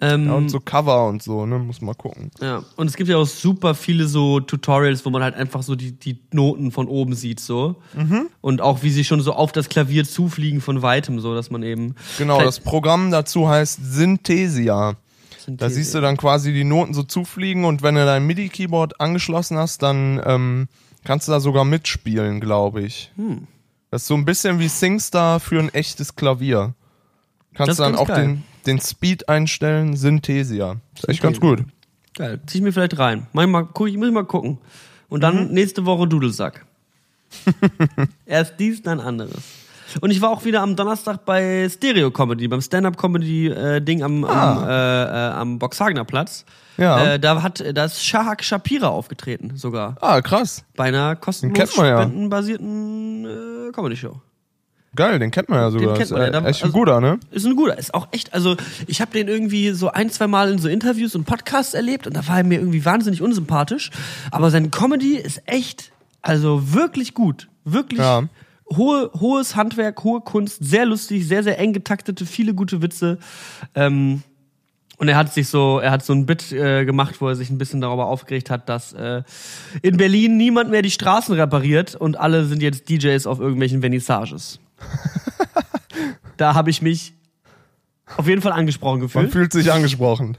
Ähm, 0.00 0.26
ja, 0.26 0.32
und 0.34 0.48
so 0.50 0.58
Cover 0.60 1.06
und 1.06 1.22
so, 1.22 1.46
ne, 1.46 1.58
muss 1.58 1.80
mal 1.80 1.94
gucken. 1.94 2.30
Ja, 2.40 2.64
und 2.76 2.88
es 2.88 2.96
gibt 2.96 3.08
ja 3.08 3.16
auch 3.16 3.26
super 3.26 3.74
viele 3.74 4.06
so 4.08 4.40
Tutorials, 4.40 5.04
wo 5.06 5.10
man 5.10 5.22
halt 5.22 5.34
einfach 5.36 5.62
so 5.62 5.76
die, 5.76 5.92
die 5.92 6.18
Noten 6.32 6.72
von 6.72 6.88
oben 6.88 7.14
sieht, 7.14 7.38
so. 7.40 7.76
Mhm. 7.94 8.26
Und 8.40 8.60
auch 8.60 8.82
wie 8.82 8.90
sie 8.90 9.04
schon 9.04 9.20
so 9.20 9.32
auf 9.32 9.52
das 9.52 9.68
Klavier 9.68 10.04
zufliegen 10.04 10.60
von 10.60 10.82
weitem, 10.82 11.20
so, 11.20 11.34
dass 11.34 11.50
man 11.50 11.62
eben. 11.62 11.94
Genau, 12.18 12.34
Vielleicht- 12.38 12.48
das 12.58 12.60
Programm 12.60 13.10
dazu 13.12 13.48
heißt 13.48 13.78
Synthesia. 13.84 14.96
Da 15.46 15.68
siehst 15.68 15.94
du 15.94 16.00
dann 16.00 16.16
quasi 16.16 16.52
die 16.54 16.64
Noten 16.64 16.94
so 16.94 17.02
zufliegen 17.02 17.64
und 17.66 17.82
wenn 17.82 17.94
du 17.96 18.04
dein 18.06 18.26
MIDI-Keyboard 18.26 18.98
angeschlossen 19.00 19.58
hast, 19.58 19.82
dann 19.82 20.20
ähm, 20.24 20.68
kannst 21.04 21.28
du 21.28 21.32
da 21.32 21.38
sogar 21.40 21.64
mitspielen, 21.66 22.40
glaube 22.40 22.80
ich. 22.82 23.12
Hm. 23.16 23.46
Das 23.90 24.02
ist 24.02 24.08
so 24.08 24.14
ein 24.14 24.24
bisschen 24.24 24.58
wie 24.58 24.68
SingStar 24.68 25.40
für 25.40 25.60
ein 25.60 25.72
echtes 25.72 26.16
Klavier. 26.16 26.72
Kannst 27.54 27.68
Das 27.68 27.76
du 27.76 27.82
dann 27.84 27.96
auch 27.96 28.08
geil. 28.08 28.26
den, 28.26 28.42
den 28.66 28.80
Speed 28.80 29.28
einstellen, 29.28 29.96
Synthesia. 29.96 30.76
Ist 30.96 31.08
echt 31.08 31.22
ganz 31.22 31.40
gut. 31.40 31.64
Geil. 32.16 32.40
Zieh 32.46 32.58
ich 32.58 32.64
mir 32.64 32.72
vielleicht 32.72 32.98
rein. 32.98 33.26
Mach 33.32 33.42
ich 33.42 33.48
mal, 33.48 33.66
guck, 33.72 33.88
ich 33.88 33.96
muss 33.96 34.10
mal 34.10 34.24
gucken. 34.24 34.58
Und 35.08 35.22
dann 35.22 35.48
Mhm. 35.48 35.54
nächste 35.54 35.84
Woche 35.84 36.06
Dudelsack. 36.06 36.64
Erst 38.26 38.54
dies, 38.58 38.82
dann 38.82 39.00
anderes. 39.00 39.42
Und 40.00 40.10
ich 40.10 40.20
war 40.20 40.30
auch 40.30 40.44
wieder 40.44 40.60
am 40.62 40.76
Donnerstag 40.76 41.24
bei 41.24 41.68
Stereo 41.68 42.10
Comedy, 42.10 42.48
beim 42.48 42.60
Stand-Up-Comedy-Ding 42.60 44.02
am, 44.02 44.24
am, 44.24 44.68
äh, 44.68 44.72
äh, 45.04 45.30
am 45.32 45.58
Boxhagener 45.58 46.04
Platz. 46.04 46.44
Ah. 46.78 46.82
Ja. 46.82 47.04
Äh, 47.14 47.20
da 47.20 47.42
hat 47.42 47.62
da 47.74 47.84
ist 47.84 48.04
Shahak 48.04 48.42
Shapira 48.42 48.88
aufgetreten, 48.88 49.52
sogar. 49.56 49.96
Ah, 50.00 50.20
krass. 50.20 50.64
Bei 50.74 50.84
einer 50.84 51.14
kostenlos 51.14 51.76
man 51.76 51.86
ja. 51.86 52.02
spendenbasierten 52.02 53.24
äh, 53.68 53.72
Comedy-Show. 53.72 54.20
Geil, 54.96 55.18
den 55.18 55.30
kennt 55.30 55.48
man 55.48 55.58
ja 55.60 55.70
sogar. 55.70 55.94
kennt 55.94 56.04
ist 56.04 56.10
man 56.12 56.20
ja. 56.22 56.28
äh, 56.28 56.30
Da- 56.32 56.38
echt 56.46 56.62
ein 56.62 56.66
also- 56.66 56.78
guter, 56.78 57.00
ne? 57.00 57.18
Ist 57.30 57.46
ein 57.46 57.56
guter, 57.56 57.76
ist 57.78 57.94
auch 57.94 58.08
echt, 58.12 58.32
also 58.34 58.56
ich 58.86 59.00
habe 59.00 59.12
den 59.12 59.28
irgendwie 59.28 59.70
so 59.70 59.90
ein, 59.90 60.10
zwei 60.10 60.26
Mal 60.26 60.52
in 60.52 60.58
so 60.58 60.68
Interviews 60.68 61.14
und 61.14 61.24
Podcasts 61.24 61.74
erlebt 61.74 62.06
und 62.06 62.16
da 62.16 62.26
war 62.28 62.38
er 62.38 62.44
mir 62.44 62.58
irgendwie 62.58 62.84
wahnsinnig 62.84 63.22
unsympathisch. 63.22 63.90
Aber 64.30 64.50
sein 64.50 64.70
Comedy 64.70 65.16
ist 65.16 65.42
echt, 65.46 65.92
also 66.22 66.72
wirklich 66.72 67.14
gut. 67.14 67.48
Wirklich 67.64 68.00
Ja. 68.00 68.24
hohe, 68.76 69.10
hohes 69.18 69.56
Handwerk, 69.56 70.04
hohe 70.04 70.20
Kunst, 70.20 70.58
sehr 70.64 70.86
lustig, 70.86 71.26
sehr, 71.26 71.42
sehr 71.42 71.58
eng 71.58 71.72
getaktete, 71.72 72.24
viele 72.26 72.54
gute 72.54 72.80
Witze. 72.82 73.18
Ähm, 73.74 74.22
und 74.96 75.08
er 75.08 75.16
hat 75.16 75.34
sich 75.34 75.48
so, 75.48 75.80
er 75.80 75.90
hat 75.90 76.04
so 76.04 76.12
ein 76.12 76.24
Bit 76.24 76.52
äh, 76.52 76.84
gemacht, 76.84 77.16
wo 77.20 77.26
er 77.28 77.34
sich 77.34 77.50
ein 77.50 77.58
bisschen 77.58 77.80
darüber 77.80 78.06
aufgeregt 78.06 78.48
hat, 78.48 78.68
dass 78.68 78.92
äh, 78.92 79.22
in 79.82 79.96
Berlin 79.96 80.36
niemand 80.36 80.70
mehr 80.70 80.82
die 80.82 80.90
Straßen 80.90 81.34
repariert 81.34 81.96
und 81.96 82.16
alle 82.16 82.44
sind 82.44 82.62
jetzt 82.62 82.88
DJs 82.88 83.26
auf 83.26 83.40
irgendwelchen 83.40 83.80
Vernissages. 83.80 84.60
da 86.36 86.54
habe 86.54 86.70
ich 86.70 86.82
mich 86.82 87.14
auf 88.16 88.28
jeden 88.28 88.42
Fall 88.42 88.52
angesprochen 88.52 88.98
Man 89.00 89.06
gefühlt. 89.08 89.32
fühlt 89.32 89.52
sich 89.52 89.72
angesprochen. 89.72 90.36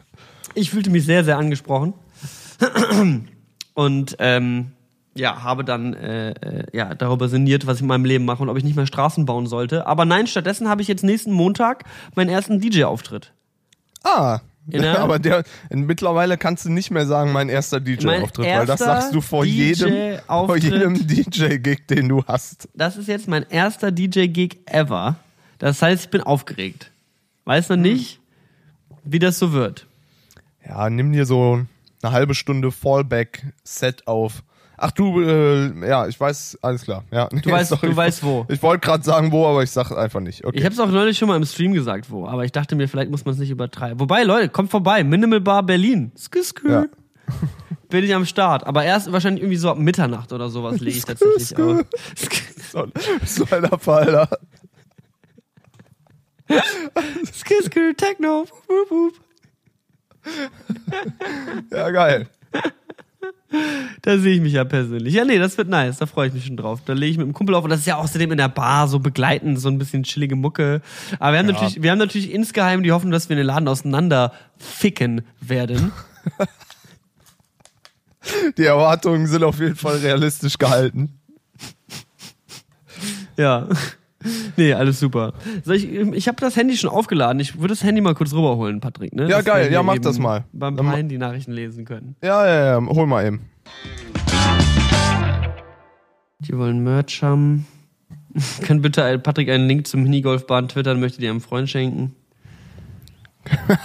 Ich 0.53 0.69
fühlte 0.69 0.89
mich 0.89 1.05
sehr, 1.05 1.23
sehr 1.23 1.37
angesprochen. 1.37 1.93
Und 3.73 4.15
ähm, 4.19 4.71
ja, 5.15 5.43
habe 5.43 5.63
dann 5.63 5.93
äh, 5.93 6.31
äh, 6.31 6.65
ja, 6.73 6.93
darüber 6.93 7.27
sinniert, 7.29 7.67
was 7.67 7.77
ich 7.77 7.81
in 7.81 7.87
meinem 7.87 8.05
Leben 8.05 8.25
mache 8.25 8.43
und 8.43 8.49
ob 8.49 8.57
ich 8.57 8.63
nicht 8.63 8.75
mehr 8.75 8.85
Straßen 8.85 9.25
bauen 9.25 9.47
sollte. 9.47 9.87
Aber 9.87 10.05
nein, 10.05 10.27
stattdessen 10.27 10.69
habe 10.69 10.81
ich 10.81 10.87
jetzt 10.87 11.03
nächsten 11.03 11.31
Montag 11.31 11.83
meinen 12.15 12.29
ersten 12.29 12.59
DJ-Auftritt. 12.59 13.33
Ah. 14.03 14.39
Der- 14.67 14.99
aber 14.99 15.19
der, 15.19 15.43
mittlerweile 15.69 16.37
kannst 16.37 16.65
du 16.65 16.69
nicht 16.71 16.89
mehr 16.91 17.05
sagen, 17.05 17.31
mein 17.31 17.49
erster 17.49 17.79
DJ-Auftritt, 17.79 18.45
weil 18.59 18.65
das 18.65 18.79
sagst 18.79 19.13
du 19.13 19.21
vor 19.21 19.45
jedem, 19.45 20.17
vor 20.47 20.57
jedem 20.57 21.05
DJ-Gig, 21.07 21.87
den 21.87 22.09
du 22.09 22.23
hast. 22.25 22.67
Das 22.73 22.97
ist 22.97 23.07
jetzt 23.07 23.27
mein 23.27 23.45
erster 23.49 23.91
DJ-Gig 23.91 24.57
ever. 24.65 25.15
Das 25.59 25.81
heißt, 25.81 26.05
ich 26.05 26.09
bin 26.09 26.21
aufgeregt. 26.21 26.91
Weiß 27.45 27.69
noch 27.69 27.77
nicht, 27.77 28.19
wie 29.03 29.19
das 29.19 29.37
so 29.39 29.51
wird. 29.53 29.85
Ja, 30.67 30.89
nimm 30.89 31.11
dir 31.13 31.25
so 31.27 31.63
eine 32.01 32.11
halbe 32.11 32.33
Stunde 32.33 32.71
Fallback-Set 32.71 34.07
auf. 34.07 34.41
Ach 34.77 34.91
du, 34.91 35.21
äh, 35.21 35.87
ja, 35.87 36.07
ich 36.07 36.19
weiß, 36.19 36.59
alles 36.61 36.83
klar. 36.83 37.03
Ja, 37.11 37.27
Du 37.29 37.49
weißt, 37.51 37.71
du 37.81 37.95
weißt 37.95 38.23
wo. 38.23 38.45
Ich 38.49 38.61
wollte 38.61 38.85
gerade 38.85 39.03
sagen, 39.03 39.31
wo, 39.31 39.45
aber 39.45 39.63
ich 39.63 39.71
sag 39.71 39.91
einfach 39.91 40.19
nicht. 40.19 40.43
Okay. 40.45 40.57
Ich 40.57 40.65
habe 40.65 40.73
es 40.73 40.79
auch 40.79 40.89
neulich 40.89 41.17
schon 41.17 41.27
mal 41.27 41.37
im 41.37 41.45
Stream 41.45 41.73
gesagt, 41.73 42.09
wo. 42.11 42.27
Aber 42.27 42.43
ich 42.45 42.51
dachte 42.51 42.75
mir, 42.75 42.87
vielleicht 42.87 43.11
muss 43.11 43.23
man 43.25 43.33
es 43.33 43.39
nicht 43.39 43.51
übertreiben. 43.51 43.99
Wobei, 43.99 44.23
Leute, 44.23 44.49
kommt 44.49 44.71
vorbei. 44.71 45.03
Minimal 45.03 45.41
Bar 45.41 45.63
Berlin. 45.63 46.11
Skü, 46.17 46.43
skü. 46.43 46.69
Ja. 46.71 46.85
Bin 47.89 48.03
ich 48.03 48.13
am 48.13 48.25
Start. 48.25 48.65
Aber 48.65 48.83
erst 48.83 49.11
wahrscheinlich 49.11 49.43
irgendwie 49.43 49.57
so 49.57 49.69
ab 49.69 49.77
Mitternacht 49.77 50.33
oder 50.33 50.49
sowas 50.49 50.79
lege 50.79 50.97
ich 50.97 51.05
tatsächlich. 51.05 51.47
skü. 51.47 51.83
So, 52.71 52.87
so 53.25 53.45
ein 53.51 53.79
Fall, 53.79 54.05
da. 54.11 54.27
skü, 57.33 57.53
skü, 57.63 57.93
Techno. 57.95 58.45
Wup, 58.67 58.91
wup. 58.91 59.13
Ja, 61.71 61.89
geil. 61.91 62.27
Da 64.01 64.17
sehe 64.19 64.35
ich 64.35 64.41
mich 64.41 64.53
ja 64.53 64.63
persönlich. 64.65 65.13
Ja, 65.13 65.25
nee, 65.25 65.39
das 65.39 65.57
wird 65.57 65.67
nice. 65.67 65.97
Da 65.97 66.05
freue 66.05 66.27
ich 66.27 66.33
mich 66.33 66.45
schon 66.45 66.57
drauf. 66.57 66.81
Da 66.85 66.93
lege 66.93 67.11
ich 67.11 67.17
mit 67.17 67.25
dem 67.27 67.33
Kumpel 67.33 67.55
auf. 67.55 67.63
Und 67.63 67.69
das 67.71 67.79
ist 67.79 67.85
ja 67.87 67.95
außerdem 67.97 68.31
in 68.31 68.37
der 68.37 68.49
Bar 68.49 68.87
so 68.87 68.99
begleitend, 68.99 69.59
so 69.59 69.67
ein 69.69 69.77
bisschen 69.77 70.03
chillige 70.03 70.35
Mucke. 70.35 70.81
Aber 71.19 71.31
wir 71.33 71.39
haben, 71.39 71.47
Ja. 71.47 71.53
natürlich, 71.53 71.81
wir 71.81 71.91
haben 71.91 71.97
natürlich 71.97 72.31
insgeheim 72.31 72.83
die 72.83 72.91
Hoffnung, 72.91 73.11
dass 73.11 73.29
wir 73.29 73.35
den 73.35 73.45
Laden 73.45 73.67
auseinander 73.67 74.31
ficken 74.57 75.21
werden. 75.41 75.91
Die 78.57 78.63
Erwartungen 78.65 79.27
sind 79.27 79.43
auf 79.43 79.59
jeden 79.59 79.75
Fall 79.75 79.97
realistisch 79.97 80.57
gehalten. 80.57 81.19
Ja. 83.37 83.67
Nee, 84.57 84.73
alles 84.73 84.99
super. 84.99 85.33
Soll 85.63 85.75
ich 85.75 85.91
ich 85.91 86.27
habe 86.27 86.37
das 86.39 86.55
Handy 86.55 86.77
schon 86.77 86.89
aufgeladen. 86.89 87.39
Ich 87.39 87.55
würde 87.55 87.69
das 87.69 87.83
Handy 87.83 88.01
mal 88.01 88.15
kurz 88.15 88.33
rüberholen, 88.33 88.79
Patrick. 88.79 89.13
Ne? 89.13 89.23
Ja, 89.23 89.37
Dass 89.37 89.45
geil. 89.45 89.71
Ja, 89.71 89.83
mach 89.83 89.97
das 89.99 90.19
mal. 90.19 90.45
Beim 90.53 90.75
Dann 90.75 90.85
Pein 90.85 91.09
die 91.09 91.17
Nachrichten 91.17 91.51
lesen 91.51 91.85
können. 91.85 92.15
Ja, 92.23 92.45
ja, 92.47 92.79
ja, 92.79 92.87
hol 92.87 93.05
mal 93.07 93.25
eben. 93.25 93.41
Die 96.39 96.57
wollen 96.57 96.83
Merch 96.83 97.21
haben. 97.23 97.67
Kann 98.61 98.81
bitte 98.81 99.17
Patrick 99.19 99.49
einen 99.49 99.67
Link 99.67 99.87
zum 99.87 100.03
Minigolfbahn 100.03 100.69
twittern, 100.69 100.99
möchte 100.99 101.19
dir 101.19 101.31
einem 101.31 101.41
Freund 101.41 101.69
schenken. 101.69 102.15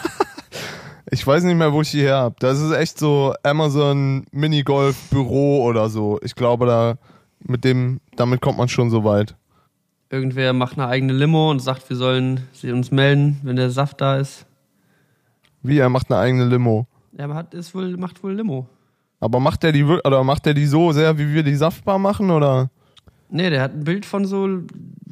Ich 1.13 1.27
weiß 1.27 1.43
nicht 1.43 1.57
mehr, 1.57 1.73
wo 1.73 1.83
ich 1.83 1.91
die 1.91 2.03
her 2.03 2.19
hab. 2.19 2.39
Das 2.39 2.61
ist 2.61 2.71
echt 2.71 2.97
so 2.97 3.35
Amazon 3.43 4.27
Minigolf 4.31 4.97
Büro 5.11 5.65
oder 5.65 5.89
so. 5.89 6.21
Ich 6.23 6.37
glaube, 6.37 6.67
da 6.67 6.99
mit 7.41 7.65
dem, 7.65 8.01
damit 8.15 8.41
kommt 8.41 8.59
man 8.59 8.69
schon 8.69 8.91
so 8.91 9.03
weit. 9.03 9.35
Irgendwer 10.11 10.53
macht 10.53 10.77
eine 10.79 10.89
eigene 10.89 11.13
Limo 11.13 11.51
und 11.51 11.61
sagt, 11.61 11.89
wir 11.89 11.97
sollen 11.97 12.41
sie 12.53 12.73
uns 12.73 12.91
melden, 12.91 13.39
wenn 13.45 13.57
der 13.57 13.71
Saft 13.71 14.01
da 14.01 14.17
ist. 14.19 14.45
Wie, 15.63 15.79
er 15.79 15.89
macht 15.89 16.11
eine 16.11 16.19
eigene 16.21 16.47
Limo. 16.47 16.87
Er 17.17 17.33
hat, 17.35 17.55
ist 17.55 17.75
wohl, 17.75 17.97
macht 17.97 18.23
wohl 18.25 18.35
Limo. 18.35 18.67
Aber 19.21 19.39
macht 19.39 19.63
der 19.63 19.73
die 19.73 19.85
oder 19.85 20.25
macht 20.25 20.47
der 20.47 20.55
die 20.55 20.67
so 20.67 20.93
sehr, 20.93 21.19
wie 21.19 21.33
wir 21.33 21.43
die 21.43 21.55
Saftbar 21.55 21.99
machen 21.99 22.31
oder? 22.31 22.71
Nee, 23.29 23.51
der 23.51 23.63
hat 23.63 23.75
ein 23.75 23.85
Bild 23.85 24.05
von 24.07 24.25
so 24.25 24.49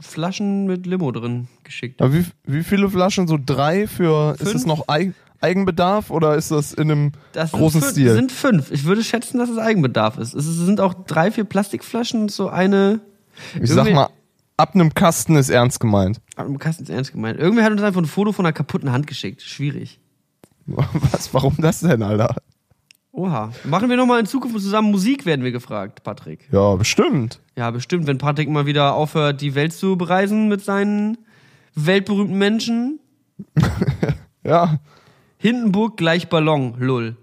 Flaschen 0.01 0.67
mit 0.67 0.87
Limo 0.87 1.13
drin 1.13 1.47
geschickt. 1.63 2.01
Aber 2.03 2.13
wie, 2.15 2.25
wie 2.45 2.65
viele 2.65 2.89
Flaschen? 2.91 3.29
So 3.29 3.39
drei 3.45 3.87
für, 3.87 4.33
ist 4.33 4.43
Fünf. 4.43 4.55
es 4.55 4.67
noch 4.67 4.89
Ei- 4.89 5.13
Eigenbedarf 5.41 6.11
oder 6.11 6.35
ist 6.35 6.51
das 6.51 6.73
in 6.73 6.91
einem 6.91 7.13
Das 7.33 7.53
großen 7.53 7.81
fün- 7.83 7.91
Stil? 7.91 8.15
sind 8.15 8.33
fünf. 8.33 8.73
Ich 8.73 8.85
würde 8.85 9.05
schätzen, 9.05 9.39
dass 9.39 9.51
es 9.51 9.59
Eigenbedarf 9.59 10.19
ist. 10.19 10.35
Es 10.35 10.47
sind 10.47 10.81
auch 10.81 10.95
drei, 11.07 11.31
vier 11.31 11.45
Plastikflaschen 11.45 12.23
und 12.23 12.31
so 12.33 12.49
eine. 12.49 12.99
Ich 13.63 13.71
sag 13.71 13.93
mal, 13.93 14.09
ab 14.59 14.75
einem 14.75 14.93
Kasten 14.93 15.37
ist 15.37 15.49
ernst 15.49 15.81
gemeint. 15.81 16.21
Aber 16.37 16.49
im 16.49 16.59
Kasten 16.59 16.83
ist 16.83 16.91
ernst 16.91 17.13
gemeint. 17.13 17.39
Irgendwer 17.39 17.65
hat 17.65 17.73
uns 17.73 17.83
einfach 17.83 18.03
ein 18.03 18.07
Foto 18.07 18.33
von 18.33 18.45
einer 18.45 18.53
kaputten 18.53 18.93
Hand 18.93 19.07
geschickt. 19.07 19.41
Schwierig. 19.41 19.99
Was, 20.67 21.33
warum 21.33 21.57
das 21.59 21.81
denn, 21.81 22.03
Alter? 22.03 22.37
Oha. 23.13 23.53
Machen 23.65 23.89
wir 23.89 23.97
nochmal 23.97 24.21
in 24.21 24.27
Zukunft 24.27 24.61
zusammen 24.61 24.91
Musik, 24.91 25.25
werden 25.25 25.43
wir 25.43 25.53
gefragt, 25.53 26.03
Patrick. 26.05 26.49
Ja, 26.53 26.77
bestimmt. 26.77 27.41
Ja, 27.57 27.71
bestimmt. 27.71 28.07
Wenn 28.07 28.19
Patrick 28.19 28.51
mal 28.51 28.67
wieder 28.67 28.95
aufhört, 28.95 29.41
die 29.41 29.55
Welt 29.55 29.73
zu 29.73 29.97
bereisen 29.97 30.49
mit 30.49 30.63
seinen 30.63 31.17
weltberühmten 31.75 32.37
Menschen. 32.37 33.01
Ja. 34.45 34.79
Hindenburg 35.37 35.99
gleich 35.99 36.31
Ballon, 36.31 36.75
lull. 36.79 37.17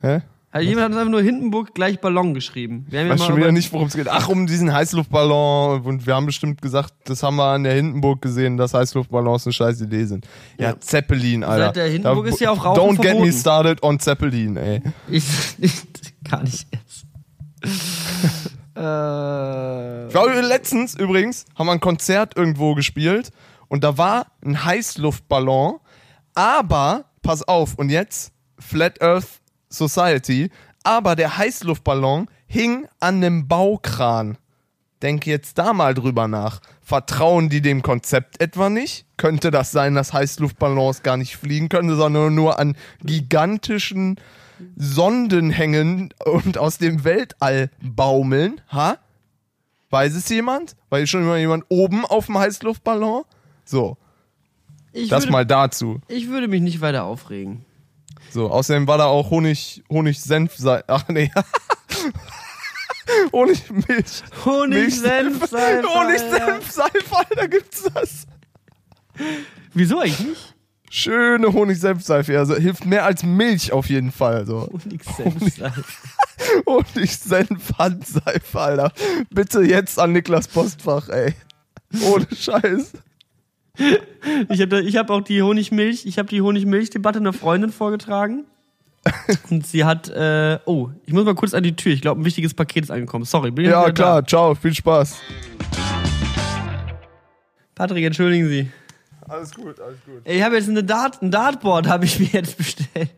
Hä? 0.00 0.20
Also 0.52 0.68
jemand 0.68 0.86
hat 0.86 0.90
uns 0.92 0.98
einfach 0.98 1.10
nur 1.12 1.22
Hindenburg 1.22 1.74
gleich 1.74 2.00
Ballon 2.00 2.34
geschrieben. 2.34 2.84
Wir 2.88 3.00
haben 3.00 3.06
ja 3.06 3.12
Weiß 3.14 3.24
schon 3.24 3.36
wieder 3.36 3.52
nicht, 3.52 3.72
worum 3.72 3.86
es 3.86 3.94
geht. 3.94 4.08
Ach, 4.08 4.28
um 4.28 4.48
diesen 4.48 4.72
Heißluftballon. 4.72 5.82
Und 5.82 6.06
wir 6.06 6.14
haben 6.16 6.26
bestimmt 6.26 6.60
gesagt, 6.60 6.92
das 7.04 7.22
haben 7.22 7.36
wir 7.36 7.44
an 7.52 7.62
der 7.62 7.74
Hindenburg 7.74 8.20
gesehen, 8.20 8.56
dass 8.56 8.74
Heißluftballons 8.74 9.46
eine 9.46 9.52
scheiß 9.52 9.80
Idee 9.80 10.06
sind. 10.06 10.26
Ja, 10.58 10.70
Ja. 10.70 10.80
Zeppelin, 10.80 11.44
Alter. 11.44 11.66
Seit 11.66 11.76
der 11.76 11.88
Hindenburg 11.88 12.26
ist 12.26 12.40
ja 12.40 12.50
auch 12.50 12.64
Rauchen 12.64 12.80
Don't 12.80 12.96
get 13.00 13.12
me 13.12 13.26
verboten. 13.26 13.32
started 13.32 13.82
on 13.84 14.00
Zeppelin, 14.00 14.56
ey. 14.56 14.82
Ich, 15.08 15.24
ich 15.60 15.72
gar 16.28 16.42
nicht 16.42 16.66
jetzt. 16.72 17.06
äh, 18.76 20.06
Ich 20.06 20.12
glaube, 20.12 20.40
letztens 20.40 20.94
übrigens 20.94 21.44
haben 21.56 21.66
wir 21.66 21.72
ein 21.72 21.80
Konzert 21.80 22.36
irgendwo 22.36 22.74
gespielt 22.74 23.30
und 23.68 23.84
da 23.84 23.96
war 23.98 24.26
ein 24.44 24.64
Heißluftballon, 24.64 25.78
aber, 26.34 27.04
pass 27.22 27.46
auf, 27.46 27.74
und 27.76 27.90
jetzt 27.90 28.32
Flat 28.58 29.00
Earth 29.02 29.39
Society, 29.70 30.50
aber 30.82 31.16
der 31.16 31.38
Heißluftballon 31.38 32.28
hing 32.46 32.86
an 32.98 33.16
einem 33.16 33.48
Baukran. 33.48 34.36
Denk 35.02 35.26
jetzt 35.26 35.56
da 35.56 35.72
mal 35.72 35.94
drüber 35.94 36.28
nach. 36.28 36.60
Vertrauen 36.82 37.48
die 37.48 37.62
dem 37.62 37.82
Konzept 37.82 38.40
etwa 38.40 38.68
nicht? 38.68 39.06
Könnte 39.16 39.50
das 39.50 39.70
sein, 39.70 39.94
dass 39.94 40.12
Heißluftballons 40.12 41.02
gar 41.02 41.16
nicht 41.16 41.36
fliegen 41.36 41.68
können, 41.68 41.96
sondern 41.96 42.34
nur 42.34 42.58
an 42.58 42.76
gigantischen 43.02 44.16
Sonden 44.76 45.50
hängen 45.50 46.12
und 46.24 46.58
aus 46.58 46.76
dem 46.76 47.04
Weltall 47.04 47.70
baumeln? 47.80 48.60
Ha? 48.72 48.98
Weiß 49.88 50.14
es 50.14 50.28
jemand? 50.28 50.76
Weiß 50.90 51.08
schon 51.08 51.24
mal 51.24 51.38
jemand 51.38 51.64
oben 51.68 52.04
auf 52.04 52.26
dem 52.26 52.38
Heißluftballon? 52.38 53.24
So, 53.64 53.96
ich, 54.92 55.08
das 55.08 55.24
würde, 55.24 55.32
mal 55.32 55.46
dazu. 55.46 56.00
ich 56.08 56.28
würde 56.28 56.48
mich 56.48 56.60
nicht 56.60 56.80
weiter 56.80 57.04
aufregen. 57.04 57.64
So, 58.32 58.50
außerdem 58.50 58.86
war 58.86 58.98
da 58.98 59.06
auch 59.06 59.30
Honig, 59.30 59.82
Honig-Senf, 59.90 60.56
ach 60.86 61.08
nee. 61.08 61.30
Honigmilch. 63.32 64.22
Honig-Senf-Seife, 64.44 65.88
Honig-Senf-Seife, 65.88 67.16
Alter, 67.16 67.48
gibt's 67.48 67.82
das? 67.92 68.26
Wieso 69.74 69.98
eigentlich 69.98 70.20
nicht? 70.20 70.54
Schöne 70.90 71.52
Honig-Senf-Seife, 71.52 72.38
also 72.38 72.56
hilft 72.56 72.84
mehr 72.84 73.04
als 73.04 73.22
Milch 73.22 73.72
auf 73.72 73.88
jeden 73.88 74.12
Fall. 74.12 74.46
So. 74.46 74.68
Honig-Senf-Seife. 74.72 75.84
Honig-Senf-Handseife, 76.66 78.60
Alter. 78.60 78.92
Bitte 79.30 79.62
jetzt 79.62 79.98
an 79.98 80.12
Niklas 80.12 80.48
Postfach, 80.48 81.08
ey. 81.08 81.34
Ohne 82.02 82.26
Scheiß. 82.34 82.92
Ich 84.48 84.60
habe 84.60 84.80
ich 84.82 84.96
hab 84.96 85.10
auch 85.10 85.20
die 85.22 85.42
Honigmilch, 85.42 86.04
ich 86.06 86.18
habe 86.18 86.28
die 86.28 86.42
Honigmilch-Debatte 86.42 87.18
einer 87.20 87.32
Freundin 87.32 87.70
vorgetragen. 87.72 88.44
Und 89.48 89.66
sie 89.66 89.84
hat, 89.84 90.08
äh, 90.10 90.58
oh, 90.66 90.90
ich 91.06 91.12
muss 91.14 91.24
mal 91.24 91.34
kurz 91.34 91.54
an 91.54 91.62
die 91.62 91.74
Tür. 91.74 91.92
Ich 91.92 92.02
glaube, 92.02 92.20
ein 92.20 92.24
wichtiges 92.24 92.52
Paket 92.52 92.84
ist 92.84 92.90
angekommen. 92.90 93.24
Sorry, 93.24 93.50
bin 93.50 93.64
ich 93.64 93.70
Ja, 93.70 93.90
klar, 93.90 94.20
Da. 94.22 94.26
ciao, 94.28 94.54
viel 94.54 94.74
Spaß. 94.74 95.20
Patrick, 97.74 98.04
entschuldigen 98.04 98.48
Sie. 98.48 98.70
Alles 99.26 99.54
gut, 99.54 99.80
alles 99.80 99.98
gut. 100.04 100.20
Ich 100.24 100.42
habe 100.42 100.56
jetzt 100.56 100.68
eine 100.68 100.84
Dart, 100.84 101.22
ein 101.22 101.30
Dartboard 101.30 101.86
habe 101.88 102.04
ich 102.04 102.18
mir 102.18 102.26
jetzt 102.26 102.58
bestellt. 102.58 103.10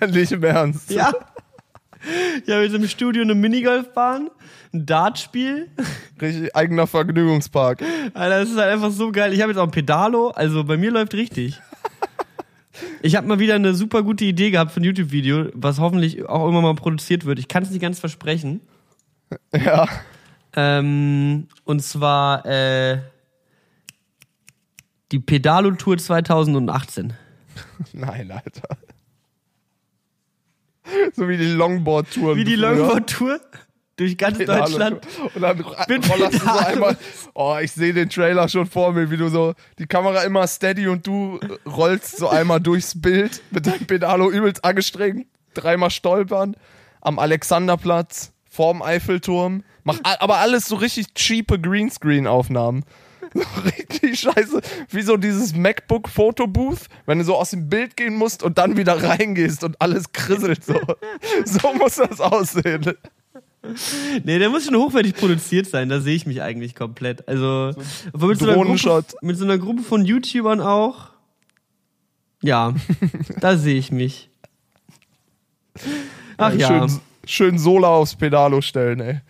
Nicht 0.10 0.32
im 0.32 0.44
Ernst. 0.44 0.90
Ja. 0.90 1.12
Ich 2.44 2.52
habe 2.52 2.64
jetzt 2.64 2.74
im 2.74 2.86
Studio 2.88 3.22
eine 3.22 3.34
Minigolfbahn, 3.34 4.30
ein 4.72 4.86
Dartspiel. 4.86 5.68
Richtig 6.20 6.54
eigener 6.56 6.86
Vergnügungspark. 6.86 7.82
Alter, 8.14 8.40
das 8.40 8.50
ist 8.50 8.56
halt 8.56 8.72
einfach 8.72 8.90
so 8.90 9.12
geil. 9.12 9.32
Ich 9.32 9.40
habe 9.40 9.52
jetzt 9.52 9.58
auch 9.58 9.66
ein 9.66 9.70
Pedalo, 9.70 10.30
also 10.30 10.64
bei 10.64 10.76
mir 10.76 10.90
läuft 10.90 11.14
richtig. 11.14 11.60
Ich 13.02 13.16
habe 13.16 13.26
mal 13.26 13.38
wieder 13.38 13.54
eine 13.54 13.74
super 13.74 14.02
gute 14.02 14.24
Idee 14.24 14.50
gehabt 14.50 14.72
für 14.72 14.80
ein 14.80 14.84
YouTube-Video, 14.84 15.48
was 15.52 15.78
hoffentlich 15.78 16.26
auch 16.26 16.40
irgendwann 16.40 16.62
mal 16.62 16.74
produziert 16.74 17.26
wird. 17.26 17.38
Ich 17.38 17.46
kann 17.46 17.62
es 17.62 17.70
nicht 17.70 17.82
ganz 17.82 18.00
versprechen. 18.00 18.60
Ja. 19.54 19.86
Ähm, 20.54 21.48
und 21.64 21.82
zwar 21.82 22.46
äh, 22.46 22.98
die 25.12 25.18
Pedalo-Tour 25.18 25.98
2018. 25.98 27.12
Nein, 27.92 28.30
Alter. 28.30 28.76
So 31.16 31.28
wie 31.28 31.36
die 31.36 31.52
Longboard-Touren. 31.52 32.36
Wie 32.38 32.44
die. 32.44 32.54
Longboard-Tour 32.56 33.40
durch 33.96 34.16
ganz 34.16 34.38
Pedalo- 34.38 34.60
Deutschland. 34.60 35.06
Und 35.34 35.42
dann 35.42 35.58
Mit 35.88 36.10
rollerst 36.10 36.34
du 36.34 36.38
so 36.38 36.50
einmal. 36.50 36.96
Oh, 37.34 37.56
ich 37.60 37.72
sehe 37.72 37.92
den 37.92 38.08
Trailer 38.08 38.48
schon 38.48 38.66
vor 38.66 38.92
mir, 38.92 39.10
wie 39.10 39.16
du 39.18 39.28
so 39.28 39.54
die 39.78 39.86
Kamera 39.86 40.22
immer 40.22 40.46
steady 40.46 40.88
und 40.88 41.06
du 41.06 41.38
rollst 41.66 42.16
so 42.16 42.28
einmal 42.28 42.60
durchs 42.60 43.00
Bild 43.00 43.42
mit 43.50 43.66
deinem 43.66 43.86
Pedalo 43.86 44.30
übelst 44.30 44.64
angestrengt, 44.64 45.26
dreimal 45.54 45.90
stolpern 45.90 46.56
am 47.02 47.18
Alexanderplatz, 47.18 48.32
vorm 48.48 48.80
Eiffelturm. 48.82 49.62
Mach 49.84 49.98
aber 50.02 50.38
alles 50.38 50.66
so 50.66 50.76
richtig 50.76 51.14
cheape 51.14 51.58
Greenscreen-Aufnahmen. 51.60 52.84
So 53.42 53.60
richtig 53.60 54.20
scheiße. 54.20 54.60
Wie 54.90 55.02
so 55.02 55.16
dieses 55.16 55.54
MacBook-Fotobooth, 55.54 56.88
wenn 57.06 57.18
du 57.18 57.24
so 57.24 57.36
aus 57.36 57.50
dem 57.50 57.68
Bild 57.68 57.96
gehen 57.96 58.14
musst 58.14 58.42
und 58.42 58.58
dann 58.58 58.76
wieder 58.76 59.02
reingehst 59.02 59.64
und 59.64 59.80
alles 59.80 60.12
krisselt 60.12 60.64
so. 60.64 60.80
so 61.44 61.74
muss 61.74 61.96
das 61.96 62.20
aussehen. 62.20 62.94
Nee, 64.24 64.38
der 64.38 64.50
muss 64.50 64.64
schon 64.66 64.76
hochwertig 64.76 65.14
produziert 65.14 65.66
sein, 65.66 65.88
da 65.88 66.00
sehe 66.00 66.16
ich 66.16 66.26
mich 66.26 66.42
eigentlich 66.42 66.74
komplett. 66.74 67.28
Also 67.28 67.72
obwohl 68.12 68.30
mit, 68.30 68.38
so 68.38 68.50
einer 68.50 68.64
Gruppe, 68.64 69.04
mit 69.20 69.38
so 69.38 69.44
einer 69.44 69.58
Gruppe 69.58 69.82
von 69.82 70.04
YouTubern 70.04 70.60
auch. 70.60 71.10
Ja, 72.42 72.74
da 73.40 73.56
sehe 73.56 73.78
ich 73.78 73.92
mich. 73.92 74.30
Ach 76.36 76.52
ja, 76.54 76.66
Schön, 76.66 77.00
schön 77.24 77.58
Sola 77.58 77.88
aufs 77.88 78.16
Pedalo 78.16 78.60
stellen, 78.60 79.00
ey. 79.00 79.20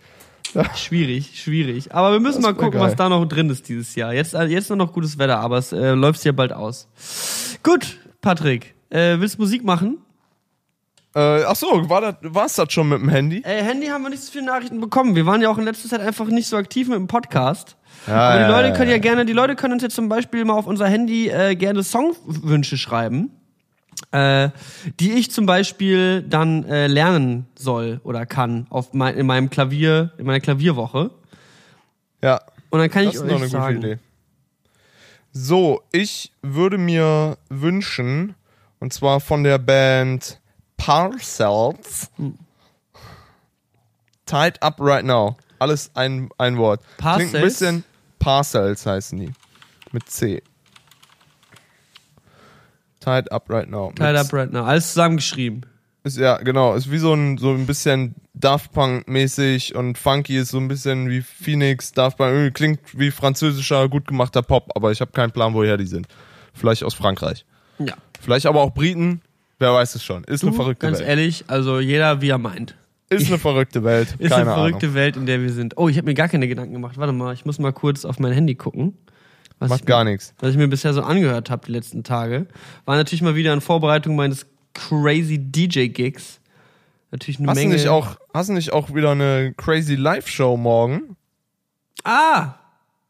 schwierig, 0.75 1.41
schwierig. 1.41 1.93
Aber 1.93 2.11
wir 2.11 2.19
müssen 2.19 2.41
Das 2.41 2.51
mal 2.51 2.55
gucken, 2.55 2.79
was 2.79 2.95
da 2.95 3.09
noch 3.09 3.25
drin 3.25 3.49
ist 3.49 3.67
dieses 3.67 3.95
Jahr. 3.95 4.13
Jetzt, 4.13 4.33
äh, 4.33 4.43
jetzt 4.45 4.69
nur 4.69 4.77
noch 4.77 4.93
gutes 4.93 5.17
Wetter, 5.17 5.39
aber 5.39 5.57
es 5.57 5.71
äh, 5.71 5.91
läuft 5.91 6.23
ja 6.23 6.31
bald 6.31 6.53
aus. 6.53 6.87
Gut, 7.63 7.97
Patrick, 8.21 8.73
äh, 8.89 9.19
willst 9.19 9.37
du 9.37 9.41
Musik 9.41 9.63
machen? 9.63 9.97
Äh, 11.15 11.43
ach 11.43 11.55
so, 11.55 11.89
war 11.89 12.01
das, 12.01 12.15
war's 12.21 12.55
das 12.55 12.73
schon 12.73 12.89
mit 12.89 12.99
dem 12.99 13.09
Handy? 13.09 13.41
Äh, 13.45 13.63
Handy 13.63 13.87
haben 13.87 14.01
wir 14.01 14.09
nicht 14.09 14.23
so 14.23 14.31
viele 14.31 14.45
Nachrichten 14.45 14.81
bekommen. 14.81 15.15
Wir 15.15 15.27
waren 15.27 15.41
ja 15.41 15.49
auch 15.49 15.59
in 15.59 15.63
letzter 15.63 15.87
Zeit 15.87 16.01
einfach 16.01 16.25
nicht 16.27 16.47
so 16.47 16.57
aktiv 16.57 16.87
mit 16.87 16.97
dem 16.97 17.07
Podcast. 17.07 17.77
Ja, 18.07 18.29
Aber 18.29 18.37
die 18.37 18.41
ja, 18.43 18.49
Leute 18.49 18.73
können 18.73 18.89
ja 18.89 18.95
ja. 18.95 19.01
gerne, 19.01 19.25
die 19.25 19.33
Leute 19.33 19.55
können 19.55 19.73
uns 19.73 19.83
jetzt 19.83 19.95
zum 19.95 20.09
Beispiel 20.09 20.43
mal 20.43 20.53
auf 20.53 20.65
unser 20.65 20.87
Handy 20.87 21.29
äh, 21.29 21.55
gerne 21.55 21.83
Songwünsche 21.83 22.77
schreiben, 22.77 23.29
äh, 24.11 24.49
die 24.99 25.13
ich 25.13 25.31
zum 25.31 25.45
Beispiel 25.45 26.21
dann 26.23 26.63
äh, 26.65 26.87
lernen 26.87 27.47
soll 27.55 27.99
oder 28.03 28.25
kann 28.25 28.67
auf 28.69 28.93
mein, 28.93 29.15
in 29.15 29.25
meinem 29.25 29.49
Klavier, 29.49 30.11
in 30.17 30.25
meiner 30.25 30.39
Klavierwoche. 30.39 31.11
Ja, 32.21 32.41
Und 32.69 32.79
dann 32.79 32.89
kann 32.89 33.05
das 33.05 33.15
ich 33.15 33.21
ist 33.21 33.25
euch 33.27 33.35
eine 33.35 33.47
sagen. 33.47 33.75
gute 33.75 33.87
Idee. 33.93 33.99
So, 35.31 35.81
ich 35.91 36.31
würde 36.43 36.77
mir 36.77 37.37
wünschen, 37.49 38.35
und 38.79 38.93
zwar 38.93 39.19
von 39.19 39.43
der 39.43 39.57
Band 39.57 40.39
Parcells, 40.77 42.09
Hm. 42.17 42.37
Tied 44.25 44.61
Up 44.61 44.77
Right 44.79 45.05
Now. 45.05 45.35
Alles 45.59 45.91
ein, 45.95 46.29
ein 46.37 46.57
Wort. 46.57 46.81
Klingt 46.97 47.01
ein 47.01 47.17
Parcels? 47.31 47.43
bisschen 47.43 47.83
Parcells 48.19 48.85
heißen 48.85 49.19
die. 49.19 49.31
Mit 49.91 50.09
C. 50.09 50.41
Tied 53.03 53.31
Up 53.31 53.49
Right 53.49 53.69
Now. 53.69 53.91
Tied 53.95 54.15
Up 54.15 54.31
Right 54.33 54.51
Now. 54.51 54.63
Alles 54.63 54.89
zusammengeschrieben. 54.89 55.65
Ist, 56.03 56.17
ja, 56.17 56.37
genau. 56.37 56.75
Ist 56.75 56.91
wie 56.91 56.97
so 56.97 57.13
ein, 57.13 57.37
so 57.37 57.51
ein 57.51 57.65
bisschen 57.65 58.15
Daft 58.33 58.73
Punk-mäßig 58.73 59.75
und 59.75 59.97
funky 59.97 60.37
ist 60.37 60.49
so 60.49 60.57
ein 60.57 60.67
bisschen 60.67 61.09
wie 61.09 61.21
Phoenix, 61.21 61.91
Daft 61.93 62.17
Punk. 62.17 62.53
Klingt 62.53 62.79
wie 62.93 63.11
französischer, 63.11 63.87
gut 63.87 64.07
gemachter 64.07 64.41
Pop, 64.41 64.71
aber 64.75 64.91
ich 64.91 65.01
habe 65.01 65.11
keinen 65.11 65.31
Plan, 65.31 65.53
woher 65.53 65.77
die 65.77 65.85
sind. 65.85 66.07
Vielleicht 66.53 66.83
aus 66.83 66.93
Frankreich. 66.93 67.45
Ja. 67.79 67.93
Vielleicht 68.19 68.45
aber 68.45 68.61
auch 68.61 68.73
Briten. 68.73 69.21
Wer 69.59 69.73
weiß 69.73 69.95
es 69.95 70.03
schon. 70.03 70.23
Ist 70.25 70.43
eine 70.43 70.51
Du, 70.51 70.57
verrückte 70.57 70.85
ganz 70.85 70.99
Welt. 70.99 71.09
ehrlich, 71.09 71.45
also 71.47 71.79
jeder 71.79 72.21
wie 72.21 72.29
er 72.29 72.37
meint. 72.37 72.75
Ist 73.09 73.27
eine 73.27 73.37
verrückte 73.37 73.83
Welt. 73.83 74.15
Ist 74.19 74.33
eine 74.33 74.45
verrückte 74.45 74.87
Ahnung. 74.87 74.95
Welt, 74.95 75.15
in 75.15 75.25
der 75.25 75.41
wir 75.41 75.51
sind. 75.51 75.77
Oh, 75.77 75.87
ich 75.87 75.97
habe 75.97 76.05
mir 76.05 76.15
gar 76.15 76.27
keine 76.27 76.47
Gedanken 76.47 76.73
gemacht. 76.73 76.97
Warte 76.97 77.13
mal, 77.13 77.33
ich 77.33 77.45
muss 77.45 77.59
mal 77.59 77.71
kurz 77.71 78.05
auf 78.05 78.19
mein 78.19 78.33
Handy 78.33 78.55
gucken. 78.55 78.97
Was 79.59 79.69
Macht 79.69 79.81
ich, 79.81 79.85
gar 79.85 80.03
nichts. 80.03 80.33
was 80.39 80.51
ich 80.51 80.57
mir 80.57 80.67
bisher 80.67 80.93
so 80.93 81.01
angehört 81.03 81.49
habe 81.49 81.65
die 81.65 81.71
letzten 81.71 82.03
Tage, 82.03 82.47
war 82.85 82.95
natürlich 82.95 83.21
mal 83.21 83.35
wieder 83.35 83.53
in 83.53 83.61
Vorbereitung 83.61 84.15
meines 84.15 84.45
crazy 84.73 85.37
DJ-Gigs. 85.39 86.39
Natürlich 87.11 87.39
eine 87.39 87.49
Hast 87.49 87.57
du, 87.57 87.61
Menge. 87.61 87.73
nicht 87.75 87.87
auch, 87.87 88.17
hast 88.33 88.49
du 88.49 88.53
nicht 88.53 88.73
auch 88.73 88.93
wieder 88.93 89.11
eine 89.11 89.53
crazy 89.55 89.95
Live-Show 89.95 90.57
morgen? 90.57 91.15
Ah! 92.03 92.55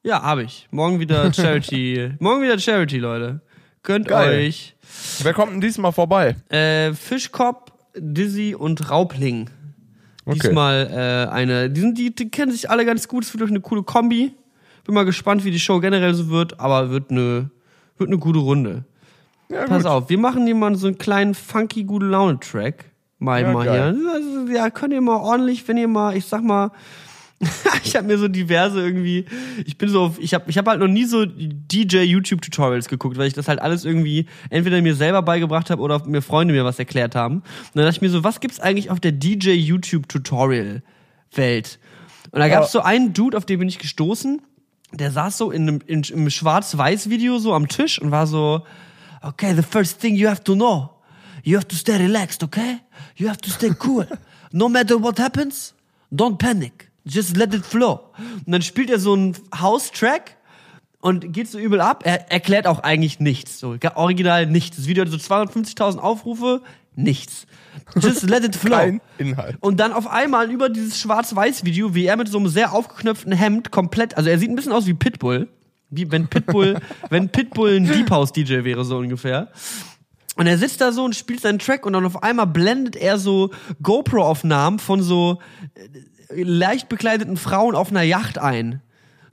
Ja, 0.04 0.22
habe 0.22 0.44
ich. 0.44 0.68
Morgen 0.72 1.00
wieder 1.00 1.34
Charity. 1.34 2.12
morgen 2.20 2.42
wieder 2.44 2.60
Charity, 2.60 2.98
Leute. 3.00 3.42
Gönnt 3.84 4.08
Geil. 4.10 4.48
euch. 4.48 4.76
Wer 5.22 5.34
kommt 5.34 5.54
denn 5.54 5.62
diesmal 5.62 5.94
vorbei? 5.94 6.36
Äh, 6.50 6.94
Fischkopf, 6.94 7.72
Dizzy 7.96 8.56
und 8.56 8.90
Raubling. 8.90 9.50
Okay. 10.26 10.40
Diesmal 10.40 10.90
äh, 11.30 11.32
eine. 11.32 11.70
Die, 11.70 11.82
sind, 11.82 11.98
die, 11.98 12.14
die 12.14 12.30
kennen 12.30 12.52
sich 12.52 12.70
alle 12.70 12.86
ganz 12.86 13.08
gut. 13.08 13.24
Es 13.24 13.38
wird 13.38 13.50
eine 13.50 13.62
coole 13.62 13.84
Kombi. 13.84 14.34
Bin 14.86 14.96
mal 14.96 15.06
gespannt, 15.06 15.46
wie 15.46 15.52
die 15.52 15.60
Show 15.60 15.80
generell 15.80 16.14
so 16.14 16.30
wird, 16.30 16.60
aber 16.60 16.90
wird 16.90 17.10
eine, 17.12 17.50
wird 17.98 18.10
eine 18.10 18.18
gute 18.20 18.40
Runde. 18.40 18.84
Ja, 19.50 19.66
Pass 19.66 19.84
gut. 19.84 19.92
auf, 19.92 20.10
wir 20.10 20.18
machen 20.18 20.46
hier 20.46 20.56
mal 20.56 20.76
so 20.76 20.88
einen 20.88 20.98
kleinen 20.98 21.34
funky 21.36 21.84
gute 21.84 22.06
Laune 22.08 22.40
Track. 22.40 22.86
Mal, 23.20 23.42
Ja, 23.44 23.52
mal 23.54 23.66
geil. 23.66 23.96
hier. 23.98 24.12
Also, 24.14 24.52
ja, 24.52 24.70
könnt 24.70 24.94
ihr 24.94 25.02
mal 25.02 25.18
ordentlich, 25.18 25.66
wenn 25.68 25.78
ihr 25.78 25.88
mal, 25.88 26.18
ich 26.18 26.26
sag 26.26 26.44
mal, 26.44 26.72
ich 27.84 27.96
habe 27.96 28.08
mir 28.08 28.18
so 28.18 28.28
diverse 28.28 28.82
irgendwie, 28.82 29.26
ich 29.66 29.78
bin 29.78 29.90
so, 29.90 30.02
auf, 30.04 30.20
ich 30.20 30.34
habe 30.34 30.46
ich 30.50 30.58
hab 30.58 30.68
halt 30.68 30.80
noch 30.80 30.88
nie 30.88 31.06
so 31.06 31.26
DJ 31.26 32.00
YouTube 32.04 32.42
Tutorials 32.42 32.88
geguckt, 32.88 33.18
weil 33.18 33.28
ich 33.28 33.34
das 33.34 33.48
halt 33.48 33.62
alles 33.62 33.86
irgendwie 33.86 34.28
entweder 34.50 34.82
mir 34.82 34.96
selber 34.96 35.22
beigebracht 35.22 35.70
habe 35.70 35.82
oder 35.82 36.06
mir 36.06 36.22
Freunde 36.22 36.54
mir 36.54 36.64
was 36.66 36.80
erklärt 36.80 37.16
haben. 37.16 37.36
Und 37.38 37.44
dann 37.76 37.84
dachte 37.86 37.98
ich 37.98 38.02
mir 38.02 38.10
so, 38.10 38.24
was 38.24 38.40
gibt's 38.40 38.60
eigentlich 38.60 38.90
auf 38.90 39.00
der 39.00 39.12
DJ 39.14 39.52
YouTube 39.52 40.08
Tutorial 40.10 40.84
Welt? 41.36 41.80
Und 42.32 42.40
da 42.40 42.48
gab's 42.48 42.72
so 42.72 42.82
einen 42.82 43.14
Dude, 43.14 43.38
auf 43.38 43.46
den 43.46 43.60
bin 43.60 43.68
ich 43.68 43.78
gestoßen, 43.80 44.42
der 44.94 45.12
saß 45.12 45.38
so 45.38 45.52
in 45.52 45.64
einem 45.64 45.80
in, 45.86 46.04
im 46.04 46.30
Schwarz-Weiß-Video 46.30 47.40
so 47.40 47.54
am 47.54 47.68
Tisch 47.68 48.00
und 48.00 48.12
war 48.12 48.28
so, 48.28 48.66
okay, 49.22 49.54
the 49.56 49.64
first 49.64 50.00
thing 50.00 50.16
you 50.16 50.28
have 50.28 50.44
to 50.44 50.56
know, 50.56 50.90
you 51.44 51.58
have 51.58 51.68
to 51.68 51.76
stay 51.76 51.98
relaxed, 51.98 52.44
okay? 52.44 52.80
You 53.16 53.28
have 53.28 53.42
to 53.42 53.50
stay 53.50 53.72
cool. 53.84 54.08
No 54.56 54.70
matter 54.70 55.02
what 55.02 55.18
happens, 55.18 55.74
don't 56.12 56.38
panic. 56.38 56.92
Just 57.06 57.36
let 57.36 57.56
it 57.56 57.66
flow. 57.66 58.02
Und 58.46 58.52
dann 58.54 58.62
spielt 58.62 58.92
er 58.92 59.00
so 59.00 59.14
einen 59.14 59.36
House-Track 59.60 60.38
und 61.02 61.34
geht 61.34 61.50
so 61.50 61.58
übel 61.58 61.82
ab. 61.82 62.04
Er 62.06 62.32
erklärt 62.32 62.68
auch 62.68 62.80
eigentlich 62.80 63.20
nichts. 63.20 63.60
So, 63.60 63.76
original 63.96 64.46
nichts. 64.46 64.78
Das 64.78 64.86
Video 64.86 65.04
hat 65.04 65.12
so 65.12 65.18
250.000 65.18 65.98
Aufrufe, 65.98 66.62
nichts. 66.96 67.46
Just 68.00 68.24
let 68.24 68.44
it 68.44 68.56
flow. 68.56 68.78
Kein 68.78 69.02
Inhalt. 69.18 69.58
Und 69.60 69.80
dann 69.80 69.94
auf 69.94 70.08
einmal 70.08 70.52
über 70.52 70.70
dieses 70.70 71.00
Schwarz-Weiß-Video, 71.00 71.96
wie 71.96 72.06
er 72.06 72.18
mit 72.18 72.28
so 72.28 72.38
einem 72.38 72.48
sehr 72.48 72.74
aufgeknöpften 72.74 73.32
Hemd 73.32 73.72
komplett, 73.72 74.18
also 74.18 74.30
er 74.30 74.38
sieht 74.38 74.50
ein 74.50 74.56
bisschen 74.56 74.72
aus 74.72 74.86
wie 74.86 74.94
Pitbull. 74.94 75.48
Wie 75.90 76.12
wenn 76.12 76.28
Pitbull, 76.28 76.80
wenn 77.10 77.30
Pitbull 77.30 77.76
ein 77.76 77.86
Deep 77.86 78.10
House 78.10 78.32
DJ 78.32 78.64
wäre, 78.64 78.84
so 78.84 78.98
ungefähr. 78.98 79.50
Und 80.36 80.48
er 80.48 80.58
sitzt 80.58 80.82
da 80.82 80.92
so 80.92 81.04
und 81.04 81.16
spielt 81.16 81.42
seinen 81.42 81.60
Track 81.60 81.86
und 81.86 81.94
dann 81.94 82.06
auf 82.06 82.24
einmal 82.24 82.48
blendet 82.48 82.96
er 82.96 83.20
so 83.20 83.52
GoPro-Aufnahmen 83.84 84.80
von 84.80 85.04
so 85.04 85.40
äh, 85.76 86.42
leicht 86.42 86.90
bekleideten 86.90 87.38
Frauen 87.38 87.76
auf 87.76 87.92
einer 87.92 88.02
Yacht 88.02 88.40
ein. 88.40 88.82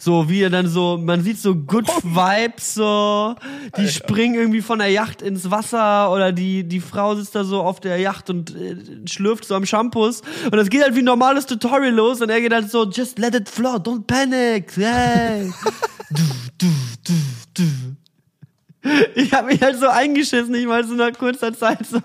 So 0.02 0.30
wie 0.30 0.40
er 0.40 0.48
dann 0.48 0.66
so, 0.66 0.96
man 0.96 1.22
sieht 1.22 1.38
so 1.38 1.54
Good 1.54 1.86
Vibes, 2.02 2.72
so, 2.72 3.34
die 3.76 3.86
springen 3.86 4.34
irgendwie 4.34 4.62
von 4.62 4.78
der 4.78 4.88
Yacht 4.88 5.20
ins 5.20 5.50
Wasser 5.50 6.10
oder 6.10 6.32
die, 6.32 6.64
die 6.64 6.80
Frau 6.80 7.14
sitzt 7.14 7.34
da 7.34 7.44
so 7.44 7.60
auf 7.60 7.80
der 7.80 7.98
Yacht 7.98 8.30
und 8.30 8.56
äh, 8.56 8.76
schlürft 9.06 9.44
so 9.44 9.54
am 9.54 9.66
Shampoos 9.66 10.22
und 10.44 10.56
das 10.56 10.70
geht 10.70 10.82
halt 10.82 10.94
wie 10.94 11.00
ein 11.00 11.04
normales 11.04 11.44
Tutorial 11.44 11.92
los 11.92 12.22
und 12.22 12.30
er 12.30 12.40
geht 12.40 12.54
halt 12.54 12.70
so, 12.70 12.88
just 12.88 13.18
let 13.18 13.34
it 13.34 13.46
flow, 13.46 13.76
don't 13.76 14.06
panic, 14.06 14.74
hey. 14.74 15.52
du, 16.10 16.22
du, 16.56 16.66
du, 17.04 17.12
du. 17.52 18.90
Ich 19.16 19.34
habe 19.34 19.48
mich 19.48 19.60
halt 19.60 19.78
so 19.78 19.86
eingeschissen, 19.86 20.54
ich 20.54 20.66
war 20.66 20.82
so 20.82 20.94
nach 20.94 21.12
kurzer 21.12 21.52
Zeit 21.52 21.84
so, 21.84 22.00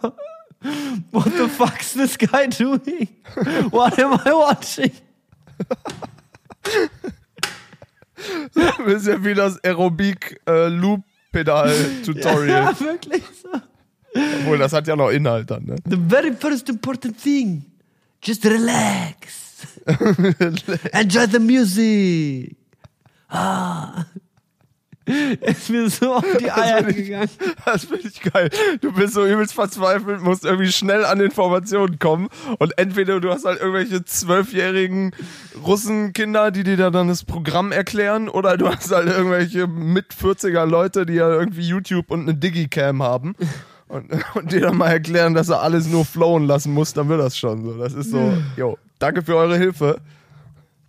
what 1.11 1.31
the 1.37 1.47
fuck's 1.47 1.93
this 1.93 2.17
guy 2.17 2.45
doing? 2.49 3.07
What 3.71 3.97
am 3.99 4.19
I 4.25 4.31
watching? 4.31 4.91
Das 8.53 9.01
ist 9.03 9.07
ja 9.07 9.23
wie 9.23 9.33
das 9.33 9.63
Aerobik-Loop-Pedal-Tutorial. 9.63 12.47
Ja, 12.47 12.79
wirklich 12.79 13.23
so. 13.41 13.49
Obwohl, 14.39 14.57
das 14.57 14.71
hat 14.73 14.87
ja 14.87 14.95
noch 14.95 15.09
Inhalt 15.09 15.51
dann, 15.51 15.65
ne? 15.65 15.75
The 15.89 15.97
very 16.07 16.33
first 16.33 16.69
important 16.69 17.21
thing, 17.21 17.65
just 18.23 18.45
relax. 18.45 19.43
Enjoy 20.93 21.27
the 21.27 21.39
music. 21.39 22.55
Ah. 23.29 24.05
Ist 25.41 25.69
mir 25.69 25.89
so 25.89 26.13
auf 26.15 26.25
die 26.39 26.51
Eier 26.51 26.87
ich- 26.87 26.95
gegangen. 26.95 27.29
Das 27.65 27.85
finde 27.85 28.07
ich 28.07 28.21
geil. 28.21 28.49
Du 28.81 28.91
bist 28.91 29.13
so 29.13 29.25
übelst 29.25 29.53
verzweifelt, 29.53 30.21
musst 30.21 30.45
irgendwie 30.45 30.71
schnell 30.71 31.05
an 31.05 31.19
Informationen 31.19 31.99
kommen 31.99 32.29
und 32.59 32.77
entweder 32.77 33.19
du 33.19 33.29
hast 33.29 33.45
halt 33.45 33.59
irgendwelche 33.59 34.03
zwölfjährigen 34.03 35.11
Russenkinder, 35.65 36.51
die 36.51 36.63
dir 36.63 36.77
dann 36.77 37.07
das 37.07 37.23
Programm 37.23 37.71
erklären 37.71 38.29
oder 38.29 38.57
du 38.57 38.67
hast 38.67 38.91
halt 38.91 39.07
irgendwelche 39.07 39.67
mit 39.67 40.13
40er 40.13 40.65
Leute, 40.65 41.05
die 41.05 41.13
ja 41.13 41.29
irgendwie 41.29 41.67
YouTube 41.67 42.11
und 42.11 42.21
eine 42.21 42.33
Digicam 42.35 43.01
haben 43.03 43.35
und, 43.87 44.11
und 44.35 44.51
dir 44.51 44.61
dann 44.61 44.77
mal 44.77 44.89
erklären, 44.89 45.33
dass 45.33 45.49
er 45.49 45.61
alles 45.61 45.87
nur 45.87 46.05
flowen 46.05 46.45
lassen 46.47 46.73
muss, 46.73 46.93
dann 46.93 47.09
wird 47.09 47.19
das 47.21 47.37
schon 47.37 47.63
so. 47.63 47.73
Das 47.77 47.93
ist 47.93 48.11
so, 48.11 48.33
yo, 48.57 48.77
danke 48.99 49.21
für 49.21 49.35
eure 49.35 49.57
Hilfe. 49.57 49.97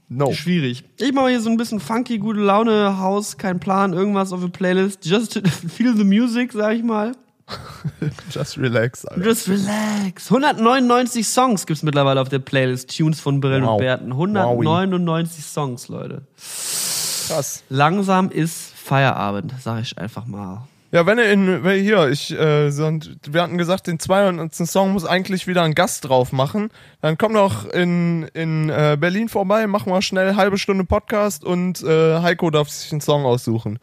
No. 0.08 0.32
Schwierig. 0.32 0.84
Ich 0.98 1.12
mache 1.12 1.30
hier 1.30 1.40
so 1.40 1.50
ein 1.50 1.56
bisschen 1.56 1.80
funky, 1.80 2.18
gute 2.18 2.38
Laune, 2.40 2.98
Haus, 2.98 3.36
kein 3.38 3.58
Plan, 3.58 3.92
irgendwas 3.92 4.32
auf 4.32 4.40
der 4.40 4.48
Playlist. 4.48 5.04
Just 5.04 5.40
feel 5.68 5.96
the 5.96 6.04
music, 6.04 6.52
sag 6.52 6.74
ich 6.76 6.82
mal. 6.84 7.12
Just 8.30 8.58
relax, 8.58 9.04
Alter. 9.04 9.24
Just 9.24 9.48
relax. 9.48 10.30
199 10.30 11.26
Songs 11.26 11.66
gibt's 11.66 11.82
mittlerweile 11.82 12.20
auf 12.20 12.28
der 12.28 12.38
Playlist. 12.40 12.96
Tunes 12.96 13.20
von 13.20 13.40
Brillen 13.40 13.64
Wow. 13.64 13.72
und 13.72 13.78
Bärten. 13.78 14.12
199 14.12 15.44
Songs, 15.44 15.88
Leute. 15.88 16.22
Krass. 16.36 17.62
Langsam 17.68 18.30
ist 18.30 18.72
Feierabend, 18.74 19.54
sag 19.60 19.80
ich 19.82 19.96
einfach 19.98 20.26
mal. 20.26 20.66
Ja, 20.92 21.04
wenn 21.04 21.18
ihr 21.18 21.30
in, 21.30 21.64
wenn 21.64 21.82
hier, 21.82 22.08
ich, 22.08 22.32
äh, 22.32 22.70
wir 22.70 23.42
hatten 23.42 23.58
gesagt, 23.58 23.86
den 23.86 23.98
200. 23.98 24.54
Song 24.54 24.92
muss 24.92 25.04
eigentlich 25.04 25.46
wieder 25.46 25.62
ein 25.62 25.74
Gast 25.74 26.08
drauf 26.08 26.32
machen. 26.32 26.70
Dann 27.00 27.18
komm 27.18 27.34
doch 27.34 27.66
in, 27.66 28.22
in 28.34 28.70
äh, 28.70 28.96
Berlin 28.98 29.28
vorbei, 29.28 29.66
machen 29.66 29.92
wir 29.92 30.00
schnell 30.00 30.28
eine 30.28 30.36
halbe 30.36 30.58
Stunde 30.58 30.84
Podcast 30.84 31.44
und 31.44 31.82
äh, 31.82 32.20
Heiko 32.20 32.50
darf 32.50 32.68
sich 32.68 32.92
einen 32.92 33.00
Song 33.00 33.24
aussuchen. 33.24 33.78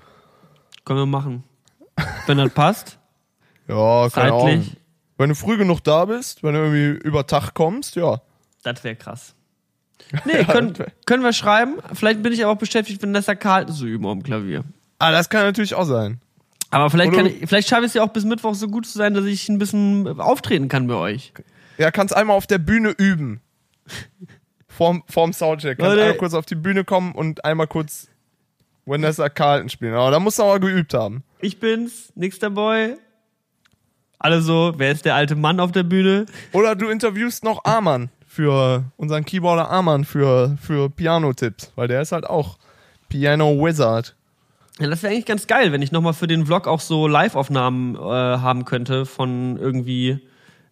Können 0.85 0.99
wir 0.99 1.05
machen. 1.05 1.43
Wenn 2.25 2.37
das 2.37 2.51
passt. 2.51 2.99
Ja, 3.65 4.09
keine 4.09 4.33
Ahnung. 4.33 4.67
Wenn 5.17 5.29
du 5.29 5.35
früh 5.35 5.57
genug 5.57 5.81
da 5.85 6.03
bist, 6.03 6.43
wenn 6.43 6.53
du 6.53 6.59
irgendwie 6.59 7.07
über 7.07 7.25
Tag 7.25 7.53
kommst, 7.53 7.95
ja. 7.95 8.19
Das 8.61 8.83
wäre 8.83 8.97
krass. 8.97 9.35
Nee, 10.25 10.43
können, 10.43 10.73
können 11.05 11.23
wir 11.23 11.31
schreiben. 11.31 11.75
Vielleicht 11.93 12.21
bin 12.21 12.33
ich 12.33 12.43
aber 12.43 12.51
auch 12.51 12.57
beschäftigt, 12.57 13.01
Vanessa 13.01 13.35
Carlton 13.35 13.73
zu 13.73 13.85
üben 13.85 14.05
am 14.05 14.21
Klavier. 14.21 14.65
Ah, 14.99 15.13
das 15.13 15.29
kann 15.29 15.43
natürlich 15.43 15.75
auch 15.75 15.85
sein. 15.85 16.19
Aber 16.73 16.89
vielleicht, 16.89 17.13
kann 17.13 17.25
ich, 17.27 17.47
vielleicht 17.47 17.69
schaffe 17.69 17.83
ich 17.83 17.89
es 17.89 17.93
ja 17.93 18.03
auch 18.03 18.09
bis 18.09 18.25
Mittwoch 18.25 18.55
so 18.55 18.67
gut 18.67 18.85
zu 18.85 18.97
sein, 18.97 19.13
dass 19.13 19.25
ich 19.25 19.47
ein 19.49 19.59
bisschen 19.59 20.19
auftreten 20.19 20.67
kann 20.67 20.87
bei 20.87 20.95
euch. 20.95 21.33
Ja, 21.77 21.91
kannst 21.91 22.15
einmal 22.15 22.35
auf 22.35 22.47
der 22.47 22.57
Bühne 22.57 22.89
üben. 22.97 23.41
Vorm, 24.67 25.03
vorm 25.07 25.33
Soundcheck. 25.33 25.77
Kannst 25.77 25.99
einmal 25.99 26.17
kurz 26.17 26.33
auf 26.33 26.47
die 26.47 26.55
Bühne 26.55 26.83
kommen 26.83 27.11
und 27.11 27.45
einmal 27.45 27.67
kurz 27.67 28.07
Vanessa 28.87 29.29
Carlton 29.29 29.69
spielen. 29.69 29.93
Aber 29.93 30.09
da 30.09 30.19
musst 30.19 30.39
du 30.39 30.43
aber 30.43 30.59
geübt 30.59 30.95
haben. 30.95 31.23
Ich 31.41 31.59
bin's, 31.59 32.11
nächster 32.15 32.49
Boy. 32.49 32.95
Alle 34.17 34.41
so, 34.41 34.73
wer 34.77 34.91
ist 34.91 35.05
der 35.05 35.13
alte 35.13 35.35
Mann 35.35 35.59
auf 35.59 35.71
der 35.71 35.83
Bühne? 35.83 36.25
Oder 36.53 36.75
du 36.75 36.89
interviewst 36.89 37.43
noch 37.43 37.65
Arman 37.65 38.09
für 38.25 38.85
unseren 38.97 39.25
Keyboarder 39.25 39.69
Arman 39.69 40.05
für, 40.05 40.57
für 40.59 40.89
Piano-Tipps, 40.89 41.71
weil 41.75 41.87
der 41.87 42.01
ist 42.01 42.11
halt 42.11 42.25
auch 42.27 42.57
Piano 43.09 43.63
Wizard. 43.63 44.15
Ja, 44.79 44.87
das 44.89 45.03
wäre 45.03 45.13
eigentlich 45.13 45.25
ganz 45.27 45.45
geil, 45.47 45.71
wenn 45.71 45.81
ich 45.81 45.91
nochmal 45.91 46.13
für 46.13 46.27
den 46.27 46.45
Vlog 46.47 46.67
auch 46.67 46.79
so 46.79 47.07
Live-Aufnahmen 47.07 47.95
äh, 47.95 47.99
haben 47.99 48.65
könnte 48.65 49.05
von 49.05 49.57
irgendwie 49.57 50.19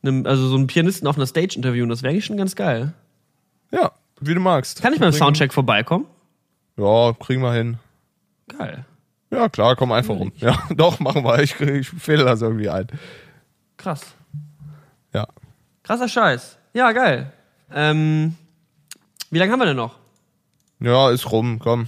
einem, 0.03 0.25
also 0.25 0.47
so 0.47 0.55
einem 0.55 0.67
Pianisten 0.67 1.07
auf 1.07 1.15
einer 1.17 1.27
Stage 1.27 1.55
interviewen. 1.55 1.87
Das 1.89 2.01
wäre 2.01 2.11
eigentlich 2.11 2.25
schon 2.25 2.37
ganz 2.37 2.55
geil. 2.55 2.93
Ja, 3.71 3.91
wie 4.19 4.33
du 4.33 4.39
magst. 4.39 4.81
Kann 4.81 4.93
ich 4.93 4.99
mal 4.99 5.05
im 5.07 5.11
Bringen- 5.11 5.19
Soundcheck 5.23 5.53
vorbeikommen? 5.53 6.05
Ja, 6.77 7.13
kriegen 7.13 7.41
wir 7.43 7.53
hin. 7.53 7.77
Geil. 8.47 8.85
Ja, 9.29 9.47
klar, 9.49 9.75
komm 9.75 9.91
einfach 9.91 10.15
rum. 10.15 10.31
Ja, 10.37 10.57
doch, 10.75 10.99
machen 10.99 11.23
wir. 11.23 11.39
Ich, 11.43 11.59
ich 11.61 11.87
fehle 11.89 12.25
das 12.25 12.41
irgendwie 12.41 12.69
ein. 12.69 12.87
Krass. 13.77 14.01
Ja. 15.13 15.27
Krasser 15.83 16.07
Scheiß. 16.09 16.57
Ja, 16.73 16.91
geil. 16.91 17.31
Ähm, 17.73 18.35
wie 19.29 19.37
lange 19.39 19.51
haben 19.51 19.59
wir 19.59 19.65
denn 19.67 19.77
noch? 19.77 19.95
Ja, 20.79 21.11
ist 21.11 21.31
rum, 21.31 21.59
komm. 21.59 21.87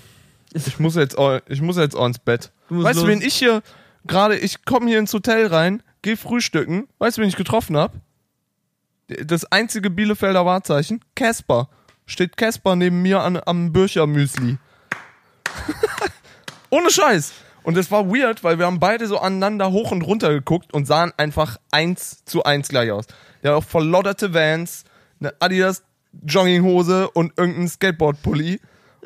Ich 0.53 0.79
muss 0.79 0.95
jetzt, 0.95 1.17
auch- 1.17 1.39
ich 1.47 1.61
muss 1.61 1.77
jetzt 1.77 1.95
auch 1.95 2.05
ins 2.05 2.19
Bett. 2.19 2.51
Du 2.69 2.83
Weißt 2.83 2.99
du, 3.01 3.07
wen 3.07 3.21
ich 3.21 3.35
hier 3.35 3.61
gerade, 4.05 4.37
ich 4.37 4.65
komme 4.65 4.87
hier 4.89 4.99
ins 4.99 5.13
Hotel 5.13 5.47
rein, 5.47 5.81
geh 6.01 6.15
frühstücken. 6.15 6.87
Weißt 6.99 7.17
du, 7.17 7.21
wen 7.21 7.29
ich 7.29 7.35
getroffen 7.35 7.77
hab? 7.77 7.93
Das 9.07 9.45
einzige 9.51 9.89
Bielefelder 9.89 10.45
Wahrzeichen, 10.45 11.01
Casper. 11.15 11.69
Steht 12.05 12.37
Casper 12.37 12.75
neben 12.75 13.01
mir 13.01 13.21
an, 13.21 13.39
am 13.45 13.71
Bircher 13.73 14.07
Müsli. 14.07 14.57
Ohne 16.69 16.89
Scheiß. 16.89 17.33
Und 17.63 17.77
es 17.77 17.91
war 17.91 18.07
weird, 18.09 18.43
weil 18.43 18.59
wir 18.59 18.65
haben 18.65 18.79
beide 18.79 19.07
so 19.07 19.19
aneinander 19.19 19.71
hoch 19.71 19.91
und 19.91 20.01
runter 20.01 20.29
geguckt 20.33 20.73
und 20.73 20.85
sahen 20.85 21.13
einfach 21.17 21.57
eins 21.71 22.23
zu 22.25 22.43
eins 22.43 22.67
gleich 22.67 22.91
aus. 22.91 23.05
Der 23.41 23.51
hat 23.51 23.57
auch 23.57 23.63
verlodderte 23.67 24.33
Vans, 24.33 24.83
eine 25.19 25.33
Adidas 25.39 25.83
Jogginghose 26.25 27.09
und 27.11 27.33
irgendein 27.37 27.67
Skateboard-Pulli. 27.69 28.59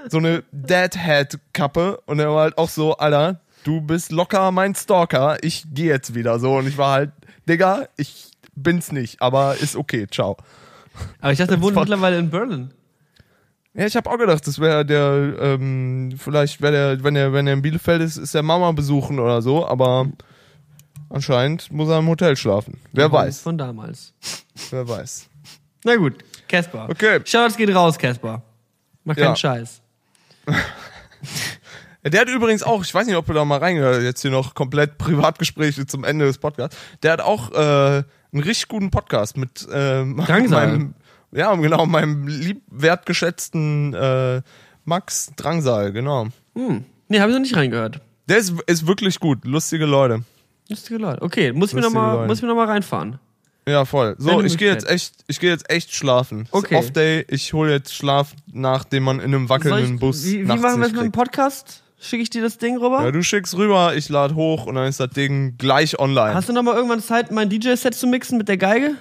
So 0.09 0.17
eine 0.17 0.43
Deadhead-Kappe. 0.51 2.01
Und 2.05 2.19
er 2.19 2.29
war 2.33 2.43
halt 2.43 2.57
auch 2.57 2.69
so, 2.69 2.97
Alter, 2.97 3.39
du 3.63 3.81
bist 3.81 4.11
locker 4.11 4.51
mein 4.51 4.75
Stalker. 4.75 5.37
Ich 5.41 5.65
gehe 5.73 5.87
jetzt 5.87 6.15
wieder 6.15 6.39
so. 6.39 6.57
Und 6.57 6.67
ich 6.67 6.77
war 6.77 6.91
halt, 6.93 7.11
Digga, 7.47 7.87
ich 7.97 8.31
bin's 8.55 8.91
nicht, 8.91 9.21
aber 9.21 9.55
ist 9.57 9.75
okay, 9.75 10.07
ciao. 10.09 10.37
Aber 11.21 11.31
ich 11.31 11.37
dachte, 11.37 11.55
er 11.55 11.61
wohnt 11.61 11.75
mittlerweile 11.75 12.17
in 12.17 12.29
Berlin. 12.29 12.71
Ja, 13.73 13.85
ich 13.85 13.95
habe 13.95 14.09
auch 14.09 14.17
gedacht, 14.17 14.47
das 14.47 14.57
wäre 14.59 14.83
der, 14.83 15.35
ähm, 15.39 16.15
vielleicht 16.17 16.61
wäre 16.61 16.71
der, 16.97 17.03
wenn 17.03 17.15
er, 17.15 17.31
wenn 17.33 17.45
er 17.45 17.53
in 17.53 17.61
Bielefeld 17.61 18.01
ist, 18.01 18.17
ist 18.17 18.33
der 18.33 18.41
Mama 18.41 18.71
besuchen 18.71 19.19
oder 19.19 19.43
so, 19.43 19.67
aber 19.67 20.07
anscheinend 21.09 21.71
muss 21.71 21.87
er 21.87 21.99
im 21.99 22.07
Hotel 22.07 22.35
schlafen. 22.35 22.79
Wer 22.91 23.11
weiß, 23.11 23.41
Von 23.41 23.57
damals. 23.59 24.13
wer 24.71 24.87
weiß. 24.89 25.29
Na 25.83 25.95
gut, 25.95 26.15
Casper. 26.47 26.87
Okay. 26.89 27.19
Shoutouts 27.23 27.55
geht 27.55 27.73
raus, 27.75 27.99
Casper. 27.99 28.41
Mach 29.03 29.15
keinen 29.15 29.25
Ja. 29.25 29.35
Scheiß. 29.35 29.81
Der 32.03 32.21
hat 32.21 32.29
übrigens 32.29 32.63
auch, 32.63 32.83
ich 32.83 32.93
weiß 32.93 33.05
nicht, 33.07 33.15
ob 33.15 33.25
du 33.25 33.33
da 33.33 33.43
mal 33.43 33.57
reingehört, 33.59 34.01
jetzt 34.01 34.21
hier 34.21 34.31
noch 34.31 34.53
komplett 34.53 34.97
Privatgespräche 34.97 35.85
zum 35.87 36.03
Ende 36.03 36.25
des 36.25 36.37
Podcasts. 36.37 36.77
Der 37.03 37.11
hat 37.11 37.21
auch 37.21 37.51
äh, 37.51 37.55
einen 37.57 38.43
richtig 38.43 38.67
guten 38.67 38.91
Podcast 38.91 39.35
mit 39.35 39.67
ähm, 39.71 40.17
Drangsal. 40.25 40.67
meinem, 40.67 40.93
ja, 41.31 41.53
genau, 41.55 41.85
meinem 41.85 42.27
lieb 42.27 42.61
wertgeschätzten 42.69 43.93
äh, 43.93 44.41
Max 44.85 45.31
Drangsal, 45.35 45.91
genau. 45.91 46.27
Hm. 46.55 46.85
Nee, 47.09 47.19
habe 47.19 47.31
ich 47.31 47.35
noch 47.35 47.41
nicht 47.41 47.55
reingehört. 47.55 47.99
Der 48.29 48.37
ist, 48.37 48.53
ist 48.67 48.87
wirklich 48.87 49.19
gut, 49.19 49.43
lustige 49.45 49.85
Leute. 49.85 50.23
Lustige 50.69 50.99
Leute. 50.99 51.21
Okay, 51.21 51.51
muss 51.51 51.69
ich 51.69 51.75
mir 51.75 51.81
Lustige 51.81 51.99
noch 51.99 52.01
mal, 52.01 52.13
Leute. 52.13 52.27
muss 52.27 52.37
ich 52.37 52.41
mir 52.43 52.49
noch 52.49 52.55
mal 52.55 52.67
reinfahren. 52.67 53.19
Ja, 53.67 53.83
voll. 53.83 54.15
So, 54.17 54.41
ich 54.41 54.57
gehe 54.57 54.71
jetzt 54.71 54.89
echt, 54.89 55.13
ich 55.27 55.41
gehe 55.41 55.49
jetzt 55.49 55.69
echt 55.69 55.93
schlafen. 55.93 56.47
Okay. 56.51 56.75
Off 56.75 56.91
Day, 56.91 57.25
ich 57.27 57.51
hole 57.51 57.69
jetzt 57.69 57.93
Schlaf, 57.93 58.31
nachdem 58.53 59.03
man 59.03 59.19
in 59.19 59.25
einem 59.25 59.49
wackelnden 59.49 59.95
ich, 59.95 59.99
Bus 59.99 60.23
wie 60.23 60.39
wie 60.39 60.43
machen 60.43 60.61
wir 60.61 60.77
nicht 60.77 60.95
mit 60.95 61.03
dem. 61.03 61.11
Podcast? 61.11 61.83
Schicke 61.99 62.23
ich 62.23 62.29
dir 62.29 62.41
das 62.41 62.59
Ding 62.59 62.77
rüber? 62.77 63.03
Ja, 63.03 63.11
du 63.11 63.21
schickst 63.21 63.57
rüber, 63.57 63.93
ich 63.93 64.07
lade 64.07 64.35
hoch 64.35 64.67
und 64.67 64.75
dann 64.75 64.87
ist 64.87 65.01
das 65.01 65.09
Ding 65.09 65.57
gleich 65.57 65.99
online. 65.99 66.33
Hast 66.33 66.47
du 66.47 66.53
noch 66.53 66.63
mal 66.63 66.75
irgendwann 66.75 67.01
Zeit, 67.01 67.29
mein 67.31 67.49
DJ-Set 67.49 67.93
zu 67.93 68.07
mixen 68.07 68.37
mit 68.37 68.47
der 68.47 68.57
Geige? 68.57 68.95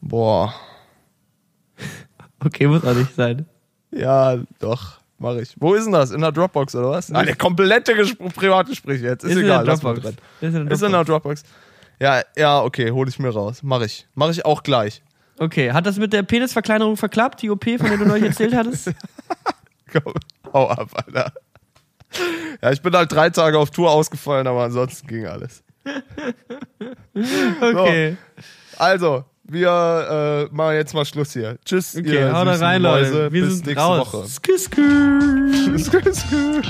Boah. 0.00 0.54
Okay, 2.44 2.66
muss 2.68 2.84
auch 2.84 2.94
nicht 2.94 3.14
sein. 3.16 3.46
Ja, 3.90 4.36
doch, 4.60 4.98
mache 5.18 5.40
ich. 5.40 5.54
Wo 5.58 5.74
ist 5.74 5.84
denn 5.84 5.92
das? 5.92 6.10
In 6.12 6.20
der 6.20 6.30
Dropbox 6.30 6.76
oder 6.76 6.90
was? 6.90 7.10
Ah, 7.10 7.24
der 7.24 7.34
komplette 7.34 7.94
Gespr 7.94 8.28
Privatgespräch 8.28 9.00
jetzt. 9.00 9.24
Ist, 9.24 9.30
Ist 9.30 9.38
in 9.38 9.44
egal, 9.46 9.64
der 9.64 9.72
lass 9.72 9.82
mal 9.82 9.94
Dropbox. 9.94 10.16
Ist 10.42 10.54
in 10.54 10.64
der 10.66 10.70
Ist 10.70 10.82
in 10.82 10.92
der 10.92 11.04
Dropbox. 11.04 11.42
Ja, 12.00 12.22
ja, 12.36 12.62
okay, 12.62 12.90
hol 12.90 13.08
ich 13.08 13.18
mir 13.18 13.30
raus. 13.30 13.60
Mach 13.62 13.80
ich. 13.80 14.06
Mach 14.14 14.30
ich 14.30 14.44
auch 14.44 14.62
gleich. 14.62 15.02
Okay, 15.38 15.72
hat 15.72 15.86
das 15.86 15.96
mit 15.98 16.12
der 16.12 16.22
Penisverkleinerung 16.22 16.96
verklappt, 16.96 17.42
die 17.42 17.50
OP, 17.50 17.64
von 17.64 17.88
der 17.88 17.98
du 17.98 18.06
neulich 18.06 18.24
erzählt 18.24 18.54
hattest? 18.54 18.88
Komm, 19.92 20.14
hau 20.52 20.68
ab, 20.70 20.90
Alter. 20.94 21.32
Ja, 22.62 22.72
ich 22.72 22.80
bin 22.80 22.94
halt 22.94 23.12
drei 23.12 23.28
Tage 23.30 23.58
auf 23.58 23.70
Tour 23.70 23.90
ausgefallen, 23.90 24.46
aber 24.46 24.64
ansonsten 24.64 25.06
ging 25.06 25.26
alles. 25.26 25.62
Okay. 27.60 28.16
Also, 28.76 29.24
wir 29.44 30.48
äh, 30.50 30.54
machen 30.54 30.74
jetzt 30.74 30.92
mal 30.92 31.04
Schluss 31.06 31.32
hier. 31.32 31.56
Tschüss, 31.64 31.96
Okay, 31.96 32.14
ihr 32.14 32.32
hau 32.32 32.44
da 32.44 32.52
süßen 32.52 32.66
rein, 32.66 32.82
Mäuse. 32.82 33.10
Leute. 33.12 33.32
Wir 33.32 33.44
Bis 33.44 33.54
sind 33.54 33.66
nächste 33.66 33.82
raus. 33.82 34.12
Woche. 34.12 34.28
Skü, 34.28 34.58
skü. 34.58 35.78
Skü, 35.78 36.14
skü. 36.14 36.62